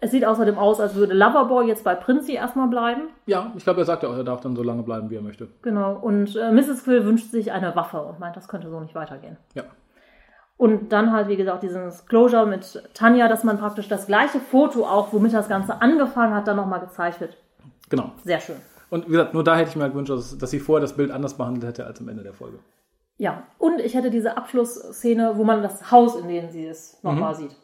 es 0.00 0.10
sieht 0.10 0.24
außerdem 0.24 0.58
aus, 0.58 0.80
als 0.80 0.94
würde 0.94 1.14
Loverboy 1.14 1.66
jetzt 1.66 1.84
bei 1.84 1.94
Prinzi 1.94 2.32
erstmal 2.32 2.68
bleiben. 2.68 3.02
Ja, 3.26 3.52
ich 3.56 3.64
glaube, 3.64 3.82
er 3.82 3.84
sagt 3.84 4.02
ja 4.02 4.08
auch, 4.08 4.16
er 4.16 4.24
darf 4.24 4.40
dann 4.40 4.56
so 4.56 4.62
lange 4.62 4.82
bleiben, 4.82 5.10
wie 5.10 5.16
er 5.16 5.22
möchte. 5.22 5.48
Genau. 5.60 5.94
Und 5.94 6.34
äh, 6.36 6.50
Mrs. 6.50 6.84
Quill 6.84 7.04
wünscht 7.04 7.30
sich 7.30 7.52
eine 7.52 7.76
Waffe 7.76 8.00
und 8.00 8.18
meint, 8.18 8.34
das 8.34 8.48
könnte 8.48 8.70
so 8.70 8.80
nicht 8.80 8.94
weitergehen. 8.94 9.36
Ja. 9.54 9.64
Und 10.56 10.92
dann 10.92 11.12
halt, 11.12 11.28
wie 11.28 11.36
gesagt, 11.36 11.62
dieses 11.62 12.06
Closure 12.06 12.46
mit 12.46 12.82
Tanja, 12.94 13.28
dass 13.28 13.44
man 13.44 13.58
praktisch 13.58 13.88
das 13.88 14.06
gleiche 14.06 14.40
Foto 14.40 14.84
auch, 14.86 15.12
womit 15.12 15.34
das 15.34 15.48
Ganze 15.48 15.80
angefangen 15.80 16.34
hat, 16.34 16.48
dann 16.48 16.56
nochmal 16.56 16.80
gezeigt 16.80 17.20
wird. 17.20 17.36
Genau. 17.90 18.12
Sehr 18.24 18.40
schön. 18.40 18.56
Und 18.88 19.06
wie 19.06 19.12
gesagt, 19.12 19.34
nur 19.34 19.44
da 19.44 19.56
hätte 19.56 19.70
ich 19.70 19.76
mir 19.76 19.82
halt 19.82 19.92
gewünscht, 19.92 20.10
dass, 20.10 20.36
dass 20.36 20.50
sie 20.50 20.60
vorher 20.60 20.80
das 20.80 20.96
Bild 20.96 21.10
anders 21.10 21.34
behandelt 21.34 21.64
hätte 21.64 21.86
als 21.86 22.00
am 22.00 22.08
Ende 22.08 22.22
der 22.22 22.32
Folge. 22.32 22.58
Ja, 23.18 23.42
und 23.58 23.80
ich 23.80 23.94
hätte 23.94 24.10
diese 24.10 24.36
Abschlussszene, 24.36 25.32
wo 25.36 25.44
man 25.44 25.62
das 25.62 25.90
Haus, 25.90 26.16
in 26.16 26.26
dem 26.26 26.50
sie 26.50 26.64
ist, 26.64 27.04
nochmal 27.04 27.34
sieht. 27.34 27.54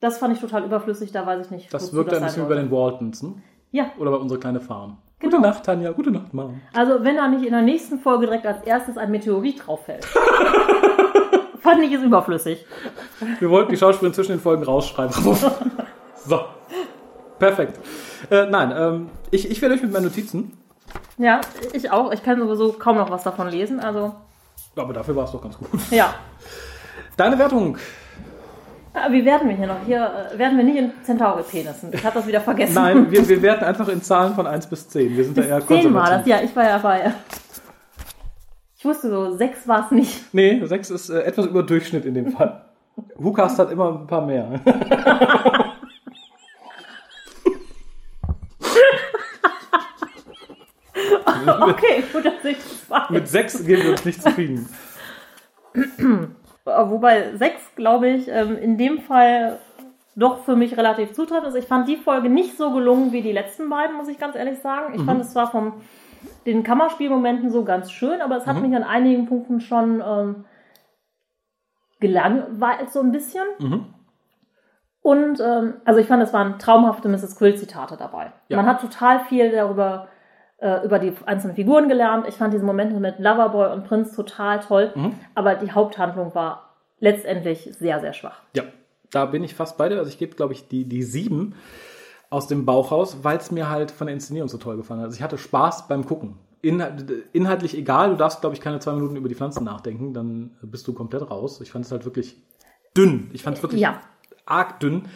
Das 0.00 0.18
fand 0.18 0.34
ich 0.34 0.40
total 0.40 0.64
überflüssig, 0.64 1.12
da 1.12 1.26
weiß 1.26 1.46
ich 1.46 1.50
nicht. 1.50 1.72
Das 1.72 1.92
wirkt 1.92 2.12
ein 2.14 2.22
bisschen 2.22 2.44
wie 2.44 2.48
bei 2.48 2.54
den 2.54 2.70
Waltons, 2.70 3.22
ne? 3.22 3.34
Ja, 3.70 3.92
Oder 3.98 4.10
bei 4.10 4.16
unserer 4.16 4.40
kleine 4.40 4.60
Farm. 4.60 4.96
Genau. 5.20 5.36
Gute 5.36 5.48
Nacht, 5.48 5.64
Tanja. 5.64 5.92
Gute 5.92 6.10
Nacht, 6.10 6.32
Mom. 6.32 6.60
also 6.72 7.04
wenn 7.04 7.16
da 7.16 7.28
nicht 7.28 7.44
in 7.44 7.52
der 7.52 7.62
nächsten 7.62 8.00
Folge 8.00 8.26
direkt 8.26 8.46
als 8.46 8.62
erstes 8.64 8.96
ein 8.96 9.10
Meteorit 9.10 9.66
drauf 9.66 9.84
fällt. 9.84 10.04
fand 11.60 11.82
ich 11.82 11.92
es 11.92 12.02
überflüssig. 12.02 12.64
Wir 13.38 13.50
wollten 13.50 13.70
die 13.70 13.76
Schauspielerin 13.76 14.14
zwischen 14.14 14.32
den 14.32 14.40
Folgen 14.40 14.62
rausschreiben. 14.64 15.12
so. 16.16 16.40
Perfekt. 17.38 17.78
Äh, 18.30 18.46
nein, 18.46 18.72
ähm, 18.76 19.10
ich, 19.30 19.50
ich 19.50 19.60
werde 19.62 19.74
euch 19.74 19.82
mit 19.82 19.92
meinen 19.92 20.04
Notizen. 20.04 20.56
Ja, 21.18 21.40
ich 21.72 21.90
auch. 21.90 22.12
Ich 22.12 22.22
kann 22.22 22.38
sowieso 22.40 22.72
kaum 22.72 22.96
noch 22.96 23.10
was 23.10 23.22
davon 23.22 23.48
lesen, 23.48 23.80
also 23.80 24.14
Aber 24.76 24.92
dafür 24.92 25.16
war 25.16 25.24
es 25.24 25.32
doch 25.32 25.42
ganz 25.42 25.56
gut. 25.58 25.68
ja. 25.90 26.14
Deine 27.16 27.38
Wertung. 27.38 27.76
Ah, 28.92 29.10
Wie 29.10 29.24
werden 29.24 29.48
wir 29.48 29.56
hier 29.56 29.66
noch? 29.68 29.84
Hier 29.86 30.30
äh, 30.34 30.38
werden 30.38 30.56
wir 30.56 30.64
nicht 30.64 30.76
in 30.76 30.92
Centauri-Penissen. 31.04 31.90
Ich 31.92 32.04
habe 32.04 32.14
das 32.18 32.26
wieder 32.26 32.40
vergessen. 32.40 32.74
Nein, 32.74 33.10
wir, 33.10 33.28
wir 33.28 33.42
werten 33.42 33.64
einfach 33.64 33.88
in 33.88 34.02
Zahlen 34.02 34.34
von 34.34 34.46
1 34.46 34.66
bis 34.66 34.88
10. 34.88 35.16
Wir 35.16 35.24
sind 35.24 35.38
da 35.38 35.42
eher 35.42 35.66
Zehn 35.66 35.94
war 35.94 36.10
das, 36.10 36.26
ja, 36.26 36.40
ich 36.42 36.54
war 36.56 36.64
ja 36.64 36.78
bei. 36.78 37.12
Ich 38.76 38.84
wusste 38.84 39.10
so, 39.10 39.36
sechs 39.36 39.68
war 39.68 39.84
es 39.84 39.90
nicht. 39.92 40.34
Nee, 40.34 40.60
6 40.64 40.90
ist 40.90 41.10
äh, 41.10 41.22
etwas 41.22 41.46
über 41.46 41.62
Durchschnitt 41.62 42.04
in 42.04 42.14
dem 42.14 42.32
Fall. 42.32 42.64
Hucast 43.22 43.58
hat 43.58 43.70
immer 43.70 44.00
ein 44.00 44.06
paar 44.06 44.26
mehr. 44.26 44.60
Okay, 51.46 52.04
gut, 52.12 52.24
dass 52.24 52.44
ich 52.44 52.58
zwei. 52.86 53.00
Mit 53.08 53.26
6 53.28 53.64
geben 53.64 53.82
wir 53.82 53.90
uns 53.92 54.04
nicht 54.04 54.22
zufrieden. 54.22 54.68
Wobei 56.64 57.36
sechs, 57.36 57.74
glaube 57.74 58.08
ich, 58.08 58.28
ähm, 58.28 58.56
in 58.56 58.76
dem 58.76 59.00
Fall 59.00 59.58
doch 60.16 60.44
für 60.44 60.56
mich 60.56 60.76
relativ 60.76 61.12
zutreffend 61.12 61.48
ist. 61.48 61.54
Ich 61.54 61.66
fand 61.66 61.88
die 61.88 61.96
Folge 61.96 62.28
nicht 62.28 62.56
so 62.56 62.72
gelungen 62.72 63.12
wie 63.12 63.22
die 63.22 63.32
letzten 63.32 63.68
beiden, 63.70 63.96
muss 63.96 64.08
ich 64.08 64.18
ganz 64.18 64.36
ehrlich 64.36 64.58
sagen. 64.58 64.94
Ich 64.94 65.02
fand 65.02 65.20
es 65.20 65.32
zwar 65.32 65.50
von 65.50 65.72
den 66.46 66.62
Kammerspielmomenten 66.62 67.50
so 67.50 67.64
ganz 67.64 67.90
schön, 67.90 68.20
aber 68.20 68.36
es 68.36 68.46
hat 68.46 68.60
mich 68.60 68.74
an 68.74 68.82
einigen 68.82 69.26
Punkten 69.26 69.60
schon 69.60 70.02
ähm, 70.06 70.44
gelangweilt 72.00 72.90
so 72.90 73.00
ein 73.00 73.12
bisschen. 73.12 73.44
Und 75.02 75.40
ähm, 75.40 75.74
also 75.84 76.00
ich 76.00 76.06
fand, 76.06 76.22
es 76.22 76.32
waren 76.32 76.58
traumhafte 76.58 77.08
Mrs. 77.08 77.36
Quill-Zitate 77.36 77.96
dabei. 77.96 78.32
Ja. 78.48 78.56
Man 78.56 78.66
hat 78.66 78.80
total 78.80 79.20
viel 79.20 79.50
darüber 79.50 80.08
äh, 80.60 80.84
über 80.84 80.98
die 80.98 81.12
einzelnen 81.26 81.56
Figuren 81.56 81.88
gelernt. 81.88 82.26
Ich 82.28 82.34
fand 82.36 82.52
diese 82.54 82.64
Momente 82.64 82.98
mit 83.00 83.18
Loverboy 83.18 83.72
und 83.72 83.84
Prinz 83.84 84.14
total 84.14 84.60
toll, 84.60 84.92
aber 85.34 85.54
die 85.54 85.72
Haupthandlung 85.72 86.34
war 86.34 86.74
letztendlich 86.98 87.70
sehr, 87.78 88.00
sehr 88.00 88.12
schwach. 88.12 88.40
Ja, 88.54 88.64
da 89.10 89.24
bin 89.26 89.42
ich 89.42 89.54
fast 89.54 89.76
bei 89.78 89.88
dir. 89.88 89.98
Also 89.98 90.10
ich 90.10 90.18
gebe, 90.18 90.36
glaube 90.36 90.52
ich, 90.52 90.68
die, 90.68 90.84
die 90.84 91.02
7. 91.02 91.54
aus 92.28 92.46
dem 92.46 92.64
Bauch 92.66 92.92
raus, 92.92 93.18
weil 93.22 93.38
es 93.38 93.50
mir 93.50 93.68
halt 93.70 93.90
von 93.90 94.06
der 94.06 94.14
Inszenierung 94.14 94.48
so 94.48 94.58
toll 94.58 94.76
gefallen 94.76 95.00
hat. 95.00 95.06
Also 95.06 95.16
ich 95.16 95.22
hatte 95.22 95.38
Spaß 95.38 95.88
beim 95.88 96.04
Gucken. 96.06 96.36
Inhalt, 96.62 97.10
inhaltlich 97.32 97.74
egal, 97.76 98.10
du 98.10 98.16
darfst, 98.16 98.42
glaube 98.42 98.54
ich, 98.54 98.60
keine 98.60 98.80
zwei 98.80 98.92
Minuten 98.92 99.16
über 99.16 99.30
die 99.30 99.34
Pflanzen 99.34 99.64
nachdenken, 99.64 100.12
dann 100.12 100.50
bist 100.60 100.86
du 100.86 100.92
komplett 100.92 101.30
raus. 101.30 101.58
Ich 101.62 101.70
fand 101.72 101.86
es 101.86 101.90
halt 101.90 102.04
wirklich 102.04 102.36
dünn. 102.94 103.30
Ich 103.32 103.42
fand 103.42 103.56
es 103.56 103.62
wirklich 103.62 103.80
Ja. 103.80 104.00
arg 104.44 104.78
dünn. 104.78 105.08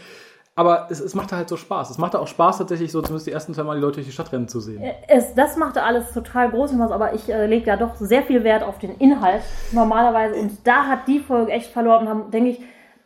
Aber 0.56 0.86
es, 0.88 1.00
es 1.00 1.14
machte 1.16 1.36
halt 1.36 1.48
so 1.48 1.56
Spaß. 1.56 1.90
Es 1.90 1.98
machte 1.98 2.20
auch 2.20 2.28
Spaß, 2.28 2.58
tatsächlich 2.58 2.92
so 2.92 3.02
zumindest 3.02 3.26
die 3.26 3.32
ersten 3.32 3.54
zwei 3.54 3.64
Mal 3.64 3.74
die 3.74 3.80
Leute 3.80 3.96
durch 3.96 4.06
die 4.06 4.12
Stadt 4.12 4.32
rennen 4.32 4.46
zu 4.46 4.60
sehen. 4.60 4.82
Es, 5.08 5.34
das 5.34 5.56
machte 5.56 5.82
alles 5.82 6.12
total 6.12 6.50
groß 6.50 6.72
und 6.72 6.78
was, 6.78 6.92
aber 6.92 7.12
ich 7.12 7.28
äh, 7.28 7.46
lege 7.46 7.66
ja 7.66 7.76
doch 7.76 7.96
sehr 7.96 8.22
viel 8.22 8.44
Wert 8.44 8.62
auf 8.62 8.78
den 8.78 8.96
Inhalt 8.98 9.42
normalerweise. 9.72 10.36
Und 10.36 10.64
da 10.64 10.86
hat 10.86 11.08
die 11.08 11.18
Folge 11.18 11.50
echt 11.50 11.72
verloren. 11.72 12.08
Haben, 12.08 12.30
denke 12.30 12.50
ich, 12.50 12.60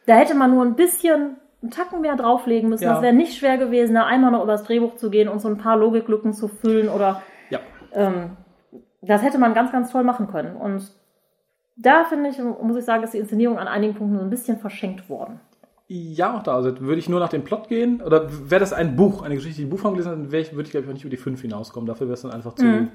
da 0.07 0.15
hätte 0.17 0.35
man 0.35 0.51
nur 0.51 0.63
ein 0.65 0.77
bisschen 0.77 1.37
einen 1.63 1.71
Tacken 1.71 2.03
mehr 2.03 2.17
drauflegen 2.17 2.69
müssen. 2.69 2.85
Ja. 2.85 2.95
Das 2.95 3.03
wäre 3.03 3.15
nicht 3.15 3.39
schwer 3.39 3.57
gewesen, 3.57 3.95
da 3.95 4.05
einmal 4.05 4.31
noch 4.31 4.43
übers 4.45 4.65
Drehbuch 4.65 4.97
zu 4.97 5.11
gehen 5.11 5.29
und 5.29 5.41
so 5.41 5.49
ein 5.49 5.57
paar 5.59 5.77
Logiklücken 5.79 6.35
zu 6.35 6.49
füllen 6.49 6.89
oder 6.91 7.23
Ja. 7.49 7.61
ähm, 7.95 8.37
das 9.01 9.23
hätte 9.23 9.39
man 9.39 9.55
ganz, 9.55 9.73
ganz 9.73 9.91
toll 9.91 10.05
machen 10.05 10.29
können. 10.29 10.55
Und 10.55 10.87
da 11.77 12.05
finde 12.05 12.29
ich, 12.29 12.39
muss 12.39 12.77
ich 12.77 12.85
sagen, 12.85 13.05
ist 13.05 13.15
die 13.15 13.19
Inszenierung 13.19 13.59
an 13.59 13.69
einigen 13.69 13.95
Punkten 13.95 14.19
so 14.19 14.25
ein 14.25 14.31
bisschen 14.31 14.59
verschenkt 14.59 15.09
worden. 15.09 15.41
Ja, 15.91 16.37
auch 16.37 16.43
da. 16.43 16.55
Also 16.55 16.79
würde 16.81 16.99
ich 16.99 17.09
nur 17.09 17.19
nach 17.19 17.31
dem 17.31 17.45
Plot 17.45 17.69
gehen, 17.69 18.03
oder 18.03 18.29
wäre 18.51 18.61
das 18.61 18.75
ein 18.75 18.95
Buch, 18.95 19.23
eine 19.23 19.35
Geschichte, 19.37 19.57
die 19.57 19.65
ich 19.65 19.71
Buchform 19.71 19.95
gelesen 19.95 20.31
wäre 20.31 20.43
ich, 20.43 20.53
würde 20.53 20.65
ich, 20.65 20.71
glaube 20.71 20.85
ich, 20.85 20.91
auch 20.91 20.95
nicht 20.95 21.05
über 21.05 21.11
die 21.11 21.17
fünf 21.17 21.41
hinauskommen. 21.41 21.87
Dafür 21.87 22.09
wäre 22.09 22.15
es 22.15 22.21
dann 22.23 22.31
einfach 22.31 22.55
zu, 22.55 22.89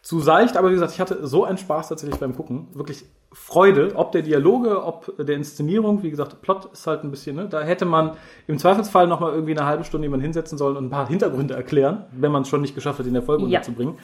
zu 0.00 0.20
seicht. 0.20 0.56
Aber 0.56 0.68
wie 0.70 0.74
gesagt, 0.74 0.92
ich 0.92 1.00
hatte 1.00 1.26
so 1.26 1.44
einen 1.44 1.58
Spaß 1.58 1.88
tatsächlich 1.88 2.20
beim 2.20 2.36
Gucken. 2.36 2.68
Wirklich 2.74 3.04
Freude, 3.32 3.92
ob 3.96 4.12
der 4.12 4.22
Dialoge, 4.22 4.84
ob 4.84 5.16
der 5.18 5.34
Inszenierung. 5.34 6.02
Wie 6.04 6.10
gesagt, 6.10 6.40
Plot 6.42 6.70
ist 6.72 6.86
halt 6.86 7.02
ein 7.02 7.10
bisschen, 7.10 7.34
ne? 7.36 7.48
Da 7.48 7.60
hätte 7.62 7.86
man 7.86 8.12
im 8.46 8.58
Zweifelsfall 8.58 9.08
nochmal 9.08 9.32
irgendwie 9.32 9.56
eine 9.56 9.66
halbe 9.66 9.82
Stunde 9.82 10.06
jemanden 10.06 10.22
hinsetzen 10.22 10.58
sollen 10.58 10.76
und 10.76 10.84
ein 10.86 10.90
paar 10.90 11.08
Hintergründe 11.08 11.54
erklären, 11.54 12.04
wenn 12.12 12.30
man 12.30 12.42
es 12.42 12.48
schon 12.48 12.60
nicht 12.60 12.76
geschafft 12.76 13.00
hat, 13.00 13.06
in 13.06 13.14
der 13.14 13.22
Folge 13.22 13.42
Ja. 13.44 13.58
unterzubringen. 13.58 13.94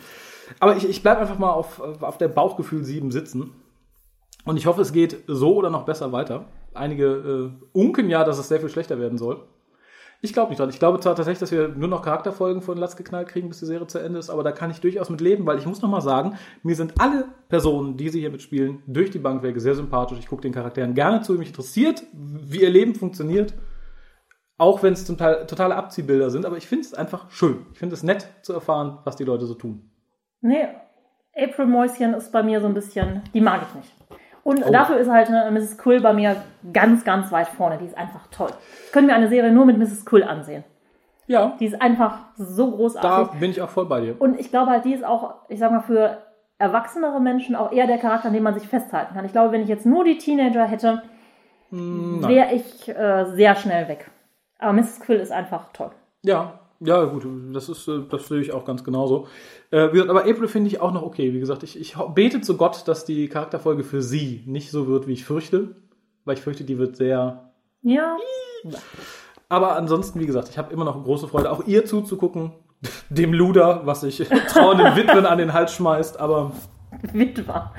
Aber 0.60 0.76
ich, 0.76 0.88
ich 0.88 1.02
bleibe 1.02 1.20
einfach 1.20 1.38
mal 1.38 1.50
auf, 1.50 1.80
auf 1.80 2.18
der 2.18 2.28
Bauchgefühl 2.28 2.84
7 2.84 3.10
sitzen. 3.12 3.52
Und 4.46 4.56
ich 4.56 4.66
hoffe, 4.66 4.80
es 4.80 4.92
geht 4.92 5.24
so 5.26 5.56
oder 5.56 5.70
noch 5.70 5.84
besser 5.84 6.12
weiter. 6.12 6.46
Einige 6.72 7.04
äh, 7.04 7.66
unken 7.72 8.08
ja, 8.08 8.24
dass 8.24 8.38
es 8.38 8.48
sehr 8.48 8.60
viel 8.60 8.68
schlechter 8.68 8.98
werden 8.98 9.18
soll. 9.18 9.46
Ich 10.22 10.32
glaube 10.32 10.50
nicht 10.50 10.60
dran. 10.60 10.70
Ich 10.70 10.78
glaube 10.78 10.98
zwar 11.00 11.14
tatsächlich, 11.14 11.40
dass 11.40 11.52
wir 11.52 11.68
nur 11.68 11.88
noch 11.88 12.02
Charakterfolgen 12.02 12.62
von 12.62 12.78
Latz 12.78 12.96
geknallt 12.96 13.28
kriegen, 13.28 13.48
bis 13.48 13.58
die 13.58 13.66
Serie 13.66 13.86
zu 13.86 13.98
Ende 13.98 14.18
ist, 14.18 14.30
aber 14.30 14.42
da 14.42 14.52
kann 14.52 14.70
ich 14.70 14.80
durchaus 14.80 15.10
mit 15.10 15.20
leben, 15.20 15.44
weil 15.46 15.58
ich 15.58 15.66
muss 15.66 15.82
noch 15.82 15.90
mal 15.90 16.00
sagen, 16.00 16.38
mir 16.62 16.74
sind 16.74 16.94
alle 16.98 17.26
Personen, 17.48 17.96
die 17.96 18.08
sie 18.08 18.20
hier 18.20 18.30
mitspielen, 18.30 18.82
durch 18.86 19.10
die 19.10 19.18
Bank 19.18 19.42
weg 19.42 19.60
sehr 19.60 19.74
sympathisch. 19.74 20.18
Ich 20.18 20.28
gucke 20.28 20.42
den 20.42 20.52
Charakteren 20.52 20.94
gerne 20.94 21.20
zu, 21.20 21.34
mich 21.34 21.48
interessiert, 21.48 22.02
wie 22.12 22.62
ihr 22.62 22.70
Leben 22.70 22.94
funktioniert. 22.94 23.52
Auch 24.58 24.82
wenn 24.82 24.94
es 24.94 25.04
zum 25.04 25.18
Teil 25.18 25.46
totale 25.46 25.76
Abziehbilder 25.76 26.30
sind, 26.30 26.46
aber 26.46 26.56
ich 26.56 26.66
finde 26.66 26.86
es 26.86 26.94
einfach 26.94 27.30
schön. 27.30 27.66
Ich 27.74 27.78
finde 27.78 27.94
es 27.94 28.02
nett 28.02 28.26
zu 28.42 28.54
erfahren, 28.54 28.98
was 29.04 29.16
die 29.16 29.24
Leute 29.24 29.44
so 29.44 29.54
tun. 29.54 29.90
Nee, 30.40 30.68
April 31.36 31.66
Mäuschen 31.66 32.14
ist 32.14 32.32
bei 32.32 32.42
mir 32.42 32.60
so 32.60 32.66
ein 32.66 32.74
bisschen, 32.74 33.22
die 33.34 33.42
mag 33.42 33.66
ich 33.68 33.74
nicht. 33.74 33.95
Und 34.46 34.64
Oh. 34.64 34.70
dafür 34.70 34.96
ist 34.98 35.10
halt 35.10 35.28
eine 35.28 35.50
Mrs. 35.50 35.76
Quill 35.76 36.00
bei 36.00 36.12
mir 36.12 36.36
ganz, 36.72 37.04
ganz 37.04 37.32
weit 37.32 37.48
vorne. 37.48 37.78
Die 37.78 37.84
ist 37.86 37.98
einfach 37.98 38.28
toll. 38.30 38.50
Ich 38.86 38.92
könnte 38.92 39.08
mir 39.08 39.16
eine 39.16 39.28
Serie 39.28 39.50
nur 39.50 39.66
mit 39.66 39.76
Mrs. 39.76 40.04
Quill 40.06 40.22
ansehen. 40.22 40.62
Ja, 41.26 41.56
Die 41.58 41.66
ist 41.66 41.82
einfach 41.82 42.18
so 42.36 42.70
da 42.70 42.76
großartig. 42.76 43.40
bin 43.40 43.50
ich 43.50 43.60
auch 43.60 43.68
voll 43.70 43.86
bei 43.86 44.00
dir. 44.00 44.14
Und 44.20 44.38
ich 44.38 44.50
glaube 44.50 44.70
halt, 44.70 44.84
die 44.84 44.92
ist 44.94 45.04
auch, 45.04 45.34
ich 45.48 45.58
sag 45.58 45.72
mal, 45.72 45.80
für 45.80 46.18
erwachsenere 46.58 47.20
Menschen 47.20 47.56
auch 47.56 47.72
eher 47.72 47.88
der 47.88 47.98
Charakter, 47.98 48.28
an 48.28 48.34
dem 48.34 48.44
man 48.44 48.54
sich 48.54 48.68
festhalten 48.68 49.14
kann. 49.14 49.24
Ich 49.24 49.32
glaube, 49.32 49.50
wenn 49.50 49.62
ich 49.62 49.68
jetzt 49.68 49.84
nur 49.84 50.04
die 50.04 50.16
Teenager 50.18 50.64
hätte, 50.64 51.02
wäre 51.70 52.52
ich 52.54 52.88
äh, 52.88 53.24
sehr 53.34 53.56
schnell 53.56 53.88
weg. 53.88 54.10
Aber 54.60 54.72
Mrs. 54.74 55.00
Quill 55.00 55.18
ist 55.18 55.32
einfach 55.32 55.70
toll. 55.72 55.90
Ja, 56.22 56.60
ja, 56.80 57.04
gut, 57.04 57.26
das 57.52 57.68
ist, 57.68 57.88
äh, 57.88 58.00
das 58.10 58.28
sehe 58.28 58.40
ich 58.40 58.52
auch 58.52 58.64
ganz 58.64 58.84
genauso. 58.84 59.26
Äh, 59.70 60.00
aber 60.00 60.20
April 60.20 60.48
finde 60.48 60.68
ich 60.68 60.80
auch 60.80 60.92
noch 60.92 61.02
okay. 61.02 61.32
Wie 61.32 61.40
gesagt, 61.40 61.62
ich, 61.62 61.80
ich 61.80 61.96
bete 62.14 62.40
zu 62.40 62.56
Gott, 62.56 62.86
dass 62.86 63.04
die 63.04 63.28
Charakterfolge 63.28 63.82
für 63.82 64.02
sie 64.02 64.42
nicht 64.46 64.70
so 64.70 64.86
wird, 64.86 65.06
wie 65.06 65.14
ich 65.14 65.24
fürchte. 65.24 65.76
Weil 66.24 66.36
ich 66.36 66.42
fürchte, 66.42 66.64
die 66.64 66.78
wird 66.78 66.96
sehr. 66.96 67.50
Ja, 67.82 68.16
Aber 69.48 69.76
ansonsten, 69.76 70.18
wie 70.20 70.26
gesagt, 70.26 70.48
ich 70.48 70.58
habe 70.58 70.72
immer 70.72 70.84
noch 70.84 71.02
große 71.02 71.28
Freude, 71.28 71.50
auch 71.50 71.66
ihr 71.66 71.84
zuzugucken. 71.84 72.52
Dem 73.08 73.32
Luder, 73.32 73.82
was 73.84 74.02
sich 74.02 74.18
trauernden 74.48 74.96
Witwen 74.96 75.24
an 75.24 75.38
den 75.38 75.52
Hals 75.52 75.72
schmeißt. 75.74 76.18
Aber 76.20 76.52
Witwer. 77.12 77.72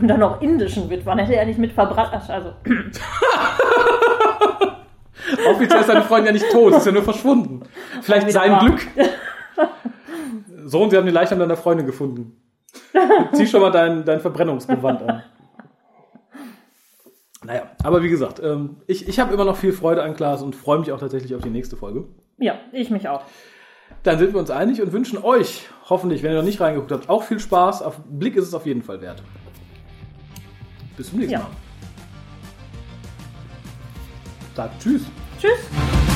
Und 0.00 0.08
dann 0.08 0.20
noch 0.20 0.40
indischen 0.40 0.90
Witwern. 0.90 1.18
Hätte 1.18 1.36
er 1.36 1.46
nicht 1.46 1.58
mit 1.58 1.72
verbrannt. 1.72 2.28
Also, 2.28 2.54
offiziell 5.48 5.80
ist 5.80 5.86
seine 5.86 6.02
Freundin 6.02 6.26
ja 6.26 6.32
nicht 6.32 6.50
tot, 6.52 6.72
sie 6.72 6.78
ist 6.78 6.86
ja 6.86 6.92
nur 6.92 7.02
verschwunden. 7.02 7.62
Vielleicht 8.02 8.30
sein. 8.30 8.58
Glück. 8.60 8.86
So, 10.66 10.82
und 10.82 10.88
sie 10.90 10.96
haben 10.96 11.04
den 11.04 11.12
Leichnam 11.14 11.38
deiner 11.40 11.58
Freundin 11.58 11.84
gefunden. 11.84 12.40
Zieh 13.34 13.46
schon 13.46 13.60
mal 13.60 13.70
dein, 13.70 14.02
dein 14.06 14.18
Verbrennungsgewand 14.20 15.02
an. 15.02 15.22
Naja, 17.44 17.64
aber 17.82 18.02
wie 18.02 18.08
gesagt, 18.08 18.40
ähm, 18.42 18.76
ich, 18.86 19.06
ich 19.06 19.20
habe 19.20 19.34
immer 19.34 19.44
noch 19.44 19.58
viel 19.58 19.74
Freude 19.74 20.02
an 20.02 20.16
Klaas 20.16 20.40
und 20.42 20.56
freue 20.56 20.78
mich 20.78 20.90
auch 20.90 20.98
tatsächlich 20.98 21.34
auf 21.34 21.42
die 21.42 21.50
nächste 21.50 21.76
Folge. 21.76 22.04
ja, 22.38 22.54
ich 22.72 22.88
mich 22.88 23.08
auch. 23.10 23.22
Dann 24.04 24.18
sind 24.18 24.32
wir 24.32 24.40
uns 24.40 24.50
einig 24.50 24.80
und 24.80 24.92
wünschen 24.92 25.22
euch 25.22 25.68
hoffentlich, 25.90 26.22
wenn 26.22 26.30
ihr 26.32 26.38
noch 26.38 26.44
nicht 26.44 26.60
reingeguckt 26.62 26.92
habt, 26.92 27.08
auch 27.10 27.22
viel 27.24 27.38
Spaß. 27.40 27.82
Auf 27.82 28.00
Blick 28.08 28.34
ist 28.36 28.46
es 28.48 28.54
auf 28.54 28.64
jeden 28.64 28.82
Fall 28.82 29.02
wert. 29.02 29.22
Bis 30.96 31.10
zum 31.10 31.18
nächsten 31.18 31.34
Ja. 31.34 31.40
Mal. 31.40 31.48
Sagt 34.54 34.80
Tschüss. 34.80 35.02
Tschüss. 35.40 36.13